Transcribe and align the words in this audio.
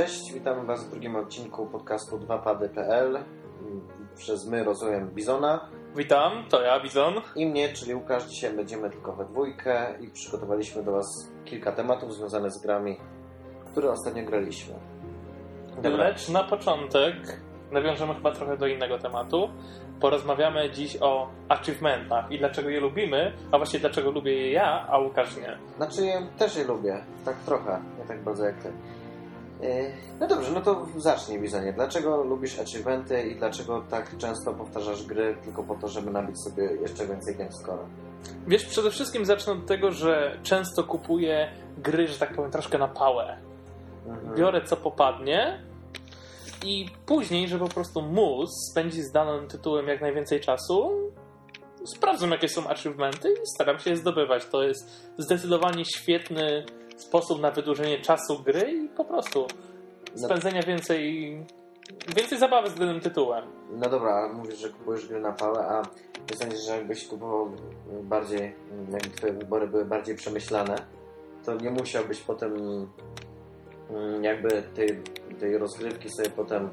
Cześć, 0.00 0.32
witamy 0.32 0.66
Was 0.66 0.84
w 0.84 0.90
drugim 0.90 1.16
odcinku 1.16 1.66
podcastu 1.66 2.18
2pady.pl. 2.18 3.18
Przez 4.16 4.46
my 4.46 4.64
rozumiem 4.64 5.10
Bizona 5.10 5.68
Witam, 5.96 6.44
to 6.48 6.62
ja, 6.62 6.80
Bizon. 6.80 7.14
i 7.36 7.46
mnie, 7.46 7.68
czyli 7.68 7.94
Łukasz. 7.94 8.24
Dzisiaj 8.24 8.52
będziemy 8.56 8.90
tylko 8.90 9.12
we 9.12 9.24
dwójkę 9.24 9.94
i 10.00 10.10
przygotowaliśmy 10.10 10.82
do 10.82 10.92
Was 10.92 11.30
kilka 11.44 11.72
tematów 11.72 12.14
związanych 12.14 12.52
z 12.52 12.62
grami, 12.62 12.96
które 13.66 13.90
ostatnio 13.90 14.24
graliśmy. 14.24 14.74
Dobra, 15.82 16.04
Lecz 16.04 16.28
na 16.28 16.44
początek 16.44 17.14
nawiążemy 17.72 18.14
chyba 18.14 18.32
trochę 18.32 18.56
do 18.56 18.66
innego 18.66 18.98
tematu. 18.98 19.48
Porozmawiamy 20.00 20.70
dziś 20.70 20.96
o 21.00 21.28
achievementach 21.48 22.32
i 22.32 22.38
dlaczego 22.38 22.68
je 22.68 22.80
lubimy, 22.80 23.32
a 23.52 23.56
właściwie 23.56 23.80
dlaczego 23.80 24.10
lubię 24.10 24.32
je 24.32 24.52
ja, 24.52 24.86
a 24.90 24.98
Łukasz 24.98 25.36
nie. 25.36 25.58
znaczy 25.76 26.06
ja 26.06 26.22
też 26.38 26.56
je 26.56 26.64
lubię, 26.64 27.04
tak 27.24 27.36
trochę, 27.36 27.80
nie 27.98 28.04
tak 28.04 28.22
bardzo 28.22 28.44
jak 28.44 28.62
Ty. 28.62 28.72
Yy, 29.62 29.92
No 30.20 30.26
dobrze, 30.26 30.50
no 30.52 30.60
to 30.60 30.86
zacznij 30.96 31.38
Bizonie. 31.38 31.72
Dlaczego 31.72 32.24
lubisz 32.24 32.58
achievementy 32.58 33.22
i 33.22 33.36
dlaczego 33.36 33.84
tak 33.90 34.16
często 34.18 34.54
powtarzasz 34.54 35.06
gry 35.06 35.36
tylko 35.44 35.62
po 35.62 35.74
to, 35.74 35.88
żeby 35.88 36.10
nabić 36.10 36.42
sobie 36.42 36.64
jeszcze 36.64 37.06
więcej 37.06 37.36
game 37.36 37.52
score? 37.52 37.78
Wiesz, 38.46 38.64
przede 38.64 38.90
wszystkim 38.90 39.24
zacznę 39.24 39.52
od 39.52 39.66
tego, 39.66 39.92
że 39.92 40.38
często 40.42 40.84
kupuję 40.84 41.52
gry, 41.78 42.08
że 42.08 42.18
tak 42.18 42.34
powiem, 42.34 42.50
troszkę 42.50 42.78
na 42.78 42.88
pałę. 42.88 43.38
Mhm. 44.06 44.36
Biorę 44.36 44.64
co 44.64 44.76
popadnie 44.76 45.62
i 46.64 46.86
później, 47.06 47.48
że 47.48 47.58
po 47.58 47.68
prostu 47.68 48.02
móc 48.02 48.50
spędzić 48.70 49.04
z 49.04 49.12
danym 49.12 49.48
tytułem 49.48 49.88
jak 49.88 50.00
najwięcej 50.00 50.40
czasu, 50.40 50.90
sprawdzam 51.84 52.30
jakie 52.30 52.48
są 52.48 52.68
achievementy 52.68 53.28
i 53.28 53.46
staram 53.54 53.78
się 53.78 53.90
je 53.90 53.96
zdobywać. 53.96 54.46
To 54.46 54.62
jest 54.62 55.10
zdecydowanie 55.18 55.84
świetny 55.84 56.64
sposób 57.02 57.40
na 57.40 57.50
wydłużenie 57.50 57.98
czasu 57.98 58.42
gry 58.42 58.72
i 58.72 58.88
po 58.88 59.04
prostu 59.04 59.46
spędzenia 60.14 60.62
więcej, 60.62 61.32
więcej 62.16 62.38
zabawy 62.38 62.70
z 62.70 62.74
danym 62.74 63.00
tytułem. 63.00 63.44
No 63.70 63.88
dobra, 63.88 64.14
ale 64.14 64.32
mówisz, 64.32 64.58
że 64.58 64.68
kupujesz 64.68 65.06
gry 65.06 65.20
na 65.20 65.32
pałę, 65.32 65.58
a 65.68 65.82
nie 66.30 66.36
sądzisz, 66.36 66.60
że 66.66 66.76
jakbyś 66.76 67.08
kupował 67.08 67.50
bardziej, 68.02 68.54
jakby 68.92 69.10
twoje 69.10 69.32
wybory 69.32 69.66
były 69.66 69.84
bardziej 69.84 70.16
przemyślane, 70.16 70.76
to 71.44 71.54
nie 71.54 71.70
musiałbyś 71.70 72.20
potem 72.20 72.52
mm, 73.90 74.24
jakby 74.24 74.62
tej, 74.62 75.02
tej 75.40 75.58
rozgrywki 75.58 76.10
sobie 76.10 76.30
potem 76.30 76.70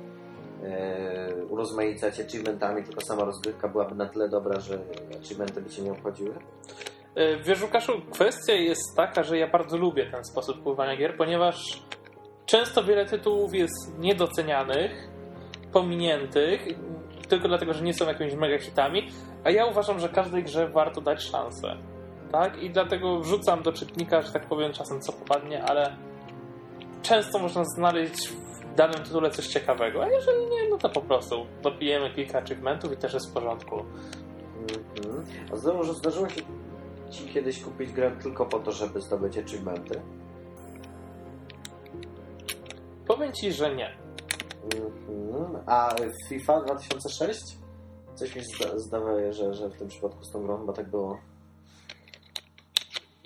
e, 0.64 1.46
urozmaicać 1.50 2.20
achievementami, 2.20 2.84
tylko 2.84 3.02
sama 3.02 3.24
rozgrywka 3.24 3.68
byłaby 3.68 3.96
na 3.96 4.06
tyle 4.06 4.30
dobra, 4.30 4.60
że 4.60 4.80
achievementy 5.20 5.62
by 5.62 5.70
cię 5.70 5.82
nie 5.82 5.92
obchodziły? 5.92 6.36
E, 7.18 7.38
Wiesz, 7.38 7.62
Łukaszu, 7.62 8.02
kwestia 8.12 8.54
jest 8.54 8.96
taka, 8.96 9.24
że 9.24 9.38
ja 9.38 9.48
bardzo 9.48 9.78
lubię 9.78 10.12
ten 10.12 10.26
sposób 10.26 10.64
pływania 10.64 10.98
gier, 10.98 11.18
ponieważ 11.18 11.84
często 12.46 12.84
wiele 12.84 13.06
tytułów 13.06 13.54
jest 13.54 14.00
niedocenianych, 14.00 15.10
pominiętych, 15.74 16.68
tylko 17.30 17.48
dlatego, 17.48 17.74
że 17.74 17.84
nie 17.84 17.94
są 17.94 18.08
jakimiś 18.08 18.36
mega 18.36 18.60
hitami, 18.60 19.08
a 19.44 19.50
ja 19.50 19.66
uważam, 19.66 20.00
że 20.00 20.10
każdej 20.10 20.44
grze 20.44 20.70
warto 20.70 21.02
dać 21.02 21.24
szansę. 21.24 21.78
Tak? 22.32 22.64
I 22.64 22.70
dlatego 22.70 23.20
wrzucam 23.20 23.64
do 23.64 23.74
czytnika, 23.74 24.22
że 24.22 24.32
tak 24.32 24.46
powiem, 24.46 24.74
czasem 24.74 25.02
co 25.02 25.14
popadnie, 25.14 25.64
ale 25.64 25.96
często 27.02 27.40
można 27.40 27.64
znaleźć 27.66 28.30
w 28.30 28.76
danym 28.76 29.04
tytule 29.04 29.30
coś 29.30 29.48
ciekawego, 29.48 30.04
a 30.04 30.10
jeżeli 30.10 30.46
nie, 30.46 30.70
no 30.70 30.78
to 30.78 30.90
po 30.90 31.02
prostu 31.02 31.46
dobijemy 31.64 32.10
kilka 32.10 32.38
achievementów 32.38 32.94
i 32.94 32.98
też 32.98 33.14
jest 33.14 33.30
w 33.30 33.34
porządku. 33.34 33.86
Mhm. 35.06 35.26
A 35.54 35.56
zdarzyło, 35.56 35.84
zdarzyło 35.84 36.30
się 36.30 36.42
ci 37.10 37.26
kiedyś 37.34 37.62
kupić 37.64 37.92
grę 37.92 38.12
tylko 38.22 38.46
po 38.46 38.60
to, 38.60 38.72
żeby 38.72 39.02
zdobyć 39.02 39.38
achievementy? 39.38 40.02
Powiem 43.08 43.34
ci, 43.34 43.54
że 43.54 43.76
nie. 43.76 43.98
Mhm. 44.64 45.64
A 45.66 45.96
FIFA 46.30 46.62
2006? 46.62 47.40
Coś 48.16 48.36
mi 48.36 48.42
zda- 48.42 48.80
zdawaje, 48.80 49.34
że, 49.34 49.54
że 49.54 49.70
w 49.70 49.78
tym 49.78 49.88
przypadku 49.88 50.24
z 50.24 50.32
tą 50.32 50.44
grą 50.44 50.60
chyba 50.60 50.74
tak 50.74 50.90
było. 50.90 51.18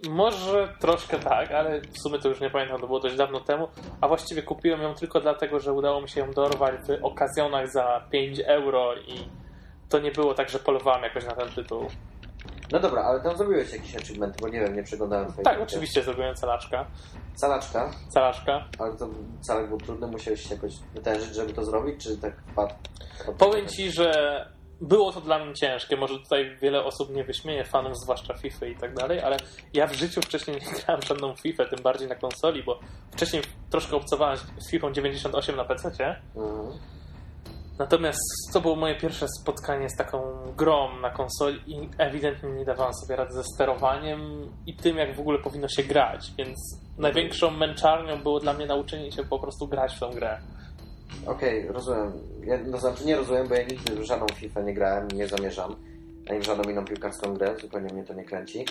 Może 0.10 0.76
troszkę 0.80 1.20
tak, 1.20 1.52
ale 1.52 1.82
w 1.82 2.02
sumie 2.02 2.20
to 2.20 2.30
już 2.30 2.42
nie 2.42 2.50
pamiętam, 2.50 2.82
to 2.82 2.88
było 2.88 3.00
dość 3.00 3.16
dawno 3.16 3.40
temu. 3.40 3.68
A 4.02 4.08
właściwie 4.08 4.44
kupiłem 4.44 4.82
ją 4.82 4.94
tylko 4.94 5.22
dlatego, 5.22 5.60
że 5.60 5.74
udało 5.74 6.02
mi 6.02 6.10
się 6.10 6.20
ją 6.22 6.32
dorwać 6.32 6.76
w 6.88 7.06
okazjonach 7.06 7.72
za 7.72 8.08
5 8.12 8.40
euro 8.40 8.96
i 8.96 9.30
to 9.90 10.00
nie 10.00 10.12
było 10.12 10.34
tak, 10.34 10.50
że 10.50 10.60
polowałem 10.60 11.04
jakoś 11.04 11.26
na 11.26 11.32
ten 11.36 11.50
tytuł. 11.50 11.88
No 12.72 12.80
dobra, 12.80 13.04
ale 13.04 13.22
tam 13.22 13.38
zrobiłeś 13.38 13.72
jakieś 13.74 13.96
achievementy, 13.96 14.38
bo 14.42 14.48
nie 14.48 14.60
wiem, 14.60 14.76
nie 14.76 14.84
przeglądałem 14.84 15.28
twojej 15.28 15.44
Tak, 15.46 15.62
oczywiście 15.62 16.04
zrobiłem 16.04 16.36
calaczka. 16.36 16.86
Calaczka, 17.36 17.92
Calaczka. 18.14 18.66
ale 18.80 18.98
to 18.98 19.10
calek 19.42 19.68
był 19.70 19.78
trudny, 19.78 20.08
musiałeś 20.08 20.48
się 20.50 20.56
jakoś 20.56 20.74
wytężyć, 20.94 21.36
żeby 21.36 21.54
to 21.54 21.66
zrobić, 21.66 22.04
czy 22.04 22.18
tak 22.18 22.34
wpadł? 22.52 22.74
Powiem 23.38 23.68
ci, 23.68 23.92
że 23.92 24.12
było 24.82 25.12
to 25.12 25.22
dla 25.22 25.46
mnie 25.46 25.54
ciężkie. 25.54 25.98
Może 25.98 26.20
tutaj 26.20 26.58
wiele 26.62 26.84
osób 26.84 27.16
nie 27.16 27.24
wyśmieje, 27.24 27.64
fanów 27.64 27.98
zwłaszcza 28.04 28.34
FIFA 28.34 28.66
i 28.66 28.76
tak 28.76 28.94
dalej, 28.94 29.22
ale 29.22 29.38
ja 29.74 29.88
w 29.88 29.94
życiu 29.94 30.22
wcześniej 30.22 30.58
nie 30.58 30.80
grałem 30.84 31.02
żadną 31.02 31.36
FIFA, 31.36 31.66
tym 31.66 31.84
bardziej 31.84 32.08
na 32.08 32.16
konsoli, 32.16 32.64
bo 32.64 32.80
wcześniej 33.12 33.44
troszkę 33.70 33.96
obcowałem 33.96 34.38
z 34.38 34.72
FIFA 34.72 34.92
98 34.92 35.56
na 35.56 35.66
PC. 35.66 35.88
Mhm. 36.36 36.80
Natomiast 37.82 38.20
to 38.54 38.62
było 38.62 38.76
moje 38.76 38.96
pierwsze 38.96 39.28
spotkanie 39.42 39.90
z 39.90 39.96
taką 39.96 40.22
grą 40.58 41.00
na 41.00 41.10
konsoli 41.10 41.60
i 41.68 41.90
ewidentnie 41.98 42.50
nie 42.50 42.66
dawałem 42.66 42.94
sobie 42.94 43.16
rady 43.16 43.34
ze 43.34 43.44
sterowaniem 43.44 44.20
i 44.66 44.76
tym, 44.76 44.98
jak 44.98 45.16
w 45.16 45.20
ogóle 45.20 45.40
powinno 45.40 45.68
się 45.68 45.84
grać, 45.84 46.32
więc 46.38 46.58
największą 46.98 47.52
męczarnią 47.52 48.24
było 48.24 48.40
dla 48.40 48.54
mnie 48.54 48.66
nauczenie 48.66 49.12
się 49.12 49.24
po 49.24 49.40
prostu 49.40 49.68
grać 49.68 49.96
w 49.96 50.00
tą 50.00 50.10
grę. 50.10 50.38
Okej, 51.26 51.68
rozumiem. 51.68 52.12
Ja, 52.44 52.60
no 52.66 52.78
znaczy 52.78 53.06
nie 53.06 53.16
rozumiem, 53.16 53.48
bo 53.48 53.56
ja 53.56 53.64
nigdy 53.64 53.96
w 53.96 54.04
żadną 54.04 54.26
FIFA 54.36 54.62
nie 54.62 54.74
grałem, 54.74 55.08
nie 55.08 55.28
zamierzam. 55.28 55.76
Ani 56.30 56.40
w 56.40 56.46
żadną 56.46 56.72
inną 56.72 56.86
piłkarską 56.86 57.34
grę, 57.34 57.56
zupełnie 57.62 57.94
mnie 57.94 58.04
to 58.04 58.14
nie 58.14 58.24
kręci. 58.24 58.66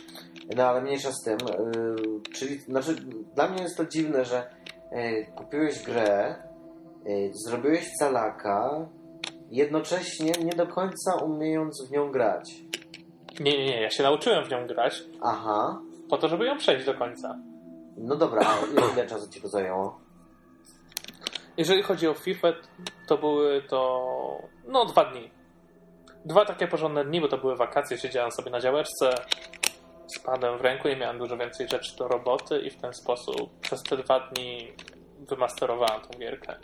No 0.56 0.64
ale 0.64 0.80
mniejsza 0.80 1.12
z 1.12 1.24
tym. 1.24 1.38
Yy, 1.38 2.32
czyli, 2.34 2.58
znaczy, 2.58 2.94
dla 3.34 3.48
mnie 3.48 3.62
jest 3.62 3.76
to 3.76 3.86
dziwne, 3.86 4.24
że 4.24 4.50
yy, 4.92 5.26
kupiłeś 5.34 5.82
grę, 5.82 6.34
yy, 7.04 7.30
zrobiłeś 7.46 7.88
calaka, 7.98 8.88
jednocześnie 9.50 10.32
nie 10.44 10.52
do 10.52 10.66
końca 10.66 11.14
umiejąc 11.14 11.88
w 11.88 11.90
nią 11.90 12.10
grać. 12.10 12.50
Nie, 13.40 13.58
nie, 13.58 13.64
nie, 13.64 13.80
ja 13.80 13.90
się 13.90 14.02
nauczyłem 14.02 14.44
w 14.44 14.50
nią 14.50 14.66
grać 14.66 15.02
Aha, 15.22 15.80
po 16.08 16.18
to, 16.18 16.28
żeby 16.28 16.46
ją 16.46 16.58
przejść 16.58 16.86
do 16.86 16.94
końca. 16.94 17.38
no 17.96 18.16
dobra, 18.16 18.42
a 18.46 18.72
ile, 18.72 18.92
ile 18.92 19.06
czasu 19.06 19.30
ci 19.30 19.40
to 19.40 19.48
zajęło? 19.48 20.00
Jeżeli 21.56 21.82
chodzi 21.82 22.08
o 22.08 22.14
FIFA, 22.14 22.48
to 23.06 23.18
były 23.18 23.62
to 23.62 24.08
no 24.66 24.84
dwa 24.84 25.04
dni. 25.04 25.30
Dwa 26.24 26.44
takie 26.44 26.66
porządne 26.68 27.04
dni, 27.04 27.20
bo 27.20 27.28
to 27.28 27.38
były 27.38 27.56
wakacje, 27.56 27.98
siedziałem 27.98 28.30
sobie 28.30 28.50
na 28.50 28.60
działeczce 28.60 29.10
z 30.16 30.18
padem 30.18 30.58
w 30.58 30.60
ręku 30.60 30.88
i 30.88 30.96
miałem 30.96 31.18
dużo 31.18 31.36
więcej 31.36 31.68
rzeczy 31.68 31.96
do 31.96 32.08
roboty 32.08 32.60
i 32.60 32.70
w 32.70 32.76
ten 32.76 32.92
sposób 32.92 33.60
przez 33.60 33.82
te 33.82 33.96
dwa 33.96 34.20
dni 34.20 34.72
wymasterowałem 35.28 36.00
tą 36.00 36.18
gierkę. 36.18 36.56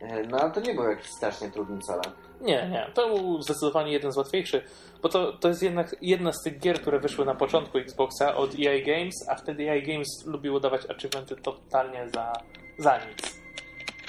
Yy, 0.00 0.26
No 0.30 0.38
ale 0.40 0.50
to 0.50 0.60
nie 0.60 0.74
był 0.74 0.84
jakiś 0.84 1.10
strasznie 1.10 1.50
trudny 1.50 1.78
calak. 1.78 2.12
Nie, 2.40 2.68
nie, 2.68 2.90
to 2.94 3.08
był 3.08 3.42
zdecydowanie 3.42 3.92
jeden 3.92 4.12
z 4.12 4.16
łatwiejszych, 4.16 4.70
bo 5.02 5.08
to, 5.08 5.32
to 5.32 5.48
jest 5.48 5.62
jednak 5.62 5.96
jedna 6.02 6.32
z 6.32 6.42
tych 6.42 6.58
gier, 6.58 6.80
które 6.80 7.00
wyszły 7.00 7.24
na 7.24 7.34
początku 7.34 7.78
Xboxa 7.78 8.34
od 8.34 8.50
EA 8.54 8.84
Games, 8.86 9.14
a 9.28 9.34
wtedy 9.34 9.70
EA 9.70 9.80
Games 9.86 10.26
lubiło 10.26 10.60
dawać 10.60 10.90
achievementy 10.90 11.36
totalnie 11.36 12.08
za, 12.14 12.32
za 12.78 12.98
nic. 12.98 13.40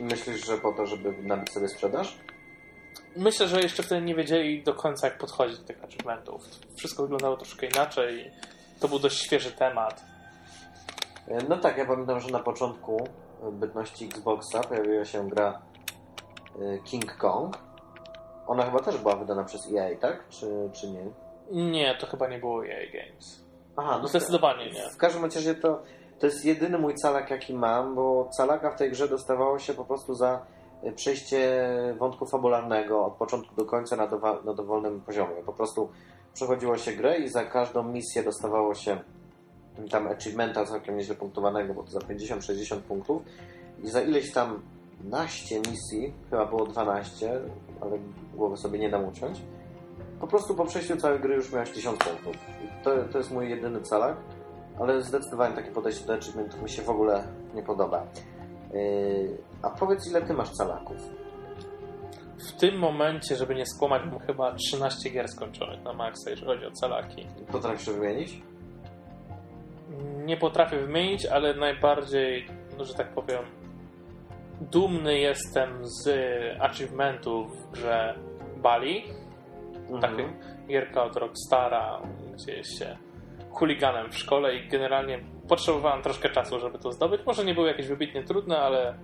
Myślisz, 0.01 0.45
że 0.45 0.57
po 0.57 0.73
to, 0.73 0.85
żeby 0.85 1.13
nabić 1.23 1.51
sobie 1.51 1.67
sprzedaż? 1.67 2.17
Myślę, 3.15 3.47
że 3.47 3.61
jeszcze 3.61 3.83
wtedy 3.83 4.01
nie 4.01 4.15
wiedzieli 4.15 4.63
do 4.63 4.73
końca, 4.73 5.07
jak 5.07 5.17
podchodzić 5.17 5.57
do 5.59 5.63
tych 5.63 5.83
achievementów. 5.83 6.41
Wszystko 6.77 7.03
wyglądało 7.03 7.37
troszkę 7.37 7.67
inaczej. 7.67 8.31
To 8.79 8.87
był 8.87 8.99
dość 8.99 9.21
świeży 9.21 9.51
temat. 9.51 10.03
No 11.49 11.57
tak, 11.57 11.77
ja 11.77 11.85
pamiętam, 11.85 12.19
że 12.19 12.29
na 12.29 12.39
początku 12.39 13.07
bytności 13.51 14.05
Xboxa 14.05 14.61
pojawiła 14.61 15.05
się 15.05 15.29
gra 15.29 15.61
King 16.83 17.17
Kong. 17.17 17.57
Ona 18.47 18.65
chyba 18.65 18.79
też 18.79 18.97
była 18.97 19.15
wydana 19.15 19.43
przez 19.43 19.73
EA, 19.73 19.97
tak? 19.99 20.27
Czy, 20.29 20.69
czy 20.73 20.87
nie? 20.91 21.05
Nie, 21.51 21.95
to 21.99 22.07
chyba 22.07 22.27
nie 22.27 22.39
było 22.39 22.65
EA 22.65 22.91
Games. 22.93 23.45
Aha, 23.77 23.99
no 24.01 24.07
Zdecydowanie 24.07 24.71
nie. 24.71 24.89
W 24.89 24.97
każdym 24.97 25.23
razie 25.23 25.55
to, 25.55 25.81
to 26.19 26.25
jest 26.25 26.45
jedyny 26.45 26.77
mój 26.77 26.95
calak, 26.95 27.29
jaki 27.29 27.53
mam, 27.53 27.95
bo 27.95 28.29
calaka 28.37 28.71
w 28.71 28.75
tej 28.75 28.91
grze 28.91 29.07
dostawało 29.07 29.59
się 29.59 29.73
po 29.73 29.85
prostu 29.85 30.13
za 30.15 30.45
y, 30.83 30.91
przejście 30.91 31.67
wątku 31.97 32.25
fabularnego 32.25 33.05
od 33.05 33.13
początku 33.13 33.55
do 33.55 33.65
końca 33.65 33.95
na, 33.95 34.07
dowa- 34.07 34.45
na 34.45 34.53
dowolnym 34.53 35.01
poziomie. 35.01 35.35
Po 35.45 35.53
prostu 35.53 35.89
przechodziło 36.33 36.77
się 36.77 36.91
grę 36.91 37.17
i 37.17 37.27
za 37.29 37.45
każdą 37.45 37.83
misję 37.83 38.23
dostawało 38.23 38.75
się 38.75 38.97
tam 39.91 40.07
achievementa 40.07 40.65
całkiem 40.65 40.97
nieźle 40.97 41.15
punktowanego, 41.15 41.73
bo 41.73 41.83
to 41.83 41.89
za 41.91 41.99
50-60 41.99 42.79
punktów 42.79 43.21
i 43.83 43.87
za 43.89 44.01
ileś 44.01 44.33
tam 44.33 44.61
naście 45.03 45.59
misji, 45.59 46.13
chyba 46.29 46.45
było 46.45 46.65
12, 46.65 47.41
ale 47.81 47.99
głowy 48.35 48.57
sobie 48.57 48.79
nie 48.79 48.89
dam 48.89 49.05
uciąć, 49.05 49.41
po 50.19 50.27
prostu 50.27 50.55
po 50.55 50.65
przejściu 50.65 50.97
całej 50.97 51.19
gry 51.19 51.35
już 51.35 51.51
miałeś 51.51 51.71
1000 51.71 51.99
punktów. 51.99 52.35
To, 52.83 52.91
to 53.11 53.17
jest 53.17 53.31
mój 53.31 53.49
jedyny 53.49 53.81
calak, 53.81 54.17
ale 54.79 55.01
zdecydowanie 55.01 55.55
takie 55.55 55.71
podejście 55.71 56.05
do 56.05 56.13
achievementów 56.13 56.61
mi 56.61 56.69
się 56.69 56.81
w 56.81 56.89
ogóle 56.89 57.27
nie 57.53 57.63
podoba. 57.63 58.07
Yy, 58.73 59.37
a 59.61 59.69
powiedz, 59.69 60.07
ile 60.09 60.21
ty 60.21 60.33
masz 60.33 60.51
calaków? 60.51 60.97
W 62.37 62.51
tym 62.51 62.79
momencie, 62.79 63.35
żeby 63.35 63.55
nie 63.55 63.65
skłamać, 63.65 64.01
mam 64.11 64.19
chyba 64.19 64.55
13 64.55 65.09
gier 65.09 65.27
skończonych 65.27 65.83
na 65.83 65.93
maksa, 65.93 66.29
jeżeli 66.29 66.47
chodzi 66.47 66.65
o 66.65 66.71
calaki. 66.71 67.27
Potrafisz 67.51 67.89
wymienić? 67.89 68.41
Nie 70.25 70.37
potrafię 70.37 70.79
wymienić, 70.79 71.25
ale 71.25 71.53
najbardziej, 71.53 72.47
no, 72.77 72.85
że 72.85 72.93
tak 72.93 73.13
powiem, 73.13 73.39
dumny 74.61 75.19
jestem 75.19 75.79
z 75.81 76.09
achievementów 76.59 77.51
w 77.51 77.71
grze 77.71 78.15
Bali. 78.57 79.03
Mhm. 79.89 80.01
Taka 80.01 80.23
gierka 80.67 81.03
od 81.03 81.15
Rockstara, 81.15 82.01
gdzie 82.33 82.53
jest 82.53 82.79
się 82.79 82.97
chuliganem 83.51 84.11
w 84.11 84.17
szkole 84.17 84.55
i 84.55 84.67
generalnie 84.67 85.19
potrzebowałem 85.49 86.01
troszkę 86.01 86.29
czasu, 86.29 86.59
żeby 86.59 86.79
to 86.79 86.91
zdobyć. 86.91 87.21
Może 87.25 87.45
nie 87.45 87.53
były 87.53 87.67
jakieś 87.67 87.87
wybitnie 87.87 88.23
trudne, 88.23 88.59
ale, 88.59 88.97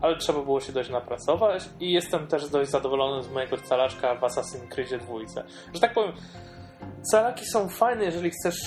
ale 0.00 0.16
trzeba 0.16 0.42
było 0.42 0.60
się 0.60 0.72
dość 0.72 0.90
napracować 0.90 1.68
i 1.80 1.92
jestem 1.92 2.26
też 2.26 2.50
dość 2.50 2.70
zadowolony 2.70 3.22
z 3.22 3.32
mojego 3.32 3.56
calaczka 3.56 4.14
w 4.14 4.20
Assassin's 4.20 4.68
Creed 4.68 5.04
2. 5.04 5.18
Że 5.74 5.80
tak 5.80 5.94
powiem, 5.94 6.12
calaki 7.12 7.46
są 7.46 7.68
fajne, 7.68 8.04
jeżeli 8.04 8.30
chcesz 8.30 8.60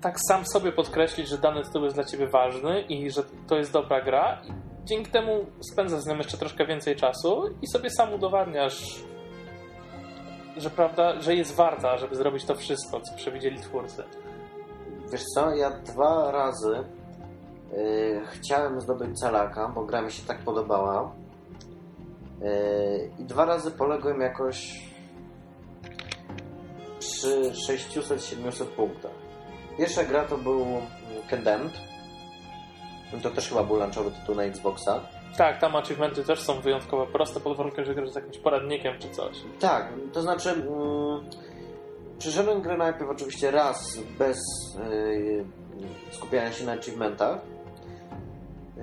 tak 0.00 0.20
sam 0.28 0.46
sobie 0.46 0.72
podkreślić, 0.72 1.28
że 1.28 1.38
dany 1.38 1.62
tytuł 1.62 1.84
jest 1.84 1.96
dla 1.96 2.04
ciebie 2.04 2.26
ważny 2.26 2.80
i 2.80 3.10
że 3.10 3.22
to 3.48 3.56
jest 3.56 3.72
dobra 3.72 4.00
gra. 4.00 4.42
Dzięki 4.84 5.10
temu 5.10 5.46
spędzasz 5.72 6.00
z 6.00 6.06
nią 6.06 6.16
jeszcze 6.16 6.38
troszkę 6.38 6.66
więcej 6.66 6.96
czasu 6.96 7.42
i 7.62 7.66
sobie 7.66 7.90
sam 7.90 8.14
udowadniasz, 8.14 9.04
że 10.56 10.70
prawda, 10.70 11.20
że 11.20 11.34
jest 11.34 11.54
warta, 11.54 11.98
żeby 11.98 12.16
zrobić 12.16 12.44
to 12.44 12.54
wszystko, 12.54 13.00
co 13.00 13.16
przewidzieli 13.16 13.60
twórcy. 13.60 14.04
Wiesz 15.12 15.24
co, 15.34 15.54
ja 15.54 15.70
dwa 15.70 16.30
razy 16.30 16.84
yy, 17.72 18.26
chciałem 18.26 18.80
zdobyć 18.80 19.20
calaka, 19.20 19.68
bo 19.68 19.84
gra 19.84 20.02
mi 20.02 20.12
się 20.12 20.22
tak 20.26 20.38
podobała. 20.38 21.12
Yy, 22.40 23.10
I 23.18 23.24
dwa 23.24 23.44
razy 23.44 23.70
poległem 23.70 24.20
jakoś 24.20 24.90
przy 26.98 27.52
600-700 27.52 28.64
punktach. 28.64 29.12
Pierwsza 29.78 30.04
gra 30.04 30.24
to 30.24 30.38
był 30.38 30.66
Condemned. 31.30 31.89
To 33.22 33.30
też 33.30 33.48
chyba 33.48 33.62
był 33.62 33.76
lunchowy 33.76 34.10
tytuł 34.10 34.34
na 34.34 34.42
Xboxa. 34.42 35.00
Tak, 35.36 35.60
tam 35.60 35.76
achievementy 35.76 36.24
też 36.24 36.40
są 36.40 36.60
wyjątkowo 36.60 37.06
proste, 37.06 37.40
pod 37.40 37.56
warunkiem, 37.56 37.84
że 37.84 37.94
grasz 37.94 38.10
z 38.10 38.14
jakimś 38.14 38.38
poradnikiem 38.38 38.98
czy 38.98 39.10
coś. 39.10 39.36
Tak, 39.60 39.92
to 40.12 40.22
znaczy 40.22 40.50
mm, 40.50 41.30
przyszedłem 42.18 42.62
grę 42.62 42.76
najpierw 42.76 43.10
oczywiście 43.10 43.50
raz 43.50 43.98
bez 44.18 44.38
yy, 44.90 45.44
skupiania 46.10 46.52
się 46.52 46.64
na 46.64 46.72
achievementach 46.72 47.38
yy, 48.76 48.82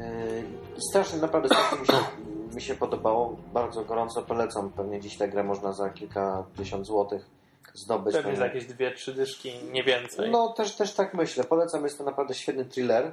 i 0.77 0.81
strasznie, 0.89 1.19
naprawdę 1.19 1.47
strasznie 1.47 1.79
mi 1.79 1.88
się, 1.88 1.94
mi 2.56 2.62
się 2.62 2.75
podobało, 2.75 3.35
bardzo 3.53 3.83
gorąco 3.83 4.21
polecam, 4.21 4.69
pewnie 4.69 5.00
dziś 5.00 5.18
tę 5.18 5.27
grę 5.29 5.44
można 5.44 5.71
za 5.71 5.89
kilka 5.89 6.44
tysiąc 6.57 6.88
złotych 6.88 7.29
zdobyć. 7.74 8.13
Pewnie 8.13 8.35
za 8.35 8.45
jakieś 8.45 8.65
dwie, 8.65 8.91
trzy 8.91 9.13
dyszki, 9.13 9.51
nie 9.71 9.83
więcej. 9.83 10.31
No 10.31 10.53
też, 10.53 10.75
też 10.75 10.94
tak 10.94 11.13
myślę, 11.13 11.44
polecam, 11.44 11.83
jest 11.83 11.97
to 11.97 12.03
naprawdę 12.03 12.33
świetny 12.33 12.65
thriller, 12.65 13.12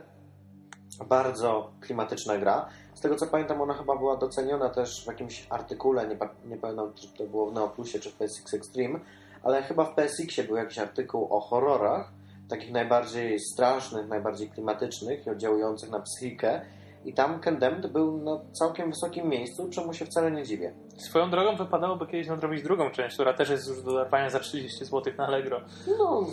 bardzo 1.08 1.70
klimatyczna 1.80 2.38
gra. 2.38 2.68
Z 2.94 3.00
tego 3.00 3.16
co 3.16 3.26
pamiętam, 3.26 3.60
ona 3.60 3.74
chyba 3.74 3.96
była 3.96 4.16
doceniona 4.16 4.68
też 4.68 5.04
w 5.04 5.06
jakimś 5.06 5.46
artykule, 5.50 6.08
nie, 6.08 6.18
nie 6.44 6.56
pamiętam 6.56 6.92
czy 6.94 7.08
to 7.18 7.24
było 7.24 7.46
w 7.50 7.52
Neoplusie 7.54 7.98
czy 8.00 8.10
w 8.10 8.14
PSX 8.14 8.54
Extreme, 8.54 9.00
ale 9.42 9.62
chyba 9.62 9.84
w 9.84 9.94
PSX-ie 9.94 10.46
był 10.48 10.56
jakiś 10.56 10.78
artykuł 10.78 11.28
o 11.36 11.40
horrorach, 11.40 12.12
takich 12.48 12.72
najbardziej 12.72 13.40
strasznych, 13.40 14.08
najbardziej 14.08 14.50
klimatycznych 14.50 15.26
i 15.26 15.30
oddziałujących 15.30 15.90
na 15.90 16.00
psychikę. 16.00 16.60
I 17.04 17.12
tam 17.14 17.40
Condemned 17.40 17.92
był 17.92 18.16
na 18.16 18.40
całkiem 18.52 18.90
wysokim 18.90 19.28
miejscu, 19.28 19.70
czemu 19.70 19.94
się 19.94 20.04
wcale 20.04 20.30
nie 20.30 20.42
dziwię. 20.42 20.74
Swoją 20.98 21.30
drogą 21.30 21.56
wypadałoby 21.56 22.06
kiedyś 22.06 22.28
nadrobić 22.28 22.62
drugą 22.62 22.90
część, 22.90 23.14
która 23.14 23.32
też 23.32 23.50
jest 23.50 23.68
już 23.68 23.82
do 23.82 23.92
dorwania 23.92 24.30
za 24.30 24.40
30 24.40 24.84
zł 24.84 25.12
na 25.18 25.26
Allegro. 25.26 25.60
No, 25.98 26.26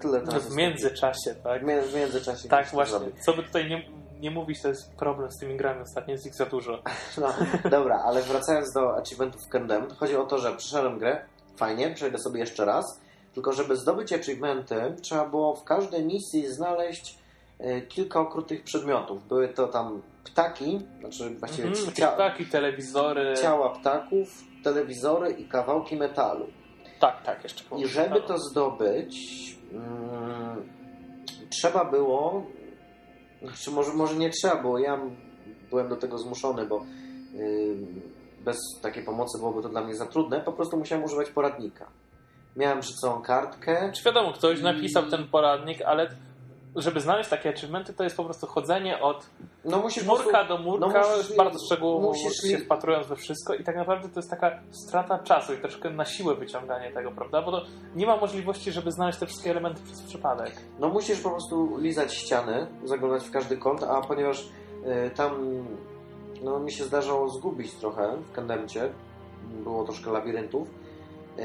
tyle 0.00 0.20
teraz. 0.20 0.42
W 0.52 0.56
międzyczasie, 0.56 1.34
tak? 1.44 1.62
W 1.62 1.64
mię- 1.64 1.82
w 1.82 1.94
międzyczasie. 1.94 2.48
Tak, 2.48 2.66
właśnie. 2.66 2.98
Co 3.26 3.32
by 3.32 3.42
tutaj 3.42 3.70
nie, 3.70 3.82
nie 4.22 4.30
mówić, 4.30 4.62
to 4.62 4.68
jest 4.68 4.96
problem 4.96 5.30
z 5.32 5.38
tymi 5.38 5.56
grami 5.56 5.80
ostatnio, 5.82 6.12
jest 6.12 6.26
ich 6.26 6.34
za 6.34 6.46
dużo. 6.46 6.82
No, 7.20 7.28
dobra, 7.70 8.02
ale 8.04 8.22
wracając 8.22 8.72
do 8.72 8.96
achievementów 8.96 9.48
Condemned, 9.48 9.92
chodzi 9.98 10.16
o 10.16 10.24
to, 10.26 10.38
że 10.38 10.56
przeszedłem 10.56 10.98
grę, 10.98 11.24
fajnie, 11.56 11.90
przejdę 11.94 12.18
sobie 12.18 12.40
jeszcze 12.40 12.64
raz, 12.64 13.00
tylko 13.34 13.52
żeby 13.52 13.76
zdobyć 13.76 14.12
achievementy, 14.12 14.96
trzeba 15.02 15.26
było 15.28 15.56
w 15.56 15.64
każdej 15.64 16.04
misji 16.04 16.46
znaleźć 16.52 17.18
e, 17.58 17.80
kilka 17.80 18.20
okrutych 18.20 18.64
przedmiotów. 18.64 19.28
Były 19.28 19.48
to 19.48 19.68
tam 19.68 20.02
ptaki, 20.24 20.80
znaczy 21.00 21.30
właściwie 21.30 21.68
Mhm, 21.68 21.86
cia- 21.86 22.16
taki 22.16 22.46
telewizory. 22.46 23.34
ciała 23.42 23.70
ptaków, 23.70 24.28
telewizory 24.64 25.30
i 25.30 25.48
kawałki 25.48 25.96
metalu. 25.96 26.46
Tak, 27.00 27.22
tak, 27.22 27.42
jeszcze 27.42 27.64
I 27.76 27.86
żeby 27.86 28.20
to 28.20 28.38
zdobyć, 28.38 29.16
mm, 29.72 30.68
trzeba 31.50 31.84
było, 31.84 32.46
znaczy 33.42 33.70
może, 33.70 33.92
może 33.94 34.14
nie 34.14 34.30
trzeba 34.30 34.56
było, 34.62 34.78
ja 34.78 34.98
byłem 35.70 35.88
do 35.88 35.96
tego 35.96 36.18
zmuszony, 36.18 36.66
bo 36.66 36.84
yy, 37.34 37.76
bez 38.44 38.56
takiej 38.82 39.04
pomocy 39.04 39.38
byłoby 39.38 39.62
to 39.62 39.68
dla 39.68 39.84
mnie 39.84 39.94
za 39.94 40.06
trudne, 40.06 40.40
po 40.40 40.52
prostu 40.52 40.76
musiałem 40.76 41.04
używać 41.04 41.30
poradnika. 41.30 41.86
Miałem 42.56 42.80
przed 42.80 43.00
sobą 43.00 43.22
kartkę, 43.22 43.92
Czy 43.96 44.04
wiadomo, 44.04 44.32
ktoś 44.32 44.60
I- 44.60 44.62
napisał 44.62 45.02
ten 45.10 45.28
poradnik, 45.28 45.82
ale 45.82 46.08
żeby 46.76 47.00
znaleźć 47.00 47.30
takie 47.30 47.48
achievementy, 47.50 47.92
to 47.94 48.04
jest 48.04 48.16
po 48.16 48.24
prostu 48.24 48.46
chodzenie 48.46 49.00
od 49.00 49.26
no 49.64 49.78
musisz 49.78 50.04
murka 50.06 50.30
prostu- 50.30 50.48
do 50.48 50.58
murka, 50.58 50.86
no 50.86 51.16
musisz- 51.16 51.36
bardzo 51.36 51.66
szczegółowo 51.66 52.08
musisz 52.08 52.36
się 52.50 52.58
wpatrując 52.58 53.06
we 53.06 53.16
wszystko 53.16 53.54
i 53.54 53.64
tak 53.64 53.76
naprawdę 53.76 54.08
to 54.08 54.18
jest 54.20 54.30
taka 54.30 54.58
strata 54.70 55.18
czasu 55.18 55.54
i 55.54 55.58
troszkę 55.58 55.90
na 55.90 56.04
siłę 56.04 56.34
wyciąganie 56.34 56.90
tego, 56.90 57.10
prawda? 57.10 57.42
Bo 57.42 57.50
to 57.52 57.66
nie 57.96 58.06
ma 58.06 58.16
możliwości, 58.16 58.72
żeby 58.72 58.92
znaleźć 58.92 59.18
te 59.18 59.26
wszystkie 59.26 59.50
elementy 59.50 59.82
przez 59.82 60.02
przypadek. 60.02 60.52
No 60.78 60.88
musisz 60.88 61.20
po 61.20 61.30
prostu 61.30 61.76
lizać 61.78 62.14
ściany, 62.14 62.66
zaglądać 62.84 63.24
w 63.24 63.30
każdy 63.30 63.56
kąt, 63.56 63.82
a 63.82 64.00
ponieważ 64.00 64.48
y, 65.06 65.10
tam 65.10 65.32
no, 66.42 66.58
mi 66.60 66.72
się 66.72 66.84
zdarzało 66.84 67.28
zgubić 67.28 67.72
trochę 67.74 68.16
w 68.16 68.32
Kandemcie, 68.32 68.92
było 69.64 69.84
troszkę 69.84 70.10
labiryntów, 70.12 70.68
y, 71.38 71.42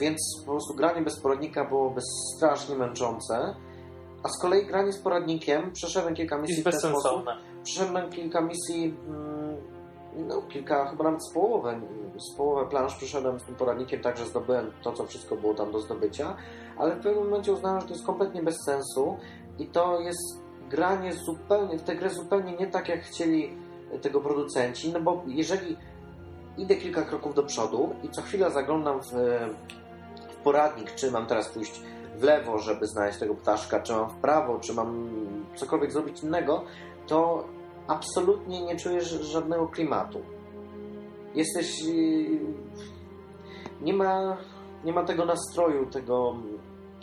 więc 0.00 0.42
po 0.46 0.52
prostu 0.52 0.74
granie 0.74 1.02
bez 1.02 1.20
poradnika 1.20 1.64
byłoby 1.64 2.00
strasznie 2.36 2.76
męczące, 2.76 3.54
a 4.22 4.28
z 4.28 4.38
kolei 4.38 4.66
granie 4.66 4.92
z 4.92 4.98
poradnikiem, 4.98 5.72
przeszedłem 5.72 6.14
kilka 6.14 6.38
misji 6.38 6.56
Jest 6.56 6.78
w 6.78 6.80
ten 6.82 6.90
sposób, 6.90 7.24
przeszedłem 7.62 8.10
kilka 8.10 8.40
misji, 8.40 8.94
mm, 9.08 9.56
no 10.16 10.42
kilka, 10.42 10.90
chyba 10.90 11.04
nawet 11.04 11.24
z 11.24 11.32
połowę, 11.34 11.80
z 12.32 12.36
połowę 12.36 12.70
planż 12.70 12.94
przeszedłem 12.96 13.40
z 13.40 13.44
tym 13.44 13.54
poradnikiem, 13.54 14.00
także 14.00 14.26
zdobyłem 14.26 14.72
to, 14.82 14.92
co 14.92 15.06
wszystko 15.06 15.36
było 15.36 15.54
tam 15.54 15.72
do 15.72 15.80
zdobycia, 15.80 16.36
ale 16.78 16.96
w 16.96 17.02
pewnym 17.02 17.24
momencie 17.24 17.52
uznałem, 17.52 17.80
że 17.80 17.86
to 17.86 17.92
jest 17.92 18.06
kompletnie 18.06 18.42
bez 18.42 18.56
sensu 18.66 19.16
i 19.58 19.66
to 19.66 20.00
jest 20.00 20.42
granie 20.70 21.12
zupełnie, 21.12 21.78
w 21.78 21.82
tę 21.82 21.96
grę 21.96 22.10
zupełnie 22.10 22.56
nie 22.56 22.66
tak, 22.66 22.88
jak 22.88 23.00
chcieli 23.00 23.56
tego 24.02 24.20
producenci, 24.20 24.92
no 24.92 25.00
bo 25.00 25.22
jeżeli 25.26 25.76
idę 26.56 26.76
kilka 26.76 27.02
kroków 27.02 27.34
do 27.34 27.42
przodu 27.42 27.94
i 28.02 28.08
co 28.08 28.22
chwilę 28.22 28.50
zaglądam 28.50 29.00
w, 29.00 29.12
w 30.32 30.36
poradnik, 30.44 30.94
czy 30.94 31.10
mam 31.10 31.26
teraz 31.26 31.48
pójść 31.48 31.82
w 32.16 32.22
lewo, 32.22 32.58
żeby 32.58 32.86
znaleźć 32.86 33.18
tego 33.18 33.34
ptaszka, 33.34 33.80
czy 33.80 33.92
mam 33.92 34.10
w 34.10 34.14
prawo, 34.14 34.58
czy 34.60 34.74
mam 34.74 35.08
cokolwiek 35.54 35.92
zrobić 35.92 36.22
innego, 36.22 36.64
to 37.06 37.44
absolutnie 37.88 38.62
nie 38.62 38.76
czujesz 38.76 39.08
żadnego 39.10 39.68
klimatu. 39.68 40.20
Jesteś. 41.34 41.82
yy, 41.84 42.40
Nie 43.80 43.94
ma, 43.94 44.36
nie 44.84 44.92
ma 44.92 45.04
tego 45.04 45.24
nastroju, 45.24 45.86
tego 45.86 46.36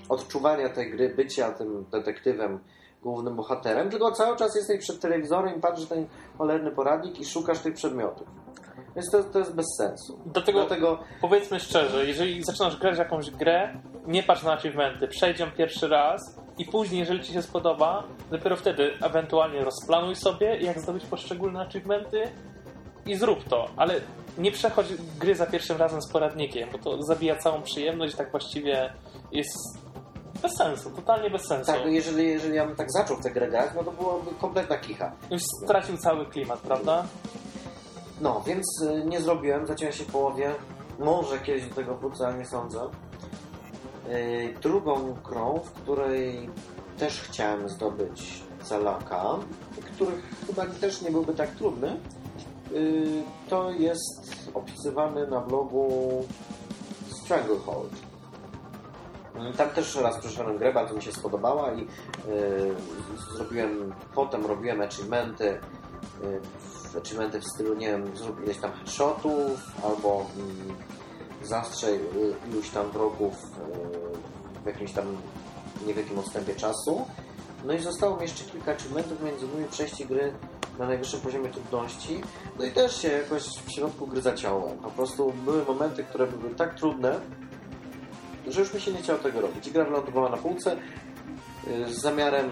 odczuwania 0.09 0.69
tej 0.69 0.91
gry, 0.91 1.09
bycia 1.15 1.51
tym 1.51 1.85
detektywem, 1.91 2.59
głównym 3.03 3.35
bohaterem, 3.35 3.89
tylko 3.89 4.11
cały 4.11 4.37
czas 4.37 4.55
jesteś 4.55 4.79
przed 4.79 4.99
telewizorem 4.99 5.57
i 5.57 5.61
patrzysz 5.61 5.87
ten 5.87 6.07
cholerny 6.37 6.71
poradnik 6.71 7.19
i 7.19 7.25
szukasz 7.25 7.59
tych 7.59 7.73
przedmiotów. 7.73 8.27
Więc 8.99 9.11
to, 9.11 9.23
to 9.23 9.39
jest 9.39 9.55
bez 9.55 9.65
sensu. 9.77 10.19
Do 10.25 10.41
tego 10.41 10.59
Dlatego 10.59 10.99
powiedzmy 11.21 11.59
szczerze, 11.59 12.05
jeżeli 12.05 12.43
zaczynasz 12.43 12.77
grać 12.77 12.97
jakąś 12.97 13.31
grę, 13.31 13.73
nie 14.07 14.23
patrz 14.23 14.43
na 14.43 14.53
achievementy, 14.53 15.07
przejdź 15.07 15.39
ją 15.39 15.51
pierwszy 15.51 15.87
raz 15.87 16.21
i 16.57 16.65
później, 16.65 16.99
jeżeli 16.99 17.23
ci 17.23 17.33
się 17.33 17.41
spodoba, 17.41 18.03
dopiero 18.31 18.55
wtedy 18.55 18.91
ewentualnie 19.01 19.63
rozplanuj 19.63 20.15
sobie, 20.15 20.57
jak 20.57 20.79
zdobyć 20.79 21.05
poszczególne 21.05 21.61
achievementy 21.61 22.23
i 23.05 23.15
zrób 23.15 23.43
to, 23.43 23.69
ale 23.77 24.01
nie 24.37 24.51
przechodź 24.51 24.87
gry 25.19 25.35
za 25.35 25.45
pierwszym 25.45 25.77
razem 25.77 26.01
z 26.01 26.11
poradnikiem, 26.11 26.69
bo 26.71 26.77
to 26.77 27.03
zabija 27.03 27.35
całą 27.35 27.61
przyjemność 27.61 28.13
i 28.13 28.17
tak 28.17 28.31
właściwie 28.31 28.93
jest 29.31 29.79
bez 30.41 30.51
sensu, 30.57 30.91
totalnie 30.91 31.29
bez 31.29 31.47
sensu. 31.47 31.71
tak, 31.71 31.85
jeżeli, 31.85 32.27
jeżeli 32.27 32.55
ja 32.55 32.65
bym 32.65 32.75
tak 32.75 32.91
zaczął 32.91 33.17
w 33.17 33.23
tę 33.23 33.31
grę 33.31 33.47
grać, 33.47 33.69
no 33.75 33.83
to 33.83 33.91
byłoby 33.91 34.31
kompletna 34.41 34.77
kicha. 34.77 35.11
Już 35.31 35.41
stracił 35.65 35.97
cały 35.97 36.25
klimat, 36.25 36.59
prawda? 36.59 37.05
No, 38.21 38.41
więc 38.47 38.81
y, 38.81 39.05
nie 39.05 39.21
zrobiłem, 39.21 39.67
zaciąłem 39.67 39.93
się 39.93 40.03
w 40.03 40.11
połowie. 40.11 40.55
Może 40.99 41.39
kiedyś 41.39 41.65
do 41.65 41.75
tego 41.75 41.95
wrócę, 41.95 42.27
ale 42.27 42.37
nie 42.37 42.45
sądzę. 42.45 42.79
Y, 44.09 44.53
Drugą 44.61 45.13
grą, 45.29 45.59
w 45.65 45.71
której 45.71 46.49
też 46.97 47.21
chciałem 47.21 47.69
zdobyć 47.69 48.43
Calaka, 48.63 49.23
których 49.95 50.21
chyba 50.47 50.65
też 50.65 51.01
nie 51.01 51.11
byłby 51.11 51.33
tak 51.33 51.49
trudny, 51.49 51.99
yy, 52.71 53.23
to 53.49 53.71
jest 53.71 54.51
opisywany 54.53 55.27
na 55.27 55.41
blogu 55.41 55.89
Stranglehold. 57.23 57.91
Yy, 59.35 59.53
Tam 59.57 59.69
też 59.69 59.95
raz 59.95 60.17
przeszedłem 60.19 60.57
grę, 60.57 60.73
bardzo 60.73 60.93
mi 60.95 61.01
się 61.01 61.11
spodobała 61.11 61.73
i 61.73 61.87
zrobiłem, 63.35 63.93
potem 64.15 64.45
robiłem 64.45 64.81
achievementy, 64.81 65.59
achievementy 66.97 67.39
w 67.39 67.45
stylu, 67.45 67.75
nie 67.75 67.87
wiem, 67.87 68.17
zrób 68.17 68.43
ileś 68.43 68.57
tam 68.57 68.71
headshotów 68.71 69.59
albo 69.83 70.25
mm, 70.35 70.75
y, 71.83 72.49
iluś 72.49 72.69
tam 72.69 72.91
wrogów 72.91 73.33
y, 73.33 74.63
w 74.63 74.65
jakimś 74.65 74.91
tam 74.91 75.05
niewielkim 75.87 76.19
odstępie 76.19 76.55
czasu. 76.55 77.05
No 77.65 77.73
i 77.73 77.79
zostało 77.79 78.15
mi 78.15 78.21
jeszcze 78.21 78.43
kilka 78.43 78.71
achievementów, 78.71 79.23
między 79.23 79.45
innymi 79.45 79.67
przejście 79.67 80.05
gry 80.05 80.33
na 80.79 80.87
najwyższym 80.87 81.19
poziomie 81.19 81.49
trudności. 81.49 82.21
No 82.59 82.65
i 82.65 82.71
też 82.71 83.01
się 83.01 83.07
jakoś 83.07 83.43
w 83.43 83.71
środku 83.71 84.07
gry 84.07 84.21
zaciąłem. 84.21 84.77
Po 84.77 84.91
prostu 84.91 85.33
były 85.45 85.65
momenty, 85.65 86.03
które 86.03 86.27
były 86.27 86.55
tak 86.55 86.75
trudne, 86.75 87.19
że 88.47 88.59
już 88.59 88.73
mi 88.73 88.81
się 88.81 88.91
nie 88.93 89.01
chciało 89.01 89.19
tego 89.19 89.41
robić. 89.41 89.67
I 89.67 89.71
gra 89.71 89.85
wylądowała 89.85 90.29
na 90.29 90.37
półce 90.37 90.75
y, 91.67 91.93
z 91.93 92.01
zamiarem 92.01 92.51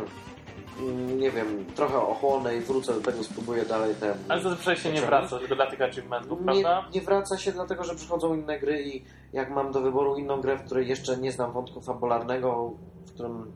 nie 1.17 1.31
wiem, 1.31 1.65
trochę 1.75 1.97
ochłonę 1.97 2.57
i 2.57 2.59
wrócę 2.59 2.93
do 2.93 3.01
tego, 3.01 3.23
spróbuję 3.23 3.65
dalej 3.65 3.95
ten... 3.95 4.13
Ale 4.29 4.41
to 4.41 4.55
przejście 4.55 4.91
nie 4.91 5.01
wraca 5.01 5.39
tylko 5.39 5.55
dla 5.55 5.67
tych 5.67 5.81
achievementów, 5.81 6.39
Nie, 6.39 6.45
prawda? 6.45 6.89
nie 6.95 7.01
wraca 7.01 7.37
się 7.37 7.51
dlatego, 7.51 7.83
że 7.83 7.95
przychodzą 7.95 8.35
inne 8.35 8.59
gry 8.59 8.83
i 8.83 9.05
jak 9.33 9.49
mam 9.49 9.71
do 9.71 9.81
wyboru 9.81 10.15
inną 10.15 10.41
grę, 10.41 10.57
w 10.57 10.65
której 10.65 10.87
jeszcze 10.87 11.17
nie 11.17 11.31
znam 11.31 11.51
wątku 11.51 11.81
fabularnego, 11.81 12.73
w 13.05 13.13
którym 13.13 13.51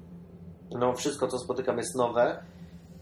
no, 0.72 0.94
wszystko, 0.94 1.28
co 1.28 1.40
spotykam 1.40 1.78
jest 1.78 1.96
nowe 1.96 2.44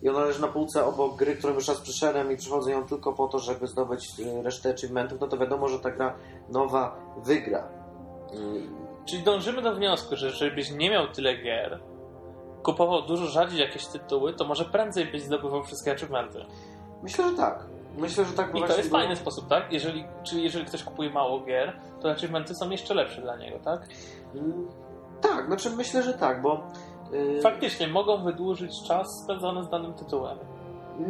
i 0.02 0.10
ona 0.10 0.20
leży 0.20 0.42
na 0.42 0.48
półce 0.48 0.86
obok 0.86 1.16
gry, 1.16 1.36
którą 1.36 1.54
już 1.54 1.68
raz 1.68 1.82
przyszedłem 1.82 2.32
i 2.32 2.38
przychodzę 2.38 2.72
ją 2.72 2.86
tylko 2.86 3.14
po 3.14 3.28
to, 3.28 3.40
żeby 3.40 3.68
zdobyć 3.68 4.20
y, 4.20 4.44
resztę 4.44 4.70
achievementów, 4.70 5.20
no 5.22 5.28
to 5.28 5.38
wiadomo, 5.38 5.68
że 5.68 5.80
ta 5.80 5.92
gra 5.92 6.16
nowa 6.50 6.96
wygra. 7.26 7.68
Czyli 9.06 9.24
dążymy 9.24 9.62
do 9.62 9.76
wniosku, 9.76 10.16
że 10.16 10.30
żebyś 10.30 10.72
nie 10.72 10.90
miał 10.90 11.08
tyle 11.08 11.38
gier, 11.38 11.80
kupował 12.64 13.02
dużo 13.02 13.26
rzadziej 13.26 13.60
jakieś 13.60 13.86
tytuły, 13.86 14.34
to 14.34 14.46
może 14.46 14.66
prędzej 14.66 15.06
byś 15.06 15.22
zdobywał 15.24 15.64
wszystkie 15.64 15.92
achievementy. 15.92 16.46
Myślę, 17.04 17.30
że 17.30 17.38
tak. 17.38 17.66
Myślę, 17.98 18.26
że 18.26 18.34
tak 18.34 18.56
I 18.56 18.62
to 18.62 18.78
jest 18.78 18.90
było. 18.90 19.02
fajny 19.02 19.16
sposób, 19.16 19.48
tak? 19.48 19.74
Jeżeli, 19.74 20.06
czyli 20.24 20.44
jeżeli 20.44 20.66
ktoś 20.66 20.84
kupuje 20.84 21.10
mało 21.10 21.40
gier, 21.40 21.80
to 22.02 22.12
achievementy 22.12 22.56
są 22.56 22.70
jeszcze 22.70 22.94
lepsze 22.94 23.22
dla 23.22 23.38
niego, 23.38 23.60
tak? 23.60 23.88
Mm, 24.36 24.68
Tak, 25.22 25.46
znaczy 25.46 25.70
myślę, 25.70 26.04
że 26.04 26.14
tak, 26.14 26.42
bo 26.42 26.64
y, 27.14 27.42
Faktycznie 27.42 27.88
mogą 27.88 28.24
wydłużyć 28.24 28.84
czas 28.88 29.08
spędzony 29.24 29.64
z 29.64 29.70
danym 29.70 29.94
tytułem. 29.94 30.38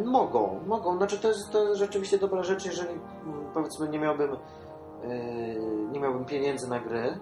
Mogą, 0.05 0.59
mogą. 0.67 0.97
Znaczy 0.97 1.19
to 1.19 1.27
jest, 1.27 1.51
to 1.51 1.63
jest 1.63 1.79
rzeczywiście 1.79 2.17
dobra 2.17 2.43
rzecz, 2.43 2.65
jeżeli 2.65 2.89
mm, 2.89 3.45
powiedzmy 3.53 3.89
nie 3.89 3.99
miałbym 3.99 4.31
yy, 4.31 4.37
nie 5.91 5.99
miałbym 5.99 6.25
pieniędzy 6.25 6.69
na 6.69 6.79
gry, 6.79 7.19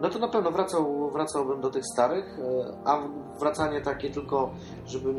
no 0.00 0.08
to 0.08 0.18
na 0.18 0.28
pewno 0.28 0.50
wracał, 0.50 1.10
wracałbym 1.10 1.60
do 1.60 1.70
tych 1.70 1.84
starych, 1.92 2.38
yy, 2.38 2.74
a 2.84 3.08
wracanie 3.38 3.80
takie 3.80 4.10
tylko, 4.10 4.50
żeby 4.86 5.14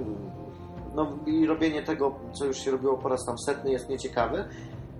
no 0.95 1.17
i 1.25 1.45
robienie 1.45 1.83
tego, 1.83 2.15
co 2.33 2.45
już 2.45 2.57
się 2.57 2.71
robiło 2.71 2.97
po 2.97 3.09
raz 3.09 3.25
tam 3.25 3.37
setny 3.37 3.71
jest 3.71 3.89
nieciekawe. 3.89 4.49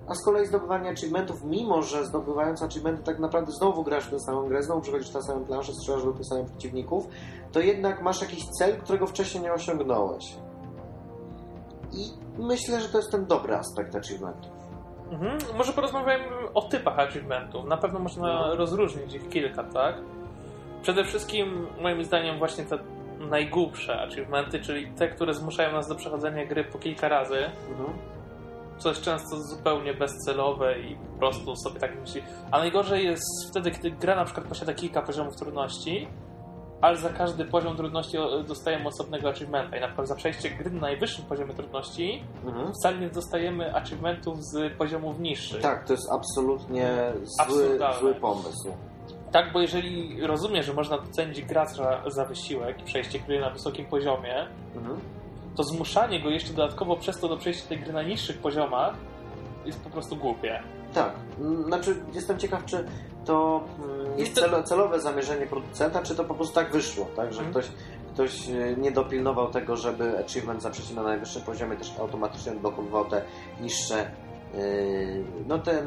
A 0.07 0.15
z 0.15 0.23
kolei 0.23 0.47
zdobywanie 0.47 0.89
achievementów, 0.89 1.43
mimo 1.43 1.81
że 1.81 2.05
zdobywając 2.05 2.63
achievementy 2.63 3.03
tak 3.03 3.19
naprawdę 3.19 3.51
znowu 3.51 3.83
grasz 3.83 4.07
w 4.07 4.09
tę 4.09 4.19
samą 4.19 4.47
grę, 4.47 4.63
znowu 4.63 4.81
przechodzisz 4.81 5.13
na 5.13 5.21
samą 5.21 5.45
planszę, 5.45 5.73
strzelasz 5.73 6.03
do 6.03 6.11
tych 6.11 6.25
samych 6.25 6.45
przeciwników, 6.45 7.07
to 7.51 7.59
jednak 7.59 8.01
masz 8.01 8.21
jakiś 8.21 8.49
cel, 8.49 8.77
którego 8.77 9.07
wcześniej 9.07 9.43
nie 9.43 9.53
osiągnąłeś. 9.53 10.37
I 11.93 12.11
myślę, 12.37 12.81
że 12.81 12.89
to 12.89 12.97
jest 12.97 13.11
ten 13.11 13.25
dobry 13.25 13.55
aspekt 13.55 13.95
achievementów. 13.95 14.58
Mhm. 15.11 15.37
Może 15.57 15.73
porozmawiajmy 15.73 16.25
o 16.53 16.61
typach 16.61 16.99
achievementów. 16.99 17.65
Na 17.65 17.77
pewno 17.77 17.99
można 17.99 18.27
No. 18.27 18.55
rozróżnić 18.55 19.13
ich 19.13 19.29
kilka, 19.29 19.63
tak? 19.63 19.95
Przede 20.81 21.03
wszystkim, 21.03 21.67
moim 21.81 22.03
zdaniem, 22.03 22.37
właśnie 22.37 22.63
te 22.65 22.77
najgłupsze 23.19 24.01
achievementy, 24.01 24.59
czyli 24.59 24.87
te, 24.91 25.07
które 25.07 25.33
zmuszają 25.33 25.71
nas 25.71 25.87
do 25.87 25.95
przechodzenia 25.95 26.45
gry 26.45 26.63
po 26.63 26.79
kilka 26.79 27.09
razy. 27.09 27.37
Mhm. 27.69 27.89
Coś 28.77 29.01
często 29.01 29.37
zupełnie 29.37 29.93
bezcelowe 29.93 30.79
i 30.79 30.95
po 30.95 31.19
prostu 31.19 31.55
sobie 31.55 31.79
tak 31.79 31.99
myśli. 31.99 32.21
A 32.51 32.57
najgorzej 32.57 33.05
jest 33.05 33.23
wtedy, 33.51 33.71
kiedy 33.71 33.91
gra 33.91 34.15
na 34.15 34.25
przykład 34.25 34.47
posiada 34.47 34.73
kilka 34.73 35.01
poziomów 35.01 35.35
trudności, 35.35 36.07
ale 36.81 36.97
za 36.97 37.09
każdy 37.09 37.45
poziom 37.45 37.77
trudności 37.77 38.17
o- 38.17 38.43
dostajemy 38.43 38.87
osobnego 38.87 39.29
achievementa. 39.29 39.77
I 39.77 39.81
na 39.81 39.87
przykład 39.87 40.07
za 40.07 40.15
przejście 40.15 40.49
gry 40.49 40.71
na 40.71 40.81
najwyższym 40.81 41.25
poziomie 41.25 41.53
trudności 41.53 42.23
Mhm. 42.45 42.73
wcale 42.73 42.97
nie 42.97 43.09
dostajemy 43.09 43.75
achievementów 43.75 44.37
z 44.43 44.73
poziomów 44.77 45.19
niższych. 45.19 45.61
Tak, 45.61 45.87
to 45.87 45.93
jest 45.93 46.11
absolutnie 46.11 47.11
zły, 47.49 47.79
zły 47.99 48.15
pomysł. 48.15 48.73
Tak, 49.31 49.53
bo 49.53 49.61
jeżeli 49.61 50.21
rozumiem, 50.27 50.63
że 50.63 50.73
można 50.73 50.97
docenić 50.97 51.41
gracza 51.41 52.03
za 52.07 52.25
wysiłek 52.25 52.81
i 52.81 52.83
przejście 52.83 53.19
gry 53.19 53.39
na 53.39 53.49
wysokim 53.49 53.85
poziomie, 53.85 54.47
Mhm. 54.75 54.99
to 55.55 55.63
zmuszanie 55.63 56.21
go 56.23 56.29
jeszcze 56.29 56.53
dodatkowo 56.53 56.95
przez 56.97 57.19
to 57.19 57.27
do 57.27 57.37
przejścia 57.37 57.67
tej 57.69 57.79
gry 57.79 57.93
na 57.93 58.03
niższych 58.03 58.37
poziomach 58.37 58.93
jest 59.65 59.83
po 59.83 59.89
prostu 59.89 60.15
głupie. 60.15 60.59
Tak, 60.93 61.13
znaczy 61.65 61.95
jestem 62.13 62.39
ciekaw, 62.39 62.65
czy 62.65 62.85
to 63.29 63.63
mm, 63.79 64.19
jest 64.19 64.33
celo, 64.35 64.63
celowe 64.63 64.99
zamierzenie 64.99 65.45
producenta, 65.45 66.01
czy 66.01 66.15
to 66.15 66.23
po 66.23 66.33
prostu 66.33 66.55
tak 66.55 66.71
wyszło, 66.71 67.07
tak, 67.15 67.33
że 67.33 67.41
Mhm. 67.41 67.51
ktoś, 67.51 67.65
ktoś 68.13 68.49
e, 68.49 68.75
nie 68.77 68.91
dopilnował 68.91 69.49
tego, 69.51 69.77
żeby 69.77 70.25
achievement 70.25 70.61
za 70.61 70.69
przejście 70.69 70.95
na 70.95 71.03
najwyższym 71.03 71.41
poziomie 71.41 71.77
też 71.77 71.93
automatycznie 71.99 72.51
odblokowywał 72.51 73.05
te 73.05 73.21
niższe, 73.61 74.11
yy, 74.53 74.59
no 75.47 75.59
te 75.59 75.83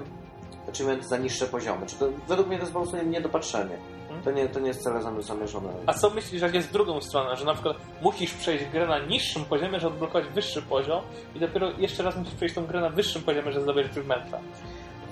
achievementy 0.70 1.06
za 1.06 1.16
niższe 1.16 1.46
poziomy. 1.46 1.86
Czy 1.86 1.96
to, 1.96 2.08
według 2.28 2.48
mnie 2.48 2.56
to 2.56 2.62
jest 2.62 2.72
po 2.72 2.80
prostu 2.80 3.06
niedopatrzenie. 3.06 3.76
Mhm. 4.02 4.22
To 4.22 4.30
nie, 4.30 4.48
to 4.48 4.60
nie 4.60 4.68
jest 4.68 4.82
cele 4.82 5.02
zam- 5.02 5.22
zamierzone. 5.22 5.68
A 5.86 5.92
co 5.94 6.10
myślisz, 6.10 6.42
jak 6.42 6.54
jest 6.54 6.72
drugą 6.72 7.00
stronę, 7.00 7.36
że 7.36 7.44
na 7.44 7.54
przykład 7.54 7.76
musisz 8.02 8.34
przejść 8.34 8.64
grę 8.64 8.86
na 8.86 8.98
niższym 8.98 9.44
poziomie, 9.44 9.80
żeby 9.80 9.92
odblokować 9.94 10.24
wyższy 10.34 10.62
poziom 10.62 11.02
i 11.34 11.40
dopiero 11.40 11.70
jeszcze 11.78 12.02
raz 12.02 12.16
musisz 12.16 12.34
przejść 12.34 12.54
tą 12.54 12.66
grę 12.66 12.80
na 12.80 12.90
wyższym 12.90 13.22
poziomie, 13.22 13.52
żeby 13.52 13.64
zdobyć 13.64 13.86
achievementa. 13.86 14.38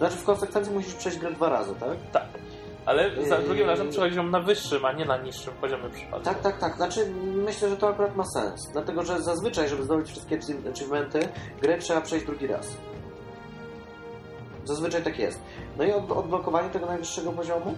Znaczy 0.01 0.17
w 0.17 0.25
konsekwencji 0.25 0.75
musisz 0.75 0.95
przejść 0.95 1.19
grę 1.19 1.31
dwa 1.33 1.49
razy, 1.49 1.75
tak? 1.81 1.89
Tak. 2.13 2.25
Ale 2.87 3.11
za 3.29 3.37
Yy. 3.37 3.45
drugim 3.45 3.67
razem 3.67 3.91
przechodzisz 3.91 4.17
ją 4.17 4.23
na 4.23 4.41
wyższym, 4.41 4.85
a 4.85 4.93
nie 4.93 5.05
na 5.05 5.17
niższym 5.17 5.55
poziomie 5.55 5.91
przypadku. 5.91 6.25
Tak, 6.25 6.41
tak, 6.41 6.59
tak. 6.59 6.77
Znaczy, 6.77 7.11
myślę, 7.35 7.69
że 7.69 7.77
to 7.77 7.89
akurat 7.89 8.17
ma 8.17 8.25
sens. 8.25 8.69
Dlatego, 8.73 9.03
że 9.05 9.23
zazwyczaj, 9.23 9.69
żeby 9.69 9.83
zdobyć 9.85 10.09
wszystkie 10.09 10.39
achie- 10.39 10.71
achievementy, 10.71 11.29
grę 11.63 11.79
trzeba 11.79 12.01
przejść 12.01 12.27
drugi 12.27 12.47
raz. 12.47 12.67
Zazwyczaj 14.65 15.03
tak 15.03 15.19
jest. 15.19 15.41
No 15.79 15.85
i 15.85 15.93
od, 15.93 16.13
odblokowanie 16.13 16.71
tego 16.71 16.87
najwyższego 16.87 17.33
poziomu, 17.33 17.75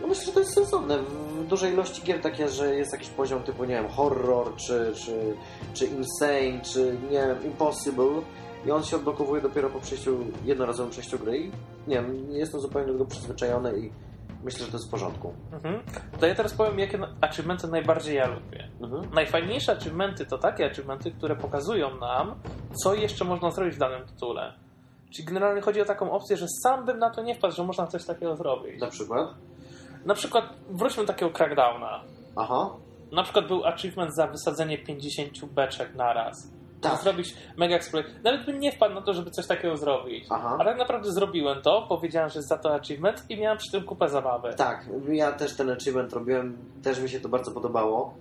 no 0.00 0.06
myślę, 0.06 0.24
że 0.26 0.32
to 0.32 0.40
jest 0.40 0.54
sensowne. 0.54 0.98
W 0.98 1.44
dużej 1.46 1.72
ilości 1.72 2.02
gier 2.02 2.20
tak 2.20 2.38
jest, 2.38 2.54
że 2.54 2.74
jest 2.74 2.92
jakiś 2.92 3.08
poziom 3.08 3.42
typu, 3.42 3.64
nie 3.64 3.74
wiem, 3.74 3.88
horror, 3.88 4.56
czy, 4.56 4.92
czy, 4.96 5.34
czy 5.74 5.86
insane, 5.86 6.60
czy, 6.72 6.96
nie 7.10 7.26
wiem, 7.26 7.44
impossible 7.44 8.10
i 8.66 8.70
on 8.70 8.84
się 8.84 8.96
odblokowuje 8.96 9.42
dopiero 9.42 9.70
po 9.70 9.80
przejściu, 9.80 10.18
jednorazowym 10.44 10.90
przejściu 10.90 11.18
gry 11.18 11.38
i, 11.38 11.50
nie 11.86 11.96
wiem, 11.96 12.30
jestem 12.30 12.60
zupełnie 12.60 12.86
do 12.86 12.92
tego 12.92 13.06
przyzwyczajony 13.06 13.78
i 13.78 13.92
myślę, 14.44 14.66
że 14.66 14.72
to 14.72 14.76
jest 14.76 14.88
w 14.88 14.90
porządku. 14.90 15.34
Mhm. 15.52 15.82
To 16.20 16.26
ja 16.26 16.34
teraz 16.34 16.54
powiem, 16.54 16.78
jakie 16.78 16.98
achievementy 17.20 17.68
najbardziej 17.68 18.16
ja 18.16 18.26
lubię. 18.26 18.68
Mhm. 18.80 19.14
Najfajniejsze 19.14 19.72
achievementy 19.72 20.26
to 20.26 20.38
takie 20.38 20.66
achievementy, 20.66 21.10
które 21.10 21.36
pokazują 21.36 21.96
nam, 21.96 22.34
co 22.84 22.94
jeszcze 22.94 23.24
można 23.24 23.50
zrobić 23.50 23.74
w 23.74 23.78
danym 23.78 24.06
tytule. 24.06 24.52
Czyli 25.14 25.28
generalnie 25.28 25.60
chodzi 25.60 25.80
o 25.80 25.84
taką 25.84 26.10
opcję, 26.10 26.36
że 26.36 26.46
sam 26.62 26.84
bym 26.84 26.98
na 26.98 27.10
to 27.10 27.22
nie 27.22 27.34
wpadł, 27.34 27.54
że 27.54 27.64
można 27.64 27.86
coś 27.86 28.04
takiego 28.04 28.36
zrobić. 28.36 28.80
Na 28.80 28.86
przykład? 28.86 29.34
Na 30.04 30.14
przykład, 30.14 30.44
wróćmy 30.70 31.02
do 31.02 31.06
takiego 31.06 31.32
crackdowna. 31.32 32.00
Aha. 32.36 32.70
Na 33.12 33.22
przykład 33.22 33.46
był 33.46 33.64
achievement 33.64 34.14
za 34.14 34.26
wysadzenie 34.26 34.78
50 34.78 35.44
beczek 35.44 35.94
na 35.94 36.12
raz. 36.12 36.51
Tak. 36.82 37.00
Zrobić 37.00 37.34
mega 37.56 37.76
exploit. 37.76 38.24
Nawet 38.24 38.46
bym 38.46 38.60
nie 38.60 38.72
wpadł 38.72 38.94
na 38.94 39.02
to, 39.02 39.14
żeby 39.14 39.30
coś 39.30 39.46
takiego 39.46 39.76
zrobić. 39.76 40.24
Aha. 40.30 40.56
A 40.60 40.64
tak 40.64 40.78
naprawdę 40.78 41.12
zrobiłem 41.12 41.62
to, 41.62 41.86
powiedziałem, 41.88 42.30
że 42.30 42.38
jest 42.38 42.48
za 42.48 42.58
to 42.58 42.74
achievement 42.74 43.24
i 43.28 43.40
miałem 43.40 43.58
przy 43.58 43.70
tym 43.70 43.84
kupę 43.84 44.08
zabawy. 44.08 44.54
Tak, 44.56 44.88
ja 45.08 45.32
też 45.32 45.56
ten 45.56 45.70
achievement 45.70 46.12
robiłem, 46.12 46.58
też 46.82 47.00
mi 47.00 47.08
się 47.08 47.20
to 47.20 47.28
bardzo 47.28 47.50
podobało. 47.50 48.14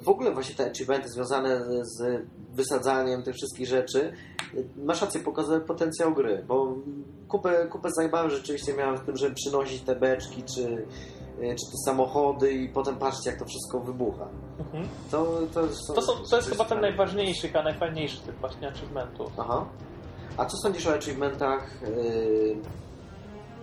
W 0.00 0.08
ogóle 0.08 0.32
właśnie 0.34 0.54
te 0.54 0.70
achievementy 0.70 1.08
związane 1.08 1.60
z 1.82 2.22
wysadzaniem 2.52 3.22
tych 3.22 3.34
wszystkich 3.34 3.66
rzeczy, 3.66 4.12
masz 4.76 5.02
rację, 5.02 5.20
pokazują 5.20 5.60
potencjał 5.60 6.14
gry, 6.14 6.44
bo 6.48 6.74
kupę, 7.28 7.66
kupę 7.66 7.88
zabawy 7.90 8.30
rzeczywiście 8.30 8.74
miałem 8.74 8.96
w 8.96 9.00
tym, 9.00 9.16
żeby 9.16 9.34
przynosić 9.34 9.82
te 9.82 9.96
beczki, 9.96 10.42
czy, 10.42 10.86
czy 11.40 11.66
te 11.70 11.76
samochody 11.84 12.52
i 12.52 12.68
potem 12.68 12.96
patrzcie, 12.96 13.30
jak 13.30 13.38
to 13.38 13.44
wszystko 13.44 13.80
wybucha. 13.80 14.28
Mhm. 14.58 14.88
To, 15.10 15.40
to, 15.54 15.68
są, 15.68 15.94
To, 15.94 16.02
są, 16.02 16.12
to 16.30 16.36
jest 16.36 16.48
chyba 16.50 16.64
ten 16.64 16.80
najważniejszy, 16.80 17.58
a 17.58 17.62
najfajniejszy 17.62 18.20
typ 18.20 18.36
właśnie 18.40 18.68
achievementów. 18.68 19.32
Aha. 19.38 19.66
A 20.36 20.44
co 20.44 20.56
sądzisz 20.56 20.86
o 20.86 20.94
achievementach, 20.94 21.80
yy, 21.82 22.56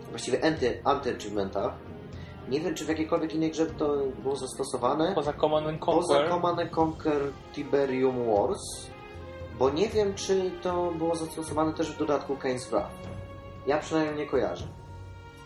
właściwie 0.10 0.40
anty- 0.40 0.82
anty-achievementach? 0.84 1.74
Nie 2.50 2.62
wiem, 2.62 2.76
czy 2.76 2.86
w 2.86 2.90
jakiejkolwiek 2.90 3.34
innej 3.34 3.52
grze 3.52 3.66
to 3.66 3.98
było 4.24 4.36
zastosowane. 4.36 5.12
Poza 5.16 5.34
Command 5.34 5.68
and 5.68 5.80
Poza 5.80 6.14
Conquer. 6.14 6.30
Command 6.30 6.60
and 6.60 6.78
Conquer 6.78 7.22
Tiberium 7.54 8.26
Wars 8.26 8.62
Bo 9.60 9.70
nie 9.70 9.90
wiem, 9.90 10.14
czy 10.16 10.52
to 10.62 10.92
było 10.92 11.16
zastosowane 11.16 11.74
też 11.74 11.92
w 11.92 11.98
dodatku 11.98 12.36
Kane's 12.36 12.70
Wrath. 12.70 12.92
Ja 13.68 13.78
przynajmniej 13.78 14.16
nie 14.16 14.26
kojarzę. 14.26 14.66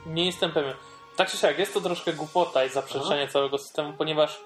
Nie 0.06 0.25
jestem 0.25 0.51
pewien. 0.51 0.74
Tak 1.15 1.29
czy 1.29 1.38
siak, 1.38 1.60
jest 1.60 1.74
to 1.74 1.82
troszkę 1.82 2.13
głupota 2.13 2.65
i 2.65 2.70
zaprzeczenie 2.70 3.27
całego 3.27 3.58
systemu, 3.58 3.94
ponieważ 3.94 4.41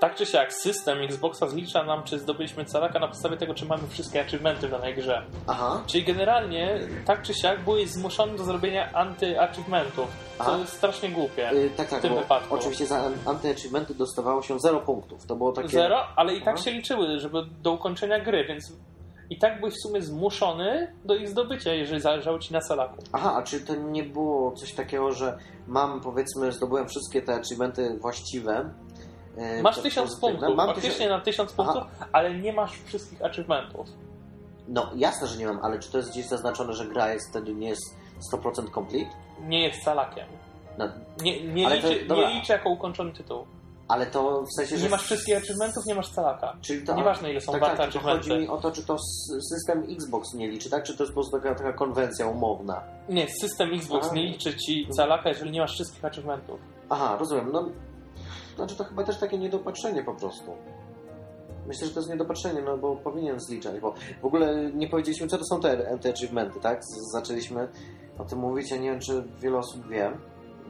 tak 0.00 0.14
czy 0.14 0.26
siak 0.26 0.52
system 0.52 0.98
Xboxa 1.02 1.48
zlicza 1.48 1.84
nam, 1.84 2.02
czy 2.02 2.18
zdobyliśmy 2.18 2.64
calaka 2.64 2.98
na 2.98 3.08
podstawie 3.08 3.36
tego, 3.36 3.54
czy 3.54 3.66
mamy 3.66 3.88
wszystkie 3.88 4.20
achievementy 4.20 4.68
w 4.68 4.70
danej 4.70 4.94
grze. 4.94 5.22
Aha. 5.46 5.82
Czyli 5.86 6.04
generalnie, 6.04 6.78
tak 7.06 7.22
czy 7.22 7.34
siak, 7.34 7.64
byłeś 7.64 7.88
zmuszony 7.90 8.36
do 8.36 8.44
zrobienia 8.44 8.92
anty-achievementów. 8.92 10.06
Co 10.44 10.58
jest 10.58 10.72
strasznie 10.72 11.08
głupie. 11.08 11.50
Y, 11.52 11.70
tak, 11.76 11.88
tak, 11.88 11.98
W 11.98 12.02
tym 12.02 12.14
wypadku. 12.14 12.54
oczywiście 12.54 12.86
za 12.86 12.98
an- 12.98 13.14
anty-achievementy 13.26 13.94
dostawało 13.94 14.42
się 14.42 14.58
0 14.60 14.80
punktów. 14.80 15.26
To 15.26 15.36
było 15.36 15.52
takie... 15.52 15.68
Zero, 15.68 16.06
ale 16.16 16.34
i 16.34 16.42
tak 16.42 16.54
Aha. 16.54 16.64
się 16.64 16.70
liczyły, 16.70 17.18
żeby 17.18 17.38
do 17.62 17.72
ukończenia 17.72 18.20
gry, 18.20 18.44
więc 18.44 18.72
i 19.30 19.38
tak 19.38 19.60
byłeś 19.60 19.74
w 19.74 19.82
sumie 19.88 20.02
zmuszony 20.02 20.92
do 21.04 21.14
ich 21.14 21.28
zdobycia, 21.28 21.72
jeżeli 21.74 22.00
zależało 22.00 22.38
ci 22.38 22.52
na 22.52 22.60
salaku. 22.60 22.94
Aha, 23.12 23.34
a 23.36 23.42
czy 23.42 23.60
to 23.60 23.74
nie 23.74 24.02
było 24.04 24.52
coś 24.52 24.72
takiego, 24.72 25.12
że 25.12 25.38
mam, 25.66 26.00
powiedzmy, 26.00 26.52
zdobyłem 26.52 26.88
wszystkie 26.88 27.22
te 27.22 27.34
achievementy 27.34 27.98
właściwe? 28.00 28.70
Y, 29.58 29.62
Masz 29.62 29.78
tysiąc 29.82 30.16
punktów, 30.20 30.56
Mam 30.56 30.66
faktycznie 30.66 30.90
tysiąc... 30.90 31.10
na 31.10 31.20
tysiąc 31.20 31.54
Aha. 31.58 31.72
punktów, 31.72 31.92
ale 32.12 32.34
nie 32.34 32.52
masz 32.52 32.72
wszystkich 32.84 33.24
achievementów. 33.24 33.86
No, 34.68 34.90
jasne, 34.96 35.26
że 35.26 35.38
nie 35.38 35.46
mam, 35.46 35.58
ale 35.62 35.78
czy 35.78 35.92
to 35.92 35.98
jest 35.98 36.10
gdzieś 36.10 36.26
zaznaczone, 36.26 36.72
że 36.72 36.86
gra 36.86 37.12
jest 37.12 37.30
wtedy 37.30 37.54
nie 37.54 37.68
jest 37.68 37.82
100% 38.32 38.74
complete? 38.74 39.10
Nie 39.40 39.62
jest 39.68 39.82
salakiem. 39.82 40.26
No, 40.78 40.88
Nie, 41.22 41.42
nie, 41.44 41.68
to- 41.68 41.74
liczy, 41.74 42.06
dobra. 42.06 42.28
nie 42.28 42.34
liczy 42.34 42.52
jako 42.52 42.70
ukończony 42.70 43.12
tytuł. 43.12 43.44
ale 43.88 44.06
to 44.06 44.42
w 44.42 44.54
sensie, 44.56 44.76
że... 44.76 44.84
Nie 44.84 44.90
masz 44.90 45.02
wszystkich 45.02 45.36
achievementów, 45.36 45.86
nie 45.86 45.94
masz 45.94 46.08
calaka. 46.10 46.56
Czyli 46.60 46.86
to, 46.86 46.94
Nieważne 46.96 47.30
ile 47.30 47.40
są 47.40 47.52
tak, 47.52 47.60
warte 47.60 47.76
tak, 47.76 47.92
tylko 47.92 48.08
chodzi 48.08 48.18
achievementy. 48.20 48.52
mi 48.52 48.58
o 48.58 48.60
to, 48.60 48.72
czy 48.72 48.84
to 48.86 48.96
system 49.50 49.86
Xbox 49.90 50.34
nie 50.34 50.48
liczy, 50.48 50.70
tak? 50.70 50.82
Czy 50.84 50.96
to 50.96 51.02
jest 51.02 51.14
po 51.14 51.20
prostu 51.20 51.40
taka, 51.40 51.54
taka 51.54 51.72
konwencja 51.72 52.26
umowna? 52.26 52.82
Nie, 53.08 53.26
system 53.40 53.74
Xbox 53.74 54.08
A. 54.10 54.14
nie 54.14 54.22
liczy 54.22 54.56
ci 54.56 54.88
calaka, 54.96 55.28
jeżeli 55.28 55.50
nie 55.50 55.60
masz 55.60 55.72
wszystkich 55.74 56.04
achievementów. 56.04 56.60
Aha, 56.90 57.16
rozumiem. 57.18 57.52
No, 57.52 57.68
znaczy 58.56 58.76
to 58.76 58.84
chyba 58.84 59.04
też 59.04 59.18
takie 59.18 59.38
niedopatrzenie 59.38 60.04
po 60.04 60.14
prostu. 60.14 60.52
Myślę, 61.66 61.86
że 61.86 61.94
to 61.94 62.00
jest 62.00 62.10
niedopatrzenie, 62.10 62.62
no 62.62 62.78
bo 62.78 62.96
powinien 62.96 63.40
zliczać, 63.40 63.80
bo 63.80 63.94
w 64.22 64.24
ogóle 64.24 64.70
nie 64.74 64.88
powiedzieliśmy, 64.88 65.26
co 65.26 65.38
to 65.38 65.44
są 65.44 65.60
te 65.60 65.90
anti-achievementy, 65.92 66.60
tak? 66.60 66.84
Z- 66.84 67.12
Zaczęliśmy 67.12 67.68
o 68.18 68.24
tym 68.24 68.38
mówić, 68.38 68.70
ja 68.70 68.76
nie 68.76 68.90
wiem, 68.90 69.00
czy 69.00 69.24
wiele 69.40 69.58
osób 69.58 69.88
wie, 69.88 70.12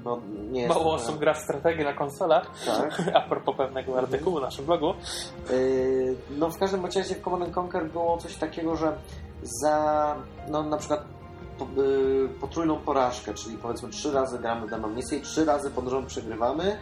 bo 0.04 0.20
nie 0.50 0.60
jest... 0.62 0.74
Mało 0.74 0.92
osób 0.94 1.18
gra 1.18 1.34
w 1.34 1.38
strategię 1.38 1.84
na 1.84 1.92
konsolach, 1.94 2.50
Tak. 2.66 3.02
a 3.16 3.20
propos 3.28 3.56
pewnego 3.56 3.98
artykułu 3.98 4.38
w 4.38 4.42
naszym 4.42 4.64
blogu. 4.64 4.86
Yy, 5.50 6.16
No 6.30 6.50
w 6.50 6.58
każdym 6.58 6.84
razie 6.84 7.02
w 7.04 7.22
Command 7.22 7.44
and 7.44 7.54
Conquer 7.58 7.90
było 7.90 8.18
coś 8.18 8.36
takiego, 8.36 8.76
że 8.76 8.96
za 9.42 10.16
no 10.48 10.62
na 10.62 10.76
przykład 10.76 11.04
po- 11.58 11.82
yy, 11.82 12.28
potrójną 12.40 12.76
porażkę, 12.76 13.34
czyli 13.34 13.58
powiedzmy 13.58 13.88
trzy 13.88 14.12
razy 14.12 14.38
gramy 14.38 14.68
daną 14.68 14.88
misję 14.88 15.18
i 15.18 15.20
trzy 15.22 15.44
razy 15.44 15.70
pod 15.70 15.88
rząd 15.88 16.06
przegrywamy, 16.06 16.76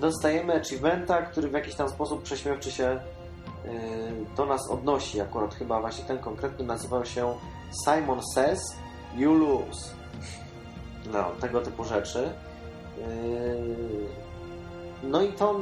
dostajemy 0.00 0.60
achievementa, 0.60 1.22
który 1.22 1.48
w 1.48 1.52
jakiś 1.52 1.74
tam 1.74 1.88
sposób 1.88 2.22
prześmiewczy 2.22 2.72
się 2.72 3.00
yy, 3.64 3.70
do 4.36 4.46
nas 4.46 4.70
odnosi. 4.70 5.20
Akurat 5.20 5.54
chyba 5.54 5.80
właśnie 5.80 6.04
ten 6.04 6.18
konkretny 6.18 6.66
nazywał 6.66 7.04
się 7.04 7.34
Simon 7.84 8.20
Says 8.34 8.60
You 9.16 9.34
Lose. 9.34 9.88
No, 11.12 11.24
tego 11.40 11.60
typu 11.60 11.84
rzeczy. 11.84 12.32
Yy, 12.98 14.28
No 15.02 15.22
i 15.22 15.32
to 15.32 15.60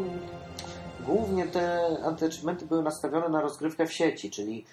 głównie 1.07 1.47
te 1.47 1.87
antyachievementy 2.05 2.67
były 2.67 2.83
nastawione 2.83 3.29
na 3.29 3.41
rozgrywkę 3.41 3.87
w 3.87 3.93
sieci, 3.93 4.31
czyli 4.31 4.65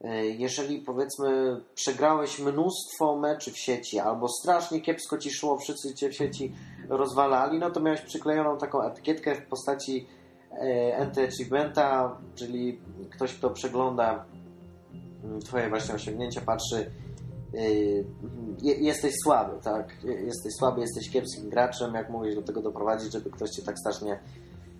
e, 0.00 0.26
jeżeli 0.26 0.78
powiedzmy 0.78 1.60
przegrałeś 1.74 2.38
mnóstwo 2.38 3.16
meczy 3.16 3.52
w 3.52 3.58
sieci 3.58 3.98
albo 3.98 4.28
strasznie 4.28 4.80
kiepsko 4.80 5.18
ci 5.18 5.30
szło, 5.30 5.58
wszyscy 5.58 5.94
cię 5.94 6.08
w 6.10 6.14
sieci 6.14 6.52
rozwalali, 6.96 7.58
no 7.58 7.70
to 7.70 7.80
miałeś 7.80 8.00
przyklejoną 8.00 8.58
taką 8.58 8.82
etykietkę 8.82 9.34
w 9.34 9.46
postaci 9.46 10.06
e, 10.52 10.96
anti-achievementa, 10.98 12.16
czyli 12.34 12.80
ktoś, 13.10 13.34
kto 13.34 13.50
przegląda 13.50 14.24
mm, 15.24 15.40
twoje 15.40 15.68
właśnie 15.68 15.94
osiągnięcia, 15.94 16.40
patrzy 16.40 16.90
je- 18.62 18.74
jesteś 18.74 19.12
słaby, 19.24 19.62
tak? 19.62 20.04
Jesteś 20.04 20.52
słaby, 20.58 20.80
jesteś 20.80 21.10
kiepskim 21.10 21.50
graczem, 21.50 21.94
jak 21.94 22.10
mogłeś 22.10 22.34
do 22.34 22.42
tego 22.42 22.62
doprowadzić, 22.62 23.12
żeby 23.12 23.30
ktoś 23.30 23.50
cię 23.50 23.62
tak 23.62 23.78
strasznie 23.78 24.18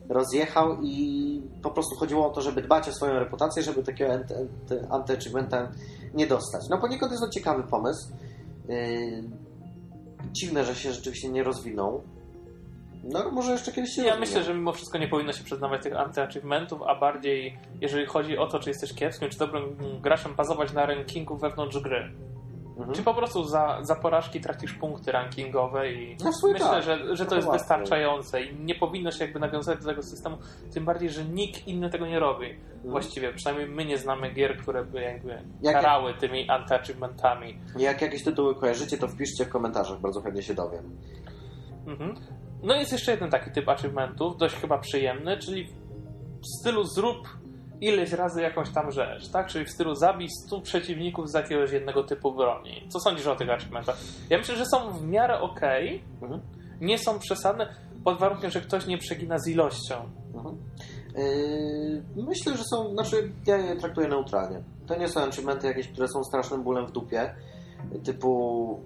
rozjechał 0.08 0.76
i 0.82 1.42
po 1.62 1.70
prostu 1.70 1.96
chodziło 1.96 2.26
o 2.26 2.30
to, 2.30 2.40
żeby 2.40 2.62
dbać 2.62 2.88
o 2.88 2.92
swoją 2.92 3.12
reputację, 3.12 3.62
żeby 3.62 3.82
takiego 3.82 4.12
anty- 4.12 4.34
anty- 4.34 4.86
anty-achievementa 4.90 5.68
nie 6.14 6.26
dostać. 6.26 6.62
No 6.70 6.78
poniekąd 6.78 7.12
jest 7.12 7.24
to 7.24 7.30
ciekawy 7.30 7.62
pomysł. 7.62 8.08
Dziwne, 10.32 10.64
że 10.64 10.74
się 10.74 10.92
rzeczywiście 10.92 11.28
nie 11.28 11.42
rozwinął. 11.42 12.02
No 13.04 13.30
może 13.30 13.52
jeszcze 13.52 13.72
kiedyś 13.72 13.90
się 13.90 14.02
Ja 14.02 14.08
rozwinie. 14.08 14.26
myślę, 14.26 14.44
że 14.44 14.54
mimo 14.54 14.72
wszystko 14.72 14.98
nie 14.98 15.08
powinno 15.08 15.32
się 15.32 15.44
przyznawać 15.44 15.82
tych 15.82 15.92
anty-achievementów, 15.94 16.82
a 16.86 16.94
bardziej, 16.94 17.58
jeżeli 17.80 18.06
chodzi 18.06 18.38
o 18.38 18.46
to, 18.46 18.58
czy 18.58 18.70
jesteś 18.70 18.94
kiepskim, 18.94 19.28
czy 19.30 19.38
dobrym 19.38 19.76
graczem, 20.00 20.34
bazować 20.34 20.72
na 20.72 20.86
rankingu 20.86 21.36
wewnątrz 21.36 21.78
gry. 21.78 22.12
Mhm. 22.76 22.94
Czy 22.94 23.02
po 23.02 23.14
prostu 23.14 23.44
za, 23.44 23.78
za 23.82 23.94
porażki 23.96 24.40
tracisz 24.40 24.72
punkty 24.74 25.12
rankingowe 25.12 25.92
i 25.92 26.16
No 26.24 26.30
myślę, 26.52 26.66
tak. 26.68 26.82
że, 26.82 26.98
że 26.98 27.24
to 27.24 27.30
Trochę 27.30 27.36
jest 27.36 27.48
łatwiej. 27.48 27.52
wystarczające 27.58 28.42
i 28.42 28.56
nie 28.64 28.74
powinno 28.74 29.10
się 29.10 29.24
jakby 29.24 29.40
nawiązywać 29.40 29.80
do 29.80 29.86
tego 29.90 30.02
systemu, 30.02 30.38
tym 30.74 30.84
bardziej, 30.84 31.10
że 31.10 31.24
nikt 31.24 31.66
inny 31.68 31.90
tego 31.90 32.06
nie 32.06 32.18
robi. 32.18 32.46
Właściwie, 32.84 33.32
przynajmniej 33.34 33.68
my 33.68 33.84
nie 33.84 33.98
znamy 33.98 34.30
gier, 34.30 34.56
które 34.58 34.84
by 34.84 35.00
jakby 35.00 35.42
Jak- 35.62 35.74
karały 35.74 36.14
tymi 36.14 36.46
anty-achievementami. 36.50 37.58
Jak 37.78 38.02
jakieś 38.02 38.24
tytuły 38.24 38.54
kojarzycie, 38.54 38.98
to 38.98 39.08
wpiszcie 39.08 39.44
w 39.44 39.48
komentarzach, 39.48 40.00
bardzo 40.00 40.20
chętnie 40.20 40.42
się 40.42 40.54
dowiem. 40.54 40.96
Mhm. 41.86 42.14
No 42.62 42.74
i 42.74 42.78
jest 42.78 42.92
jeszcze 42.92 43.12
jeden 43.12 43.30
taki 43.30 43.50
typ 43.50 43.68
achievementów, 43.68 44.36
dość 44.36 44.54
chyba 44.54 44.78
przyjemny, 44.78 45.38
czyli 45.38 45.66
w 46.42 46.60
stylu 46.60 46.84
zrób 46.84 47.28
ileś 47.82 48.12
razy 48.12 48.42
jakąś 48.42 48.70
tam 48.70 48.90
rzecz, 48.90 49.28
tak? 49.30 49.46
Czyli 49.46 49.64
w 49.64 49.70
stylu 49.70 49.94
zabij 49.94 50.28
100 50.46 50.60
przeciwników 50.60 51.30
z 51.30 51.34
jakiegoś 51.34 51.72
jednego 51.72 52.04
typu 52.04 52.32
broni. 52.32 52.86
Co 52.88 53.00
sądzisz 53.00 53.26
o 53.26 53.36
tych 53.36 53.50
achievementach? 53.50 53.96
Ja 54.30 54.38
myślę, 54.38 54.56
że 54.56 54.66
są 54.66 54.92
w 54.92 55.02
miarę 55.06 55.40
okej, 55.40 56.04
Mhm. 56.22 56.40
nie 56.80 56.98
są 56.98 57.18
przesadne, 57.18 57.74
pod 58.04 58.18
warunkiem, 58.18 58.50
że 58.50 58.60
ktoś 58.60 58.86
nie 58.86 58.98
przegina 58.98 59.38
z 59.38 59.48
ilością. 59.48 59.94
Mhm. 60.34 60.56
Yy, 61.16 62.02
myślę, 62.16 62.56
że 62.56 62.64
są, 62.64 62.90
znaczy 62.92 63.32
ja 63.46 63.56
je 63.56 63.76
traktuję 63.76 64.08
neutralnie. 64.08 64.62
To 64.86 64.98
nie 64.98 65.08
są 65.08 65.20
achievementy 65.20 65.66
jakieś, 65.66 65.88
które 65.88 66.08
są 66.08 66.24
strasznym 66.24 66.62
bólem 66.62 66.86
w 66.86 66.92
dupie, 66.92 67.34
typu 68.04 68.80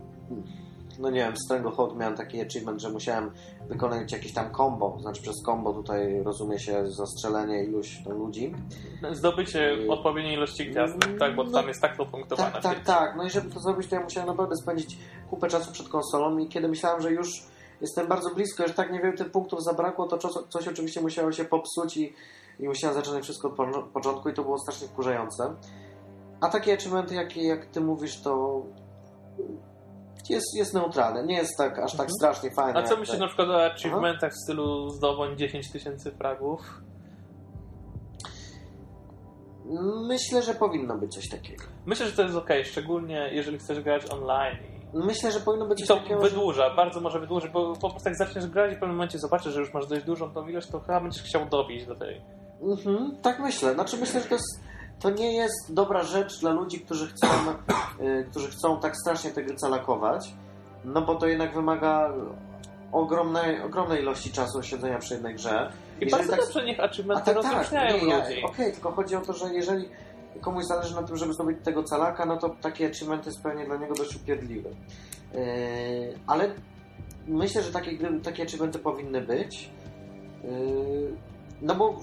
no 0.99 1.11
nie 1.11 1.21
wiem, 1.21 1.33
w 1.35 1.39
Stranglehold 1.39 1.97
miałem 1.97 2.17
taki 2.17 2.41
achievement, 2.41 2.81
że 2.81 2.91
musiałem 2.91 3.31
wykonać 3.69 4.13
jakieś 4.13 4.33
tam 4.33 4.55
combo, 4.55 4.99
znaczy 5.01 5.23
przez 5.23 5.35
combo 5.47 5.73
tutaj 5.73 6.23
rozumie 6.23 6.59
się 6.59 6.91
zastrzelenie 6.91 7.65
iluś 7.65 8.05
tam 8.05 8.19
ludzi. 8.19 8.55
Zdobycie 9.13 9.59
Yy. 9.75 9.91
odpowiedniej 9.93 10.35
ilości 10.35 10.71
gwiazdek, 10.71 11.19
tak? 11.19 11.37
Bo 11.37 11.45
No, 11.45 11.51
tam 11.51 11.69
jest 11.69 11.81
tak 11.83 11.97
to 11.97 12.07
punktowane. 12.07 12.53
Tak, 12.53 12.63
tak, 12.63 12.85
tak. 12.85 13.17
No 13.17 13.25
i 13.25 13.31
żeby 13.31 13.51
to 13.51 13.61
zrobić, 13.61 13.89
to 13.89 13.97
ja 13.97 14.03
musiałem 14.03 14.29
naprawdę 14.29 14.57
spędzić 14.57 14.99
kupę 15.31 15.49
czasu 15.49 15.73
przed 15.73 15.89
konsolą 15.89 16.39
i 16.39 16.49
kiedy 16.49 16.69
myślałem, 16.69 17.01
że 17.01 17.13
już 17.13 17.29
jestem 17.81 18.07
bardzo 18.09 18.35
blisko, 18.35 18.69
że 18.69 18.75
tak 18.75 18.93
niewiele 18.93 19.13
tych 19.17 19.31
punktów 19.31 19.65
zabrakło, 19.65 20.07
to 20.07 20.19
coś, 20.19 20.33
coś 20.49 20.69
oczywiście 20.69 21.01
musiało 21.01 21.33
się 21.33 21.45
popsuć 21.45 21.97
i, 21.97 22.13
i 22.61 22.69
musiałem 22.69 22.97
zaczynać 22.97 23.25
wszystko 23.25 23.49
od 23.49 23.55
po- 23.55 23.83
początku 23.83 24.29
i 24.29 24.35
to 24.35 24.43
było 24.43 24.59
strasznie 24.59 24.89
wkurzające. 24.89 25.55
A 26.41 26.49
takie 26.49 26.73
achievementy, 26.75 27.15
jakie 27.15 27.43
jak 27.49 27.67
ty 27.67 27.81
mówisz, 27.81 28.21
to 28.21 28.63
jest, 30.31 30.57
jest 30.57 30.75
neutralne. 30.75 31.23
Nie 31.27 31.37
jest 31.37 31.53
tak 31.59 31.79
aż 31.79 31.93
tak 31.93 32.01
Mhm. 32.09 32.11
strasznie 32.11 32.51
fajne. 32.51 32.81
A 32.81 32.83
co 32.83 32.97
myślisz 32.97 33.17
te- 33.17 33.23
na 33.23 33.27
przykład 33.27 33.49
o 33.49 33.65
achievementach 33.65 34.33
w 34.33 34.43
stylu 34.45 34.91
zdobądź 34.91 35.39
10 35.39 35.73
tysięcy 35.73 36.11
fragów? 36.11 36.61
Myślę, 40.09 40.43
że 40.43 40.55
powinno 40.55 40.99
być 40.99 41.15
coś 41.15 41.29
takiego. 41.29 41.65
Myślę, 41.87 42.07
że 42.07 42.13
to 42.13 42.23
jest 42.23 42.37
ok, 42.37 42.49
szczególnie 42.65 43.29
jeżeli 43.33 43.59
chcesz 43.59 43.81
grać 43.81 44.11
online. 44.11 44.57
Myślę, 44.95 45.33
że 45.33 45.41
powinno 45.41 45.67
być 45.67 45.81
I 45.81 45.87
coś 45.87 45.97
to 45.97 46.03
takiego. 46.03 46.23
że- 46.25 46.29
wydłuża, 46.31 46.75
bardzo 46.75 47.01
może 47.01 47.21
wydłużyć, 47.21 47.51
bo 47.53 47.73
po 47.77 47.91
prostu 47.91 48.09
jak 48.09 48.19
zaczniesz 48.19 48.47
grać 48.47 48.73
i 48.73 48.77
w 48.77 48.79
pewnym 48.79 48.97
momencie 48.97 49.19
zobaczysz, 49.19 49.53
że 49.55 49.61
już 49.61 49.75
masz 49.75 49.87
dość 49.87 50.05
dużą 50.05 50.31
tą 50.31 50.49
ilość, 50.49 50.69
to 50.71 50.81
chyba 50.81 51.01
będziesz 51.01 51.23
chciał 51.23 51.47
dobić 51.47 51.87
do 51.87 51.95
tej. 51.95 52.21
Mhm, 52.63 53.17
tak 53.23 53.39
myślę. 53.41 53.75
Znaczy 53.75 53.97
myślę, 53.97 54.21
że 54.21 54.27
to, 54.29 54.35
jest, 54.35 54.61
to 55.01 55.11
nie 55.11 55.37
jest 55.37 55.75
dobra 55.75 56.03
rzecz 56.03 56.41
dla 56.41 56.51
ludzi, 56.51 56.81
którzy 56.81 57.07
chcą, 57.07 57.27
y, 58.01 58.27
którzy 58.31 58.51
chcą 58.51 58.81
tak 58.81 58.97
strasznie 58.97 59.31
te 59.31 59.43
gry 59.43 59.57
calakować, 59.57 60.35
no 60.85 61.03
bo 61.03 61.15
to 61.15 61.27
jednak 61.27 61.55
wymaga 61.55 62.13
ogromnej, 62.93 63.63
ogromnej 63.63 64.03
ilości 64.03 64.31
czasu 64.33 64.63
siedzenia 64.63 64.99
przy 64.99 65.15
jednej 65.15 65.35
grze. 65.35 65.73
I 66.01 66.05
Jeżeli 66.05 66.11
bardzo 66.11 66.31
tak- 66.37 66.41
dobrze 66.41 66.65
niech 66.65 66.81
achievementy 66.81 67.25
tak, 67.25 67.35
tak, 67.43 67.45
rozróżniają 67.45 68.05
nie, 68.05 68.09
ja, 68.11 68.19
ludzi. 68.29 68.43
okej, 68.45 68.73
tylko 68.73 68.93
chodzi 68.93 69.17
o 69.17 69.21
to, 69.21 69.33
że 69.33 69.55
jeżeli 69.55 69.89
komuś 70.41 70.65
zależy 70.65 70.95
na 70.95 71.03
tym, 71.03 71.17
żeby 71.17 71.33
zdobyć 71.33 71.59
tego 71.65 71.83
calaka, 71.85 72.27
no 72.27 72.37
to 72.37 72.49
taki 72.49 72.85
achievement 72.85 73.27
jest 73.27 73.43
pewnie 73.43 73.65
dla 73.65 73.77
niego 73.77 73.95
dość 73.95 74.17
upierdliwy. 74.17 74.69
Yy, 75.35 75.41
ale 76.27 76.49
myślę, 77.29 77.63
że 77.63 77.73
takie, 77.73 77.97
gry, 77.97 78.21
takie 78.21 78.43
achievementy 78.43 78.79
powinny 78.79 79.21
być. 79.21 79.71
Yy, 80.45 81.17
no 81.63 81.75
bo 81.75 81.97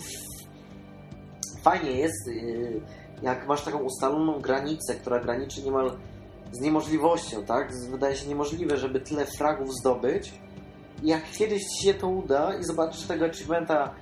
fajnie 1.63 1.91
jest 1.91 2.27
yy, 2.27 2.81
jak 3.21 3.47
masz 3.47 3.61
taką 3.61 3.79
ustaloną 3.79 4.41
granicę, 4.41 4.95
która 4.95 5.19
graniczy 5.19 5.63
niemal 5.63 5.91
z 6.51 6.59
niemożliwością, 6.59 7.45
tak? 7.45 7.73
Wydaje 7.91 8.15
się 8.15 8.27
niemożliwe, 8.27 8.77
żeby 8.77 8.99
tyle 8.99 9.25
fragów 9.25 9.75
zdobyć. 9.75 10.33
Jak 11.03 11.31
kiedyś 11.31 11.63
ci 11.63 11.85
się 11.85 11.93
to 11.93 12.07
uda 12.07 12.53
i 12.53 12.63
zobaczysz 12.63 13.01
tego 13.01 13.25
achievementa, 13.25 13.93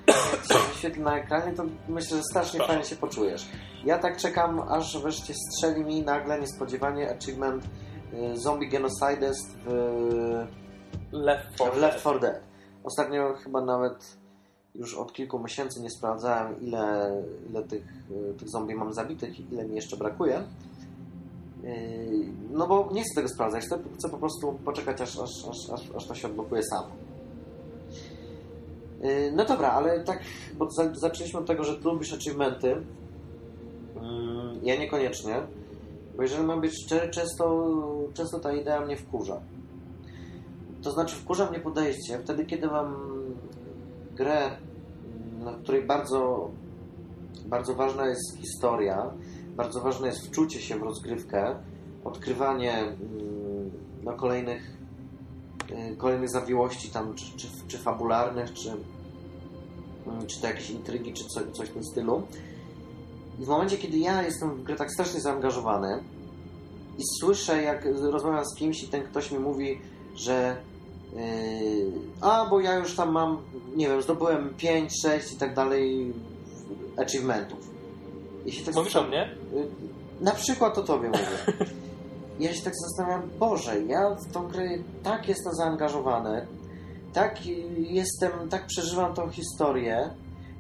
wyświetli 0.70 1.02
na 1.10 1.18
ekranie, 1.18 1.54
to 1.54 1.64
myślę, 1.90 2.18
że 2.18 2.24
strasznie 2.24 2.60
fajnie 2.68 2.84
się 2.84 2.96
poczujesz. 2.96 3.48
Ja 3.86 4.00
tak 4.00 4.18
czekam, 4.18 4.60
aż 4.60 4.98
wreszcie 5.02 5.34
strzeli 5.34 5.86
mi 5.86 6.02
nagle 6.02 6.40
niespodziewanie 6.40 7.12
achievement 7.12 7.64
y, 8.14 8.38
Zombie 8.38 8.70
Genocidest 8.70 9.58
w, 9.66 9.72
Left 11.12 11.56
4 11.56 11.72
w 11.72 11.78
Left 11.78 12.00
4 12.00 12.20
Dead. 12.20 12.42
Ostatnio 12.84 13.34
chyba 13.44 13.62
nawet 13.62 14.21
już 14.76 14.96
od 14.98 15.14
kilku 15.14 15.40
miesięcy 15.40 15.82
nie 15.82 15.90
sprawdzałem, 15.90 16.62
ile, 16.62 17.12
ile 17.50 17.64
tych, 17.64 17.84
y, 18.32 18.34
tych 18.40 18.50
zombie 18.50 18.76
mam 18.76 18.94
zabitych 18.94 19.40
i 19.40 19.46
ile 19.54 19.66
mi 19.66 19.76
jeszcze 19.76 19.98
brakuje. 19.98 20.44
Yy, 21.64 21.70
No 22.52 22.68
bo 22.68 22.90
nie 22.94 23.04
chcę 23.04 23.16
tego 23.16 23.28
sprawdzać, 23.30 23.64
chcę, 23.66 24.10
po 24.10 24.18
prostu 24.18 24.54
poczekać, 24.66 25.02
aż, 25.02 25.20
aż, 25.20 25.32
aż, 25.74 25.92
aż, 25.96 26.08
to 26.08 26.16
się 26.16 26.28
odblokuje 26.28 26.64
samo. 26.64 26.88
Yy, 29.02 29.32
No 29.36 29.46
dobra, 29.46 29.72
ale 29.72 30.04
tak, 30.04 30.20
bo 30.58 30.72
za- 30.72 30.94
zaczęliśmy 30.96 31.40
od 31.40 31.46
tego, 31.46 31.64
że 31.64 31.78
lubisz 31.84 32.14
achievementy. 32.14 32.68
Yy, 32.68 32.82
Ja 34.64 34.76
niekoniecznie, 34.80 35.36
bo 36.18 36.24
jeżeli 36.24 36.44
mam 36.44 36.62
być 36.62 36.74
szczery, 36.86 37.10
często, 37.10 37.68
często 38.14 38.40
ta 38.40 38.54
idea 38.54 38.86
mnie 38.86 38.98
wkurza. 38.98 39.42
To 40.84 40.92
znaczy 40.92 41.16
wkurza 41.16 41.50
mnie 41.50 41.60
podejście 41.60 42.20
wtedy, 42.20 42.46
kiedy 42.46 42.68
mam 42.68 43.11
grę, 44.16 44.52
na 45.40 45.54
której 45.54 45.84
bardzo, 45.84 46.52
bardzo 47.46 47.76
ważna 47.76 48.08
jest 48.08 48.38
historia, 48.38 49.12
bardzo 49.56 49.82
ważne 49.82 50.08
jest 50.08 50.28
wczucie 50.28 50.62
się 50.62 50.80
w 50.80 50.84
rozgrywkę, 50.84 51.56
odkrywanie 52.04 52.78
mm, 52.78 53.72
no, 54.04 54.14
kolejnych, 54.14 54.78
y, 55.94 55.96
kolejnych 55.98 56.30
zawiłości 56.30 56.90
tam, 56.90 57.16
czy, 57.16 57.38
czy, 57.38 57.48
czy 57.68 57.78
fabularnych, 57.78 58.54
czy, 58.54 58.70
mm, 60.08 60.28
czy 60.28 60.42
to 60.42 60.48
jakieś 60.48 60.70
intrygi, 60.70 61.14
czy 61.14 61.24
coś, 61.54 61.70
w 61.70 61.74
tym 61.74 61.84
stylu. 61.84 62.24
I 63.40 63.46
w 63.46 63.48
momencie, 63.48 63.78
kiedy 63.78 63.98
ja 63.98 64.24
jestem 64.24 64.56
w 64.56 64.64
grę 64.64 64.76
tak 64.76 64.92
strasznie 64.92 65.20
zaangażowany 65.20 66.04
i 66.98 67.02
słyszę, 67.20 67.64
jak 67.64 67.86
rozmawiam 67.86 68.46
z 68.46 68.56
kimś 68.56 68.84
i 68.84 68.88
ten 68.88 69.04
ktoś 69.04 69.32
mi 69.32 69.40
mówi, 69.40 69.82
że 70.16 70.58
a, 72.22 72.46
bo 72.50 72.60
ja 72.60 72.76
już 72.76 72.96
tam 72.96 73.12
mam, 73.12 73.38
nie 73.76 73.88
wiem, 73.88 74.02
zdobyłem 74.02 74.54
5, 74.58 74.92
6 75.02 75.34
i 75.34 75.38
tak 75.38 75.56
dalej 75.56 76.14
achievementów. 76.98 77.72
I 78.46 78.52
się 78.52 78.66
tak 78.66 78.76
Mówisz 78.76 78.96
o 78.96 79.04
mnie? 79.04 79.24
Y, 79.54 80.24
Na 80.24 80.32
przykład 80.32 80.78
o 80.78 80.84
tobie 80.84 81.08
mówię. 81.08 81.66
Ja 82.40 82.54
się 82.54 82.62
tak 82.62 82.74
zastanawiam, 82.76 83.30
Boże, 83.40 83.82
ja 83.82 84.16
w 84.16 84.32
tą 84.32 84.48
grę 84.48 84.70
tak 85.04 85.28
jestem 85.28 85.54
zaangażowany, 85.54 86.48
tak 87.14 87.46
jestem, 87.78 88.32
tak 88.50 88.66
przeżywam 88.68 89.14
tą 89.14 89.30
historię, 89.30 90.10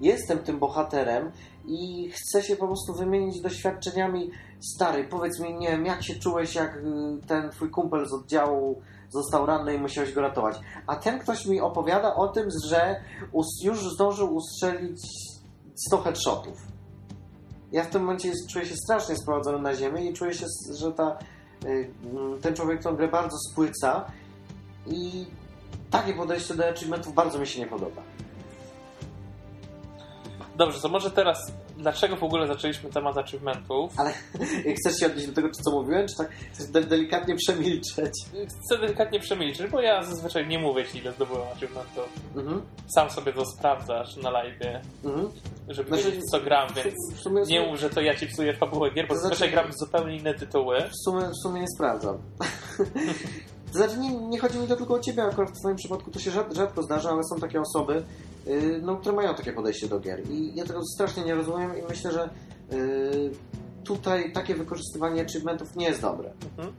jestem 0.01 0.39
tym 0.39 0.59
bohaterem 0.59 1.31
i 1.65 2.09
chcę 2.09 2.43
się 2.43 2.55
po 2.55 2.67
prostu 2.67 2.93
wymienić 2.93 3.41
doświadczeniami. 3.41 4.31
Stary, 4.75 5.03
powiedz 5.03 5.39
mi, 5.39 5.53
nie 5.53 5.67
wiem, 5.67 5.85
jak 5.85 6.03
się 6.03 6.15
czułeś, 6.15 6.55
jak 6.55 6.77
y, 6.77 6.81
ten 7.27 7.49
twój 7.49 7.69
kumpel 7.69 8.05
z 8.05 8.13
oddziału 8.13 8.81
został 9.11 9.45
ranny 9.45 9.75
i 9.75 9.77
musiałeś 9.77 10.13
go 10.13 10.21
ratować. 10.21 10.59
A 10.87 10.95
ten 10.95 11.19
ktoś 11.19 11.45
mi 11.45 11.61
opowiada 11.61 12.15
o 12.15 12.27
tym, 12.27 12.47
że 12.65 13.03
już 13.63 13.93
zdążył 13.93 14.35
ustrzelić 14.35 15.01
100 15.87 15.97
headshotów. 16.01 16.57
Ja 17.71 17.83
w 17.83 17.89
tym 17.89 18.01
momencie 18.01 18.31
czuję 18.49 18.65
się 18.65 18.75
strasznie 18.75 19.15
sprowadzony 19.15 19.59
na 19.59 19.75
ziemię 19.75 20.09
i 20.09 20.13
czuję 20.13 20.33
się, 20.33 20.45
że 20.73 20.91
ta, 20.91 21.17
y, 21.65 21.93
ten 22.41 22.55
człowiek 22.55 22.83
tą 22.83 22.95
grę 22.95 23.07
bardzo 23.07 23.37
spłyca 23.37 24.05
i 24.87 25.25
takie 25.91 26.13
podejście 26.13 26.55
do 26.55 26.69
achievementów 26.69 27.13
bardzo 27.13 27.39
mi 27.39 27.47
się 27.47 27.59
nie 27.59 27.67
podoba. 27.67 28.01
Dobrze, 30.55 30.81
to 30.81 30.89
może 30.89 31.11
teraz, 31.11 31.51
dlaczego 31.77 32.15
w 32.15 32.23
ogóle 32.23 32.47
zaczęliśmy 32.47 32.89
temat 32.89 33.17
achievementów? 33.17 33.93
Ale 33.97 34.13
chcesz 34.79 34.99
się 34.99 35.05
odnieść 35.05 35.27
do 35.27 35.33
tego, 35.33 35.49
co 35.51 35.71
mówiłem, 35.71 36.07
czy 36.07 36.15
tak 36.17 36.29
chcesz 36.53 36.67
de- 36.67 36.83
delikatnie 36.83 37.35
przemilczeć? 37.35 38.13
Chcę 38.65 38.77
delikatnie 38.77 39.19
przemilczyć, 39.19 39.67
bo 39.71 39.81
ja 39.81 40.03
zazwyczaj 40.03 40.47
nie 40.47 40.59
mówię 40.59 40.85
ci, 40.87 40.97
ile 40.97 41.11
zdobyłem 41.11 41.47
achievementów. 41.55 42.09
Mhm, 42.35 42.61
Sam 42.95 43.09
sobie 43.09 43.33
to 43.33 43.45
sprawdzasz 43.45 44.15
na 44.17 44.29
live, 44.29 44.59
mhm. 45.03 45.29
żeby 45.67 45.87
Znaczy, 45.89 46.03
wiedzieć, 46.03 46.21
co 46.31 46.41
gram, 46.41 46.67
więc 46.75 46.95
sumie, 47.23 47.41
nie 47.43 47.61
mów, 47.61 47.79
że 47.79 47.89
to 47.89 48.01
ja 48.01 48.15
ci 48.15 48.27
psuję 48.27 48.53
fabułę 48.53 48.91
gier, 48.91 49.07
bo 49.07 49.13
To 49.13 49.19
znaczy- 49.19 49.35
zazwyczaj 49.35 49.51
gram 49.53 49.71
w 49.71 49.77
zupełnie 49.77 50.15
inne 50.17 50.33
tytuły. 50.33 50.77
w 50.81 51.03
sumie, 51.05 51.21
w 51.27 51.37
sumie 51.43 51.61
nie 51.61 51.67
sprawdzam. 51.75 52.17
To 53.71 53.77
znaczy, 53.77 53.97
nie, 53.99 54.17
nie 54.17 54.39
chodzi 54.39 54.59
mi 54.59 54.67
to 54.67 54.75
tylko 54.75 54.93
o 54.93 54.99
ciebie, 54.99 55.23
akurat 55.23 55.49
w 55.49 55.59
twoim 55.59 55.75
przypadku 55.75 56.11
to 56.11 56.19
się 56.19 56.31
rzad, 56.31 56.53
rzadko 56.53 56.83
zdarza, 56.83 57.09
ale 57.09 57.23
są 57.23 57.39
takie 57.39 57.61
osoby, 57.61 58.03
yy, 58.45 58.79
no, 58.81 58.95
które 58.97 59.15
mają 59.15 59.35
takie 59.35 59.53
podejście 59.53 59.87
do 59.87 59.99
gier. 59.99 60.29
I 60.29 60.55
ja 60.55 60.65
tego 60.65 60.79
strasznie 60.95 61.23
nie 61.23 61.35
rozumiem 61.35 61.77
i 61.79 61.81
myślę, 61.89 62.11
że 62.11 62.29
yy, 62.71 63.31
tutaj 63.83 64.31
takie 64.33 64.55
wykorzystywanie 64.55 65.21
achievementów 65.21 65.75
nie 65.75 65.85
jest 65.85 66.01
dobre. 66.01 66.31
Mhm. 66.57 66.73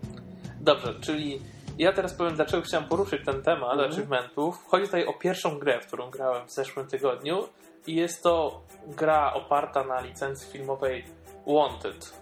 Dobrze, 0.60 0.94
czyli 1.00 1.42
ja 1.78 1.92
teraz 1.92 2.14
powiem, 2.14 2.34
dlaczego 2.34 2.62
chciałem 2.62 2.88
poruszyć 2.88 3.24
ten 3.24 3.42
temat 3.42 3.72
Mhm. 3.72 3.90
achievementów. 3.92 4.64
Chodzi 4.68 4.84
tutaj 4.84 5.06
o 5.06 5.12
pierwszą 5.12 5.58
grę, 5.58 5.80
w 5.80 5.86
którą 5.86 6.10
grałem 6.10 6.46
w 6.46 6.52
zeszłym 6.52 6.86
tygodniu 6.86 7.44
i 7.86 7.94
jest 7.94 8.22
to 8.22 8.62
gra 8.86 9.32
oparta 9.34 9.84
na 9.84 10.00
licencji 10.00 10.52
filmowej 10.52 11.04
Wanted. 11.46 12.12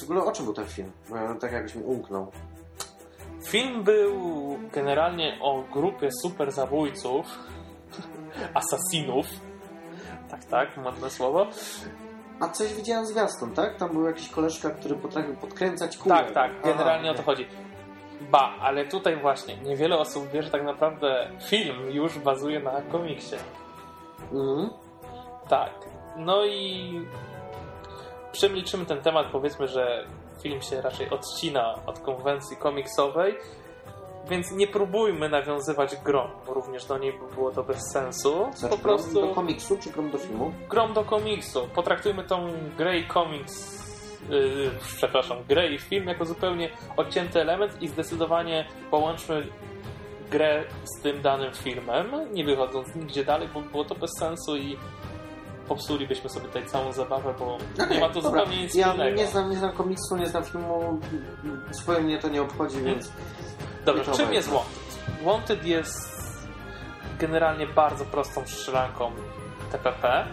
W 0.00 0.02
ogóle 0.02 0.24
o 0.24 0.32
czym 0.32 0.44
był 0.44 0.54
ten 0.54 0.66
film? 0.66 0.92
Bo 1.10 1.16
ja 1.16 1.34
tak 1.34 1.52
jakbyś 1.52 1.74
mi 1.74 1.82
umknął. 1.82 2.32
Film 3.54 3.84
był 3.84 4.14
generalnie 4.72 5.38
o 5.40 5.62
grupie 5.72 6.08
super 6.22 6.52
zabójców, 6.52 7.26
asasinów. 8.54 9.26
Tak, 10.30 10.44
tak, 10.44 10.76
modne 10.76 11.10
słowo. 11.10 11.46
A 12.40 12.48
coś 12.48 12.74
widziałem 12.74 13.06
zwiastun, 13.06 13.54
tak? 13.54 13.76
Tam 13.76 13.92
był 13.92 14.06
jakiś 14.06 14.28
koleżka, 14.28 14.70
który 14.70 14.94
potrafił 14.94 15.36
podkręcać 15.36 15.96
kulę. 15.96 16.14
Tak, 16.14 16.32
tak, 16.32 16.52
generalnie 16.64 17.10
Aha, 17.10 17.18
o 17.18 17.22
to 17.22 17.22
chodzi. 17.22 17.46
Ba, 18.30 18.54
ale 18.60 18.84
tutaj 18.84 19.16
właśnie 19.16 19.56
niewiele 19.56 19.98
osób 19.98 20.30
wie, 20.30 20.42
że 20.42 20.50
tak 20.50 20.64
naprawdę 20.64 21.30
film 21.48 21.90
już 21.90 22.18
bazuje 22.18 22.60
na 22.60 22.82
komiksie. 22.82 23.36
Mhm. 24.32 24.70
Tak. 25.48 25.72
No 26.16 26.44
i 26.44 26.92
przemilczymy 28.32 28.86
ten 28.86 29.02
temat, 29.02 29.26
powiedzmy, 29.32 29.68
że 29.68 30.06
film 30.42 30.62
się 30.62 30.80
raczej 30.82 31.10
odcina 31.10 31.74
od 31.86 31.98
konwencji 31.98 32.56
komiksowej, 32.56 33.34
więc 34.30 34.52
nie 34.52 34.66
próbujmy 34.66 35.28
nawiązywać 35.28 35.96
grom, 36.04 36.30
bo 36.46 36.54
również 36.54 36.84
do 36.84 36.98
niej 36.98 37.12
by 37.12 37.34
było 37.34 37.50
to 37.50 37.62
bez 37.62 37.92
sensu. 37.92 38.46
Znaczy, 38.54 38.76
Po 38.76 38.82
prostu 38.82 39.20
do 39.26 39.34
komiksu 39.34 39.78
czy 39.78 39.90
grom 39.90 40.10
do 40.10 40.18
filmu? 40.18 40.52
grom 40.68 40.92
do 40.92 41.04
komiksu. 41.04 41.68
Potraktujmy 41.74 42.24
tą 42.24 42.48
grę 42.78 42.98
i 42.98 43.04
komiks, 43.04 43.84
yy, 44.30 44.70
przepraszam, 44.96 45.38
grę 45.48 45.68
i 45.68 45.78
film 45.78 46.08
jako 46.08 46.24
zupełnie 46.24 46.70
odcięty 46.96 47.40
element 47.40 47.82
i 47.82 47.88
zdecydowanie 47.88 48.64
połączmy 48.90 49.46
grę 50.30 50.64
z 50.84 51.02
tym 51.02 51.22
danym 51.22 51.52
filmem, 51.54 52.06
nie 52.32 52.44
wychodząc 52.44 52.94
nigdzie 52.94 53.24
dalej, 53.24 53.48
bo 53.54 53.60
było 53.60 53.84
to 53.84 53.94
bez 53.94 54.10
sensu 54.18 54.56
i 54.56 54.76
popsulibyśmy 55.68 56.30
sobie 56.30 56.46
tutaj 56.46 56.66
całą 56.66 56.92
zabawę, 56.92 57.34
bo 57.38 57.58
nie 57.90 58.00
ma 58.00 58.08
to 58.08 58.20
Dobra, 58.22 58.40
zupełnie 58.40 58.62
nic 58.62 58.74
Ja 58.74 58.86
wspólnego. 58.86 59.16
nie 59.16 59.26
znam, 59.26 59.50
nie 59.50 59.56
znam 59.56 59.72
komiksu, 59.72 60.16
nie 60.16 60.26
znam 60.26 60.44
filmu, 60.44 61.00
zupełnie 61.70 62.02
mnie 62.04 62.18
to 62.18 62.28
nie 62.28 62.42
obchodzi, 62.42 62.76
Mhm. 62.76 62.94
więc... 62.94 63.12
To 63.84 64.16
czym 64.16 64.32
jest 64.32 64.48
Wanted? 64.48 64.98
Wanted 65.24 65.64
jest 65.66 66.14
generalnie 67.18 67.66
bardzo 67.66 68.04
prostą 68.04 68.46
strzelanką 68.46 69.12
TPP. 69.72 70.26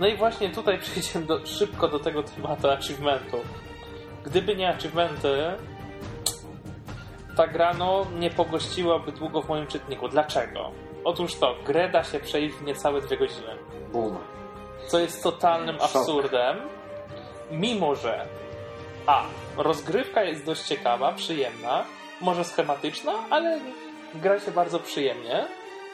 No 0.00 0.06
i 0.06 0.16
właśnie 0.16 0.50
tutaj 0.50 0.78
przejdziemy 0.82 1.26
do, 1.26 1.46
szybko 1.46 1.88
do 1.88 1.98
tego 1.98 2.22
tematu 2.22 2.70
achievementu. 2.70 3.36
Gdyby 4.24 4.56
nie 4.56 4.68
achievementy, 4.68 5.38
ta 7.36 7.46
gra 7.46 7.74
no, 7.74 8.06
nie 8.18 8.30
pogościłaby 8.30 9.12
długo 9.12 9.42
w 9.42 9.48
moim 9.48 9.66
czytniku. 9.66 10.08
Dlaczego? 10.08 10.70
Otóż 11.08 11.34
to, 11.34 11.54
grę 11.64 11.88
da 11.88 12.04
się 12.04 12.20
przejść 12.20 12.56
w 12.56 12.64
niecałe 12.64 13.00
dwie 13.00 13.16
godziny. 13.16 13.58
Boom. 13.92 14.18
Co 14.86 14.98
jest 14.98 15.22
totalnym 15.22 15.76
absurdem, 15.80 16.56
mimo 17.50 17.94
że 17.94 18.26
a, 19.06 19.24
rozgrywka 19.56 20.24
jest 20.24 20.44
dość 20.44 20.62
ciekawa, 20.62 21.12
przyjemna, 21.12 21.84
może 22.20 22.44
schematyczna, 22.44 23.12
ale 23.30 23.60
gra 24.14 24.40
się 24.40 24.50
bardzo 24.50 24.78
przyjemnie. 24.78 25.46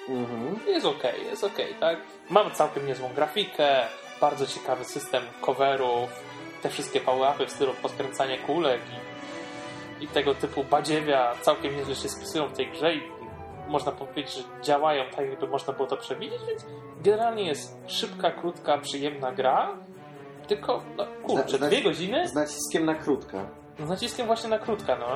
Mhm. 0.09 0.61
Jest 0.67 0.87
okej, 0.87 1.25
jest 1.25 1.45
okej, 1.45 1.75
tak? 1.81 1.99
Mamy 2.31 2.51
całkiem 2.51 2.87
niezłą 2.87 3.09
grafikę, 3.15 3.87
bardzo 4.21 4.47
ciekawy 4.47 4.85
system 4.85 5.23
coverów, 5.41 6.23
te 6.63 6.71
wszystkie 6.71 7.01
power-upy 7.01 7.47
w 7.47 7.51
stylu 7.51 7.75
podkręcania 7.83 8.39
kulek 8.39 8.81
i, 10.01 10.05
i 10.05 10.09
tego 10.09 10.35
typu 10.35 10.65
badziewia 10.65 11.35
całkiem 11.41 11.77
nieźle 11.77 11.95
się 11.95 12.09
spisują 12.09 12.49
w 12.49 12.57
tej 12.57 12.71
grze 12.71 12.95
i 12.95 13.14
można 13.69 13.93
powiedzieć, 13.93 14.35
że 14.35 14.43
działają 14.63 15.05
tak, 15.17 15.27
jakby 15.31 15.47
można 15.47 15.73
było 15.73 15.89
to 15.89 15.97
przewidzieć, 15.97 16.41
więc 16.49 16.67
generalnie 17.03 17.47
jest 17.47 17.77
szybka, 17.87 18.31
krótka, 18.31 18.79
przyjemna 18.79 19.33
gra 19.33 19.77
Tylko, 20.49 20.83
no 20.97 21.07
kurczę, 21.23 21.59
Zna- 21.59 21.67
dwie 21.67 21.83
godziny 21.83 22.29
Z 22.29 22.35
naciskiem 22.35 22.85
na 22.85 22.95
krótka. 22.95 23.47
z 23.87 23.89
naciskiem 23.89 24.27
właśnie 24.27 24.51
na 24.51 24.59
krótka, 24.59 24.97
no. 24.97 25.07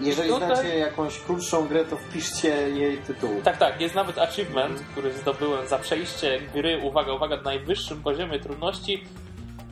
Jeżeli 0.00 0.28
Tutaj- 0.30 0.48
znacie 0.56 0.78
jakąś 0.78 1.18
krótszą 1.18 1.68
grę, 1.68 1.84
to 1.84 1.96
wpiszcie 1.96 2.70
jej 2.70 2.98
tytuł. 2.98 3.30
Tak, 3.44 3.56
tak, 3.56 3.80
jest 3.80 3.94
nawet 3.94 4.18
achievement, 4.18 4.80
który 4.92 5.12
zdobyłem 5.12 5.66
za 5.66 5.78
przejście 5.78 6.40
gry, 6.54 6.80
uwaga, 6.84 7.12
uwaga, 7.12 7.36
na 7.36 7.42
najwyższym 7.42 8.02
poziomie 8.02 8.38
trudności 8.40 9.04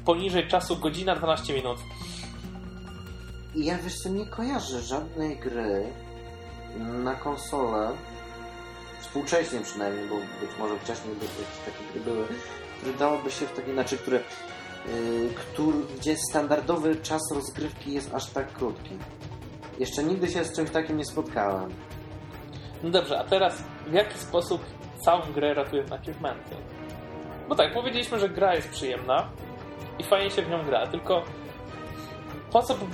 poniżej 0.05 0.49
czasu 0.49 0.77
godzina 0.77 1.17
12 1.17 1.55
minut. 1.55 1.79
I 3.55 3.65
ja 3.65 3.79
wiesz 3.79 3.95
co, 3.99 4.09
nie 4.09 4.27
kojarzę 4.27 4.81
żadnej 4.81 5.37
gry 5.37 5.87
na 6.79 7.15
konsolę, 7.15 7.91
współcześnie 9.01 9.61
przynajmniej, 9.61 10.09
bo 10.09 10.15
być 10.17 10.59
może 10.59 10.79
wcześniej 10.79 11.15
by 11.15 11.25
jakieś 11.25 11.59
takie 11.65 11.93
gry 11.93 12.01
były, 12.01 12.27
które 12.79 12.93
dałoby 12.95 13.31
się 13.31 13.47
w 13.47 13.53
takiej, 13.57 13.75
znaczy, 13.75 13.99
które, 13.99 14.17
yy, 14.17 15.31
który, 15.35 15.79
gdzie 15.99 16.17
standardowy 16.31 16.97
czas 16.97 17.23
rozgrywki 17.35 17.93
jest 17.93 18.15
aż 18.15 18.27
tak 18.27 18.53
krótki. 18.53 18.99
Jeszcze 19.79 20.05
nigdy 20.05 20.29
się 20.29 20.45
z 20.45 20.57
czymś 20.57 20.71
takim 20.71 20.97
nie 20.97 21.05
spotkałem. 21.05 21.71
No 22.83 22.91
dobrze, 22.91 23.19
a 23.19 23.25
teraz 23.25 23.63
w 23.87 23.93
jaki 23.93 24.19
sposób 24.19 24.61
całą 25.05 25.33
grę 25.33 25.55
ratują 25.55 25.83
achievementy? 25.83 26.57
Bo 27.49 27.55
tak, 27.55 27.75
powiedzieliśmy, 27.75 28.19
że 28.19 28.29
gra 28.29 28.55
jest 28.55 28.69
przyjemna 28.69 29.29
i 29.99 30.05
fajnie 30.05 30.31
się 30.31 30.43
w 30.43 30.51
nią 30.51 30.65
gra, 30.65 30.87
tylko 30.87 31.23
po 32.57 32.63
co 32.63 32.75
by 32.75 32.87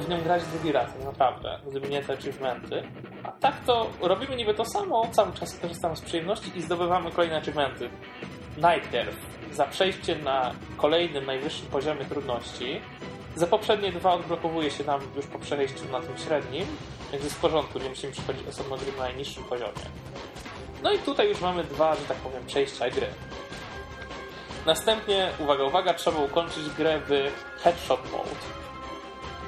w 0.00 0.08
nią 0.08 0.22
grać 0.22 0.42
drugi 0.46 0.72
raz, 0.72 0.92
tak 0.92 1.04
naprawdę, 1.04 1.58
gdyby 1.70 1.88
nie 1.88 2.02
te 2.02 2.12
achievementy? 2.12 2.82
A 3.22 3.32
tak 3.32 3.64
to 3.66 3.86
robimy 4.00 4.36
niby 4.36 4.54
to 4.54 4.64
samo, 4.64 5.08
cały 5.12 5.32
czas 5.32 5.58
korzystamy 5.58 5.96
z 5.96 6.00
przyjemności 6.00 6.58
i 6.58 6.62
zdobywamy 6.62 7.10
kolejne 7.10 7.36
achievementy. 7.36 7.90
Najpierw 8.58 9.16
za 9.52 9.66
przejście 9.66 10.16
na 10.16 10.52
kolejnym, 10.76 11.26
najwyższym 11.26 11.66
poziomie 11.66 12.04
trudności. 12.04 12.80
Za 13.34 13.46
poprzednie 13.46 13.92
dwa 13.92 14.12
odblokowuje 14.12 14.70
się 14.70 14.84
nam 14.84 15.00
już 15.16 15.26
po 15.26 15.38
przejściu 15.38 15.92
na 15.92 16.00
tym 16.00 16.18
średnim, 16.18 16.66
więc 17.12 17.24
jest 17.24 17.36
w 17.36 17.40
porządku, 17.40 17.78
nie 17.78 17.88
musimy 17.88 18.12
przechodzić 18.12 18.48
osobno 18.48 18.76
gry 18.76 18.92
na 18.92 18.98
najniższym 18.98 19.44
poziomie. 19.44 19.84
No 20.82 20.92
i 20.92 20.98
tutaj 20.98 21.28
już 21.28 21.40
mamy 21.40 21.64
dwa, 21.64 21.94
że 21.94 22.02
tak 22.02 22.16
powiem, 22.16 22.46
przejścia 22.46 22.90
gry. 22.90 23.06
Następnie, 24.66 25.30
uwaga, 25.38 25.64
uwaga, 25.64 25.94
trzeba 25.94 26.18
ukończyć 26.18 26.70
grę 26.70 27.00
w 27.06 27.10
Headshot 27.62 28.12
Mode. 28.12 28.59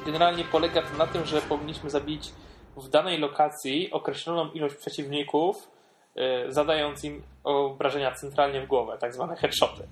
Generalnie 0.07 0.45
polega 0.45 0.83
to 0.83 0.97
na 0.99 1.07
tym, 1.07 1.25
że 1.25 1.41
powinniśmy 1.43 1.91
zabić 1.91 2.33
w 2.77 2.89
danej 2.89 3.19
lokacji 3.19 3.91
określoną 3.93 4.51
ilość 4.51 4.75
przeciwników, 4.75 5.69
yy, 6.15 6.53
zadając 6.53 7.05
im 7.05 7.23
obrażenia 7.45 8.13
centralnie 8.13 8.61
w 8.61 8.67
głowę, 8.67 8.97
tak 9.01 9.15
zwane 9.15 9.37
headshoty. 9.37 9.89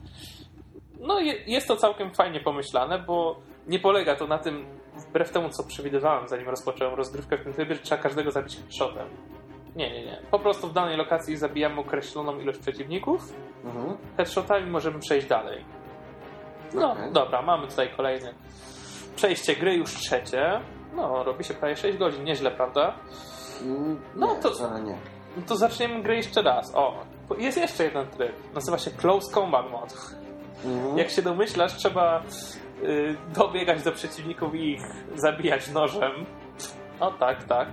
No 1.01 1.21
je, 1.21 1.33
jest 1.47 1.69
to 1.69 1.77
całkiem 1.77 2.15
fajnie 2.15 2.41
pomyślane, 2.41 2.99
bo 2.99 3.37
nie 3.67 3.79
polega 3.79 4.17
to 4.17 4.27
na 4.27 4.39
tym, 4.39 4.67
wbrew 4.97 5.31
temu 5.33 5.49
co 5.49 5.65
przewidywałem, 5.65 6.29
zanim 6.29 6.49
rozpocząłem 6.49 6.95
rozgrywkę 6.95 7.39
w 7.39 7.45
tym 7.45 7.53
trybie, 7.53 7.75
że 7.75 7.81
trzeba 7.81 8.03
każdego 8.03 8.31
zabić 8.31 8.57
headshotem. 8.57 9.07
Nie, 9.77 9.91
nie, 9.91 10.05
nie. 10.05 10.19
Po 10.31 10.39
prostu 10.39 10.69
w 10.69 10.73
danej 10.73 10.97
lokacji 10.97 11.37
zabijamy 11.37 11.81
określoną 11.81 12.41
ilość 12.41 12.59
przeciwników, 12.59 13.33
Mhm. 13.65 13.97
headshotami 14.17 14.71
możemy 14.71 14.99
przejść 14.99 15.27
dalej. 15.27 15.65
No, 16.75 16.93
Okej. 16.93 17.13
dobra, 17.13 17.43
mamy 17.43 17.69
tutaj 17.69 17.91
kolejne 17.97 18.35
przejście 19.21 19.57
gry, 19.57 19.75
już 19.75 19.95
trzecie. 19.95 20.61
No, 20.97 21.25
robi 21.25 21.45
się 21.45 21.55
prawie 21.55 21.77
6 21.77 21.99
godzin, 21.99 22.25
nieźle, 22.25 22.51
prawda? 22.51 22.95
Mm, 23.63 24.01
No 24.17 24.35
nie, 24.35 24.43
to- 24.43 24.51
wcale 24.51 24.83
nie. 24.83 24.99
No 25.37 25.43
to 25.49 25.57
zaczniemy 25.57 26.03
grę 26.03 26.17
jeszcze 26.17 26.43
raz. 26.43 26.73
O, 26.75 26.95
jest 27.39 27.59
jeszcze 27.59 27.85
jeden 27.85 28.07
tryb. 28.07 28.33
Nazywa 28.55 28.79
się 28.79 28.91
Close 28.91 29.33
Combat 29.35 29.71
Mode. 29.71 29.95
Mhm. 30.65 30.99
Jak 30.99 31.11
się 31.11 31.23
domyślasz, 31.23 31.77
trzeba 31.77 32.23
y, 32.83 33.17
dobiegać 33.35 33.83
do 33.83 33.93
przeciwników 33.93 34.55
i 34.55 34.71
ich 34.73 34.83
zabijać 35.17 35.69
nożem. 35.71 36.13
O 37.01 37.11
tak, 37.11 37.45
tak. 37.45 37.69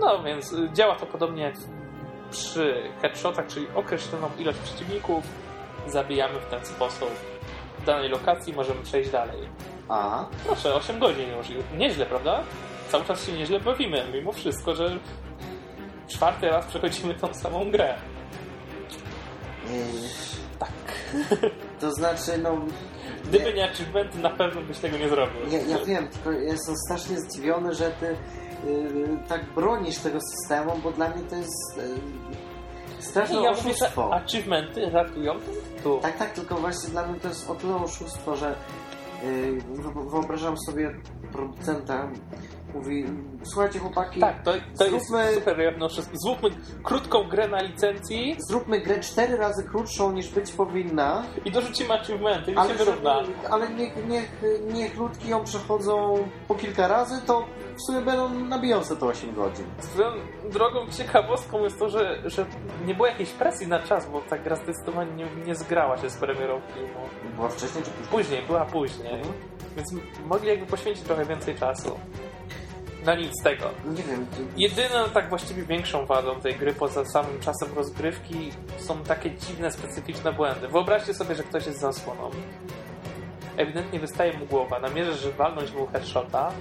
No 0.00 0.22
więc 0.22 0.52
y, 0.52 0.68
działa 0.72 0.96
to 0.96 1.06
podobnie 1.06 1.42
jak 1.42 1.54
przy 2.30 2.82
headshotach, 3.02 3.46
czyli 3.46 3.66
określoną 3.74 4.30
ilość 4.38 4.58
przeciwników 4.58 5.24
zabijamy 5.86 6.40
w 6.40 6.46
ten 6.46 6.64
sposób. 6.64 7.10
Danej 7.88 8.08
lokacji 8.08 8.52
możemy 8.52 8.82
przejść 8.82 9.10
dalej. 9.10 9.38
A, 9.88 10.26
Proszę, 10.46 10.74
8 10.74 10.98
godzin 10.98 11.28
już. 11.36 11.46
Nieźle, 11.76 12.06
prawda? 12.06 12.40
Cały 12.88 13.04
czas 13.04 13.26
się 13.26 13.32
nieźle 13.32 13.60
bawimy, 13.60 14.04
mimo 14.12 14.32
wszystko, 14.32 14.74
że 14.74 14.98
czwarty 16.08 16.48
raz 16.48 16.66
przechodzimy 16.66 17.14
tą 17.14 17.34
samą 17.34 17.70
grę. 17.70 17.94
yy, 19.70 19.74
Tak. 20.58 20.70
to 21.80 21.92
znaczy, 21.92 22.38
no... 22.42 22.56
Gdyby 23.24 23.54
nie 23.54 23.64
achievementy, 23.70 24.18
na 24.18 24.30
pewno 24.30 24.60
byś 24.62 24.78
tego 24.78 24.98
nie 24.98 25.08
zrobił. 25.08 25.40
Ja, 25.50 25.58
ja 25.60 25.84
wiem, 25.84 26.08
tylko 26.08 26.30
jestem 26.30 26.76
strasznie 26.76 27.20
zdziwiony, 27.20 27.74
że 27.74 27.90
ty 27.90 28.16
yy, 28.66 29.18
tak 29.28 29.44
bronisz 29.54 29.98
tego 29.98 30.18
systemu, 30.20 30.78
bo 30.82 30.90
dla 30.92 31.08
mnie 31.08 31.22
to 31.30 31.36
jest 31.36 31.76
yy, 31.76 31.84
straszne 33.00 33.40
I 33.40 33.42
ja 33.42 33.50
mówię, 33.50 33.62
oszustwo. 33.70 34.14
achievementy 34.14 34.90
ratują 34.90 35.32
ten 35.40 35.54
tytuł. 35.76 36.00
Tak, 36.00 36.16
tak, 36.18 36.30
tylko 36.32 36.54
właśnie 36.54 36.88
dla 36.90 37.06
mnie 37.06 37.20
to 37.20 37.28
jest 37.28 37.50
o 37.50 37.54
tyle 37.54 37.76
oszustwo, 37.76 38.36
że 38.36 38.54
yy, 39.24 39.58
wyo- 39.82 40.10
wyobrażam 40.10 40.54
sobie 40.66 40.94
producenta, 41.32 42.08
mówi, 42.74 43.04
słuchajcie 43.42 43.78
chłopaki, 43.78 44.20
Tak, 44.20 44.42
to, 44.42 44.52
to 44.78 44.84
jest 44.86 45.10
Zróbmy- 45.10 45.34
super 45.34 45.60
jawne 45.60 45.88
wszystko. 45.88 46.16
Zróbmy 46.18 46.50
krótką 46.84 47.24
grę 47.28 47.48
na 47.48 47.62
licencji 47.62 48.36
zróbmy 48.38 48.80
grę 48.80 49.00
cztery 49.00 49.36
razy 49.36 49.64
krótszą 49.64 50.12
niż 50.12 50.28
być 50.28 50.52
powinna, 50.52 51.22
i 51.44 51.50
dorzucimy 51.50 51.94
achievementy 51.94 52.50
i 52.50 52.54
się 52.54 52.60
ale, 52.60 52.74
wyrówna. 52.74 53.22
ale 53.50 53.68
niech, 53.70 54.08
niech, 54.08 54.42
niech 54.72 54.96
ludki 54.96 55.28
ją 55.28 55.44
przechodzą 55.44 56.28
po 56.48 56.54
kilka 56.54 56.88
razy, 56.88 57.22
to 57.26 57.46
w 57.76 57.82
sumie 57.86 58.00
będą 58.00 58.28
nabiją 58.28 58.84
sobie 58.84 59.00
to 59.00 59.06
8 59.06 59.34
godzin. 59.34 59.66
Swoją 59.78 60.10
drogą 60.52 60.86
ciekawostką 60.90 61.64
jest 61.64 61.78
to, 61.78 61.88
że, 61.88 62.18
że 62.24 62.46
nie 62.86 62.94
było 62.94 63.06
jakiejś 63.06 63.30
presji 63.30 63.66
na 63.66 63.78
czas, 63.78 64.10
bo 64.10 64.20
ta 64.20 64.38
gra 64.38 64.56
zdecydowanie 64.56 65.10
nie, 65.12 65.26
nie 65.46 65.54
zgrała 65.54 65.98
się 65.98 66.10
z 66.10 66.16
premierą 66.16 66.60
filmu. 66.74 67.00
Była 67.36 67.48
wcześniej 67.48 67.84
czy 67.84 67.90
później? 67.90 68.08
Później, 68.10 68.42
była 68.46 68.64
później. 68.64 69.14
Mhm. 69.14 69.34
Więc 69.76 69.88
mogli 70.26 70.48
jakby 70.48 70.66
poświęcić 70.66 71.04
trochę 71.04 71.24
więcej 71.24 71.54
czasu. 71.54 71.98
Na 73.08 73.14
nic 73.14 73.40
z 73.40 73.42
tego. 73.42 73.70
Nie 73.84 74.02
wiem, 74.02 74.26
Jedyną 74.56 75.10
tak 75.14 75.28
właściwie 75.28 75.62
większą 75.62 76.06
wadą 76.06 76.40
tej 76.40 76.54
gry 76.54 76.74
poza 76.74 77.04
samym 77.04 77.40
czasem 77.40 77.74
rozgrywki 77.74 78.50
są 78.78 79.02
takie 79.04 79.30
dziwne, 79.30 79.72
specyficzne 79.72 80.32
błędy. 80.32 80.68
Wyobraźcie 80.68 81.14
sobie, 81.14 81.34
że 81.34 81.42
ktoś 81.42 81.66
jest 81.66 81.80
za 81.80 81.88
osłoną. 81.88 82.30
Ewidentnie 83.56 84.00
wystaje 84.00 84.38
mu 84.38 84.46
głowa, 84.46 84.78
namierzasz, 84.78 85.20
że 85.20 85.32
walnąć 85.32 85.72
mu 85.72 85.86
headshota 85.86 86.52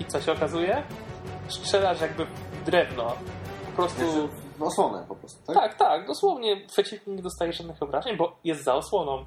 i 0.00 0.04
co 0.04 0.20
się 0.20 0.32
okazuje? 0.32 0.82
Strzelasz 1.48 2.00
jakby 2.00 2.24
w 2.24 2.64
drewno. 2.64 3.12
Po 3.66 3.72
prostu... 3.76 4.28
W 4.58 4.62
osłonę 4.62 5.04
po 5.08 5.16
prostu, 5.16 5.46
tak? 5.46 5.56
Tak, 5.56 5.78
tak, 5.78 6.06
dosłownie 6.06 6.66
przeciwnik 6.66 7.06
nie 7.06 7.22
dostaje 7.22 7.52
żadnych 7.52 7.82
obrażeń, 7.82 8.16
bo 8.16 8.36
jest 8.44 8.64
za 8.64 8.74
osłoną. 8.74 9.24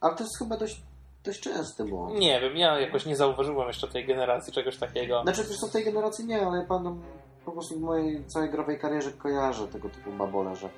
Ale 0.00 0.14
to 0.14 0.22
jest 0.22 0.38
chyba 0.38 0.56
dość, 0.56 0.82
dość 1.28 1.40
częsty 1.40 1.84
błąd. 1.84 2.18
Nie 2.18 2.40
wiem, 2.40 2.56
ja 2.56 2.80
jakoś 2.80 3.06
nie 3.06 3.16
zauważyłem 3.16 3.68
jeszcze 3.68 3.88
tej 3.88 4.06
generacji 4.06 4.52
czegoś 4.52 4.76
takiego. 4.76 5.22
Znaczy, 5.22 5.44
wiesz 5.44 5.58
co, 5.58 5.66
w 5.66 5.70
tej 5.70 5.84
generacji 5.84 6.26
nie, 6.26 6.46
ale 6.46 6.66
pan 6.66 7.00
po 7.44 7.52
prostu 7.52 7.78
w 7.78 7.80
mojej 7.80 8.24
całej 8.26 8.50
growej 8.50 8.78
karierze 8.78 9.12
kojarzę 9.12 9.68
tego 9.68 9.88
typu 9.88 10.12
babole, 10.12 10.56
że 10.56 10.68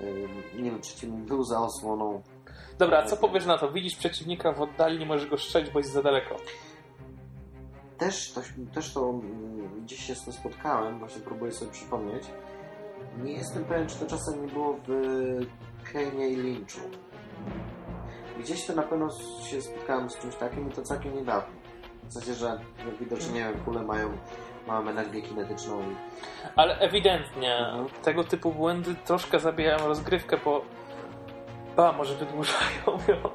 yy, 0.00 0.28
nie 0.62 0.70
wiem, 0.70 0.80
przeciwnik 0.80 1.24
był 1.24 1.44
za 1.44 1.60
osłoną. 1.60 2.22
Dobra, 2.78 2.98
a 2.98 3.06
co 3.06 3.16
powiesz 3.16 3.46
na 3.46 3.58
to? 3.58 3.72
Widzisz 3.72 3.96
przeciwnika 3.96 4.52
w 4.52 4.62
oddali, 4.62 4.98
nie 4.98 5.06
możesz 5.06 5.30
go 5.30 5.38
strzelić, 5.38 5.70
bo 5.70 5.78
jest 5.78 5.92
za 5.92 6.02
daleko. 6.02 6.36
Też 7.98 8.32
to, 8.32 8.40
też 8.74 8.92
to 8.92 9.10
mm, 9.10 9.84
gdzieś 9.84 10.06
się 10.06 10.14
z 10.14 10.24
tym 10.24 10.32
spotkałem, 10.32 10.98
właśnie 10.98 11.22
próbuję 11.22 11.52
sobie 11.52 11.70
przypomnieć. 11.70 12.24
Nie 13.22 13.32
jestem 13.32 13.64
pewien, 13.64 13.88
czy 13.88 13.96
to 13.98 14.06
czasem 14.06 14.46
nie 14.46 14.52
było 14.52 14.76
w 14.86 15.92
Kenie 15.92 16.28
i 16.28 16.36
Lynchu. 16.36 16.80
Gdzieś 18.38 18.66
to 18.66 18.72
na 18.74 18.82
pewno 18.82 19.08
się 19.50 19.62
spotkałem 19.62 20.10
z 20.10 20.18
czymś 20.18 20.34
takim 20.34 20.68
i 20.70 20.72
to 20.72 20.82
całkiem 20.82 21.16
niedawno. 21.16 21.48
W 22.08 22.12
sensie, 22.12 22.34
że 22.34 22.46
jak 22.86 22.96
widocznie, 23.00 23.32
nie 23.32 23.40
wiem, 23.44 23.64
kule 23.64 23.82
mają, 23.82 24.08
mają 24.66 24.88
energię 24.88 25.22
kinetyczną 25.22 25.82
Ale 26.56 26.78
ewidentnie 26.78 27.56
Mhm. 27.58 27.88
tego 28.02 28.24
typu 28.24 28.52
błędy 28.52 28.94
troszkę 29.04 29.40
zabijają 29.40 29.86
rozgrywkę, 29.86 30.36
bo 30.44 30.62
ba, 31.76 31.92
może 31.92 32.14
wydłużają 32.14 32.86
ją 33.08 33.30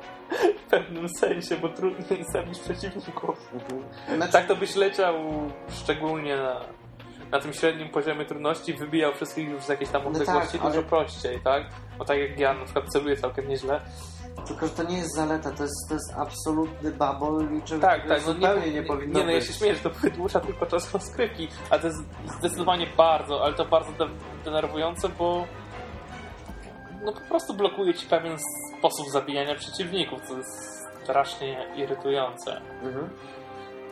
w 0.57 0.69
pewnym 0.69 1.09
sensie, 1.09 1.57
bo 1.57 1.69
trudniej 1.69 2.25
zabić 2.33 2.59
przeciwników. 2.59 3.51
Znaczy, 4.15 4.31
Tak 4.31 4.47
to 4.47 4.55
byś 4.55 4.75
leciał 4.75 5.15
szczególnie 5.69 6.35
na, 6.37 6.61
na 7.31 7.39
tym 7.39 7.53
średnim 7.53 7.89
poziomie 7.89 8.25
trudności, 8.25 8.73
wybijał 8.73 9.13
wszystkich 9.13 9.49
już 9.49 9.63
z 9.63 9.69
jakiejś 9.69 9.89
tam 9.89 10.01
No 10.03 10.09
odległości 10.09 10.51
tak, 10.57 10.61
ale- 10.61 10.71
dużo 10.75 10.83
prościej, 10.83 11.39
tak? 11.43 11.63
Bo 11.97 12.05
tak 12.05 12.17
jak 12.19 12.39
ja 12.39 12.53
na 12.53 12.63
przykład 12.65 12.85
celuję 12.89 13.17
całkiem 13.17 13.47
nieźle. 13.47 13.81
Tylko, 14.47 14.67
że 14.67 14.73
to 14.73 14.83
nie 14.83 14.97
jest 14.97 15.15
zaleta, 15.15 15.51
to 15.51 15.63
jest, 15.63 15.87
to 15.87 15.93
jest 15.93 16.13
absolutny 16.17 16.91
babol 16.91 17.57
i 17.57 17.61
czegoś 17.61 17.81
Tak, 17.81 18.07
tak, 18.07 18.25
no 18.27 18.33
zupełnie 18.33 18.71
nie, 18.71 18.83
powinno 18.83 19.19
Nie, 19.19 19.25
no 19.25 19.31
ja 19.31 19.37
być. 19.37 19.47
się 19.47 19.53
śmieję, 19.53 19.75
że 19.75 19.81
to 19.81 19.89
wydłuża 19.89 20.39
tylko 20.39 20.65
czas 20.65 20.93
rozgrywki, 20.93 21.47
ale 21.69 21.81
to 21.81 21.87
jest 21.87 21.99
zdecydowanie 22.39 22.87
bardzo, 22.97 23.43
ale 23.43 23.53
to 23.53 23.65
bardzo 23.65 23.91
de- 23.91 24.09
denerwujące, 24.45 25.09
bo 25.09 25.45
no 27.05 27.13
po 27.13 27.21
prostu 27.21 27.53
blokuje 27.53 27.93
ci 27.93 28.05
pewien 28.07 28.37
sposób 28.79 29.09
zabijania 29.09 29.55
przeciwników, 29.55 30.19
co 30.27 30.37
jest 30.37 30.83
strasznie 31.03 31.67
irytujące. 31.75 32.61
Mhm. 32.83 33.09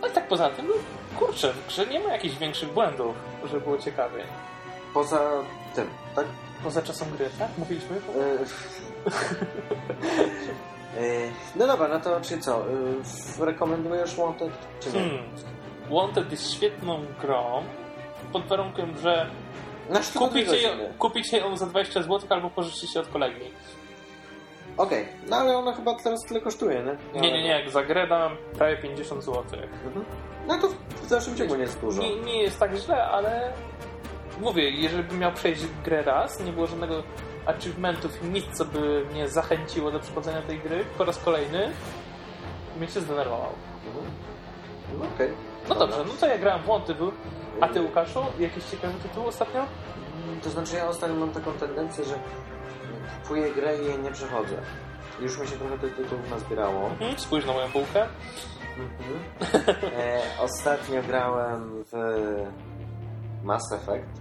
Ale 0.01 0.11
tak 0.11 0.27
poza 0.27 0.49
tym, 0.49 0.67
no, 0.67 0.73
kurczę, 1.19 1.53
w 1.53 1.67
grze 1.67 1.85
nie 1.85 1.99
ma 1.99 2.09
jakichś 2.13 2.35
większych 2.35 2.73
błędów, 2.73 3.15
żeby 3.45 3.61
było 3.61 3.77
ciekawie. 3.77 4.23
Poza 4.93 5.19
tym, 5.75 5.87
tak? 6.15 6.25
Poza 6.63 6.81
czasem 6.81 7.11
gry, 7.11 7.29
tak? 7.39 7.49
Mówiliśmy? 7.57 8.01
no 11.55 11.67
dobra, 11.67 11.87
no 11.87 11.99
to 11.99 12.21
czy 12.21 12.39
co? 12.39 12.65
E, 13.41 13.45
Rekomendujesz 13.45 14.15
Wanted, 14.15 14.51
czy 14.79 14.93
nie? 14.93 14.99
Hmm. 14.99 15.23
Wanted 15.89 16.31
jest 16.31 16.53
świetną 16.53 17.05
grą, 17.21 17.63
pod 18.33 18.47
warunkiem, 18.47 18.97
że 18.97 19.29
kupicie, 20.15 20.61
ją, 20.61 20.69
kupicie 20.99 21.37
ją 21.37 21.57
za 21.57 21.65
20 21.65 22.03
zł 22.03 22.19
albo 22.29 22.49
pożyczycie 22.49 22.99
od 22.99 23.07
kolegi. 23.07 23.51
Okej, 24.77 25.07
no 25.29 25.37
ale 25.37 25.57
ona 25.57 25.73
chyba 25.73 25.95
teraz 25.95 26.19
tyle 26.27 26.41
kosztuje, 26.41 26.83
nie? 26.83 27.21
Nie, 27.21 27.31
nie, 27.31 27.43
nie, 27.43 27.49
jak 27.49 27.69
za 27.69 27.83
grę 27.83 28.07
dam 28.07 28.37
prawie 28.57 28.77
50 28.77 29.23
zł. 29.23 29.43
Mhm. 29.43 30.05
No 30.47 30.57
to 30.57 30.67
w 30.95 31.09
dalszym 31.09 31.37
ciągu 31.37 31.55
nie 31.55 31.61
jest 31.61 31.81
dużo. 31.81 32.01
Nie, 32.01 32.15
nie 32.15 32.41
jest 32.41 32.59
tak 32.59 32.75
źle, 32.75 33.03
ale 33.03 33.53
mówię, 34.41 34.69
jeżeli 34.69 35.03
bym 35.03 35.19
miał 35.19 35.31
przejść 35.31 35.61
grę 35.83 36.03
raz, 36.03 36.45
nie 36.45 36.51
było 36.51 36.67
żadnego 36.67 37.03
achievementów 37.51 38.23
i 38.23 38.27
nic, 38.27 38.45
co 38.57 38.65
by 38.65 39.05
mnie 39.11 39.29
zachęciło 39.29 39.91
do 39.91 39.99
przechodzenia 39.99 40.41
tej 40.41 40.59
gry 40.59 40.85
po 40.97 41.05
raz 41.05 41.17
kolejny, 41.17 41.71
bym 42.79 42.87
się 42.87 43.01
zdenerwował. 43.01 43.49
Mhm. 43.87 44.05
No 44.99 45.05
okej. 45.15 45.29
No 45.69 45.75
dobrze, 45.75 45.97
no 46.07 46.13
to 46.19 46.27
ja 46.27 46.37
grałem 46.37 46.61
w 46.63 46.65
Wanted, 46.65 46.97
a 47.61 47.67
ty 47.67 47.81
Łukaszu, 47.81 48.19
jakiś 48.39 48.63
ciekawy 48.65 48.93
tytuł 49.03 49.27
ostatnio? 49.27 49.59
Mm, 49.59 50.41
To 50.41 50.49
znaczy 50.49 50.75
ja 50.75 50.87
ostatnio 50.87 51.15
mam 51.15 51.31
taką 51.31 51.51
tendencję, 51.51 52.05
że 52.05 52.15
kupuję 53.21 53.51
grę 53.51 53.77
i 53.81 53.85
jej 53.85 53.99
nie 53.99 54.11
przechodzę. 54.11 54.55
Już 55.19 55.37
mi 55.39 55.47
się 55.47 55.55
trochę 55.57 55.77
tych 55.79 55.95
tytułów 55.95 56.29
nazbierało. 56.29 56.87
Mhm, 56.87 57.19
spójrz 57.19 57.45
na 57.45 57.53
moją 57.53 57.71
półkę. 57.71 58.07
Mhm. 58.77 59.19
E, 59.99 60.21
ostatnio 60.39 61.03
grałem 61.03 61.83
w 61.91 61.93
Mass 63.43 63.71
Effect. 63.73 64.20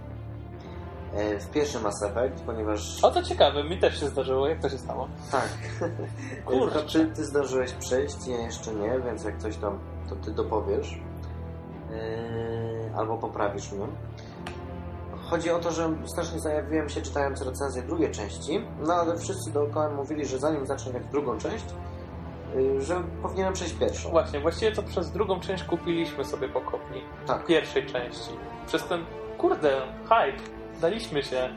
E, 1.13 1.39
w 1.39 1.49
pierwszy 1.49 1.79
Mass 1.79 2.03
Effect, 2.03 2.43
ponieważ... 2.45 3.03
O, 3.03 3.11
to 3.11 3.23
ciekawe, 3.23 3.63
mi 3.63 3.77
też 3.77 3.99
się 3.99 4.07
zdarzyło, 4.07 4.47
jak 4.47 4.59
to 4.59 4.69
się 4.69 4.77
stało? 4.77 5.07
Tak. 5.31 5.49
Kurczę. 6.45 6.79
To 6.79 6.81
ty, 6.81 7.05
ty 7.05 7.25
zdążyłeś 7.25 7.71
przejść, 7.71 8.27
ja 8.27 8.37
jeszcze 8.37 8.73
nie, 8.73 8.99
więc 9.05 9.23
jak 9.23 9.37
coś 9.37 9.57
tam, 9.57 9.79
to 10.09 10.15
ty 10.15 10.31
dopowiesz. 10.31 10.99
Yy, 11.89 12.97
albo 12.97 13.17
poprawisz 13.17 13.71
mnie. 13.71 13.87
Chodzi 15.29 15.51
o 15.51 15.59
to, 15.59 15.71
że 15.71 15.89
strasznie 16.05 16.39
zajawiłem 16.39 16.89
się 16.89 17.01
czytając 17.01 17.41
recenzję 17.41 17.81
drugiej 17.81 18.11
części, 18.11 18.65
no 18.79 18.93
ale 18.93 19.17
wszyscy 19.17 19.51
dookoła 19.51 19.89
mówili, 19.89 20.25
że 20.25 20.39
zanim 20.39 20.65
zacznę 20.65 20.91
grać 20.91 21.05
drugą 21.11 21.37
część, 21.37 21.65
yy, 22.55 22.81
że 22.81 23.03
powinienem 23.21 23.53
przejść 23.53 23.73
pierwszą. 23.73 24.09
Właśnie, 24.09 24.39
właściwie 24.39 24.71
to 24.71 24.83
przez 24.83 25.11
drugą 25.11 25.39
część 25.39 25.63
kupiliśmy 25.63 26.25
sobie 26.25 26.49
pokopni. 26.49 27.01
Tak. 27.27 27.45
Pierwszej 27.45 27.85
części. 27.85 28.31
Przez 28.67 28.83
ten, 28.83 29.05
kurde, 29.37 29.81
hype, 30.03 30.60
daliśmy 30.81 31.23
się. 31.23 31.49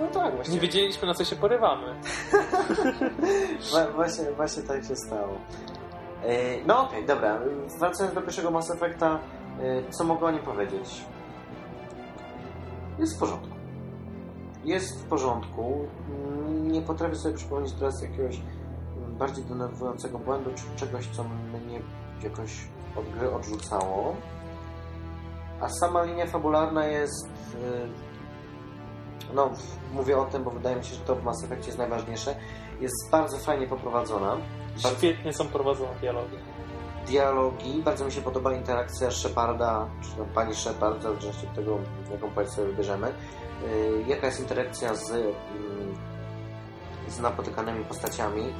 No 0.00 0.06
tak, 0.06 0.34
właśnie. 0.36 0.54
Nie 0.54 0.60
wiedzieliśmy, 0.60 1.06
na 1.08 1.14
co 1.14 1.24
się 1.24 1.36
porywamy. 1.36 1.86
Wa- 3.72 3.90
właśnie, 3.94 4.24
właśnie 4.36 4.62
tak 4.62 4.84
się 4.84 4.96
stało. 4.96 5.32
Yy, 6.24 6.28
No 6.66 6.82
okej, 6.88 7.06
dobra. 7.06 7.38
Wracając 7.78 8.14
do 8.14 8.22
pierwszego 8.22 8.50
Mass 8.50 8.70
Effecta, 8.70 9.18
yy, 9.62 9.84
co 9.90 10.04
mogę 10.04 10.26
o 10.26 10.30
nim 10.30 10.42
powiedzieć? 10.42 11.04
Jest 12.98 13.16
w 13.16 13.18
porządku. 13.20 13.56
Jest 14.64 15.00
w 15.04 15.08
porządku. 15.08 15.86
Nie 16.48 16.82
potrafię 16.82 17.14
sobie 17.16 17.34
przypomnieć 17.34 17.72
teraz 17.72 18.02
jakiegoś 18.02 18.40
bardziej 19.18 19.44
denerwującego 19.44 20.18
błędu, 20.18 20.50
czy 20.54 20.62
czegoś, 20.86 21.06
co 21.08 21.24
mnie 21.24 21.80
jakoś 22.22 22.50
od 22.96 23.10
gry 23.10 23.30
odrzucało. 23.32 24.16
A 25.60 25.68
sama 25.68 26.02
linia 26.02 26.26
fabularna 26.26 26.86
jest... 26.86 27.28
yy, 27.54 27.88
No, 29.34 29.50
mówię 29.92 30.18
o 30.18 30.24
tym, 30.24 30.44
bo 30.44 30.50
wydaje 30.50 30.76
mi 30.76 30.84
się, 30.84 30.94
że 30.94 31.00
to 31.00 31.14
w 31.16 31.24
Mass 31.24 31.44
Effectie 31.44 31.66
jest 31.66 31.78
najważniejsze. 31.78 32.36
Jest 32.80 33.10
bardzo 33.10 33.38
fajnie 33.38 33.66
poprowadzona. 33.66 34.36
Świetnie 34.96 35.32
są 35.32 35.48
prowadzone 35.48 35.94
dialogi. 36.00 36.36
dialogi. 37.06 37.82
Bardzo 37.82 38.04
mi 38.04 38.12
się 38.12 38.20
podoba 38.22 38.52
interakcja 38.52 39.10
Sheparda, 39.10 39.86
czy 40.02 40.16
tam 40.16 40.26
pani 40.26 40.54
Shepard, 40.54 40.98
w 40.98 41.02
zależności 41.02 41.46
od 41.46 41.54
tego, 41.54 41.78
jaką 42.12 42.46
sobie 42.46 42.66
wybierzemy. 42.66 43.12
Yy, 43.62 44.04
jaka 44.06 44.26
jest 44.26 44.40
interakcja 44.40 44.94
z, 44.94 45.10
mm, 45.10 45.94
z 47.08 47.20
napotykanymi 47.20 47.84
postaciami. 47.84 48.54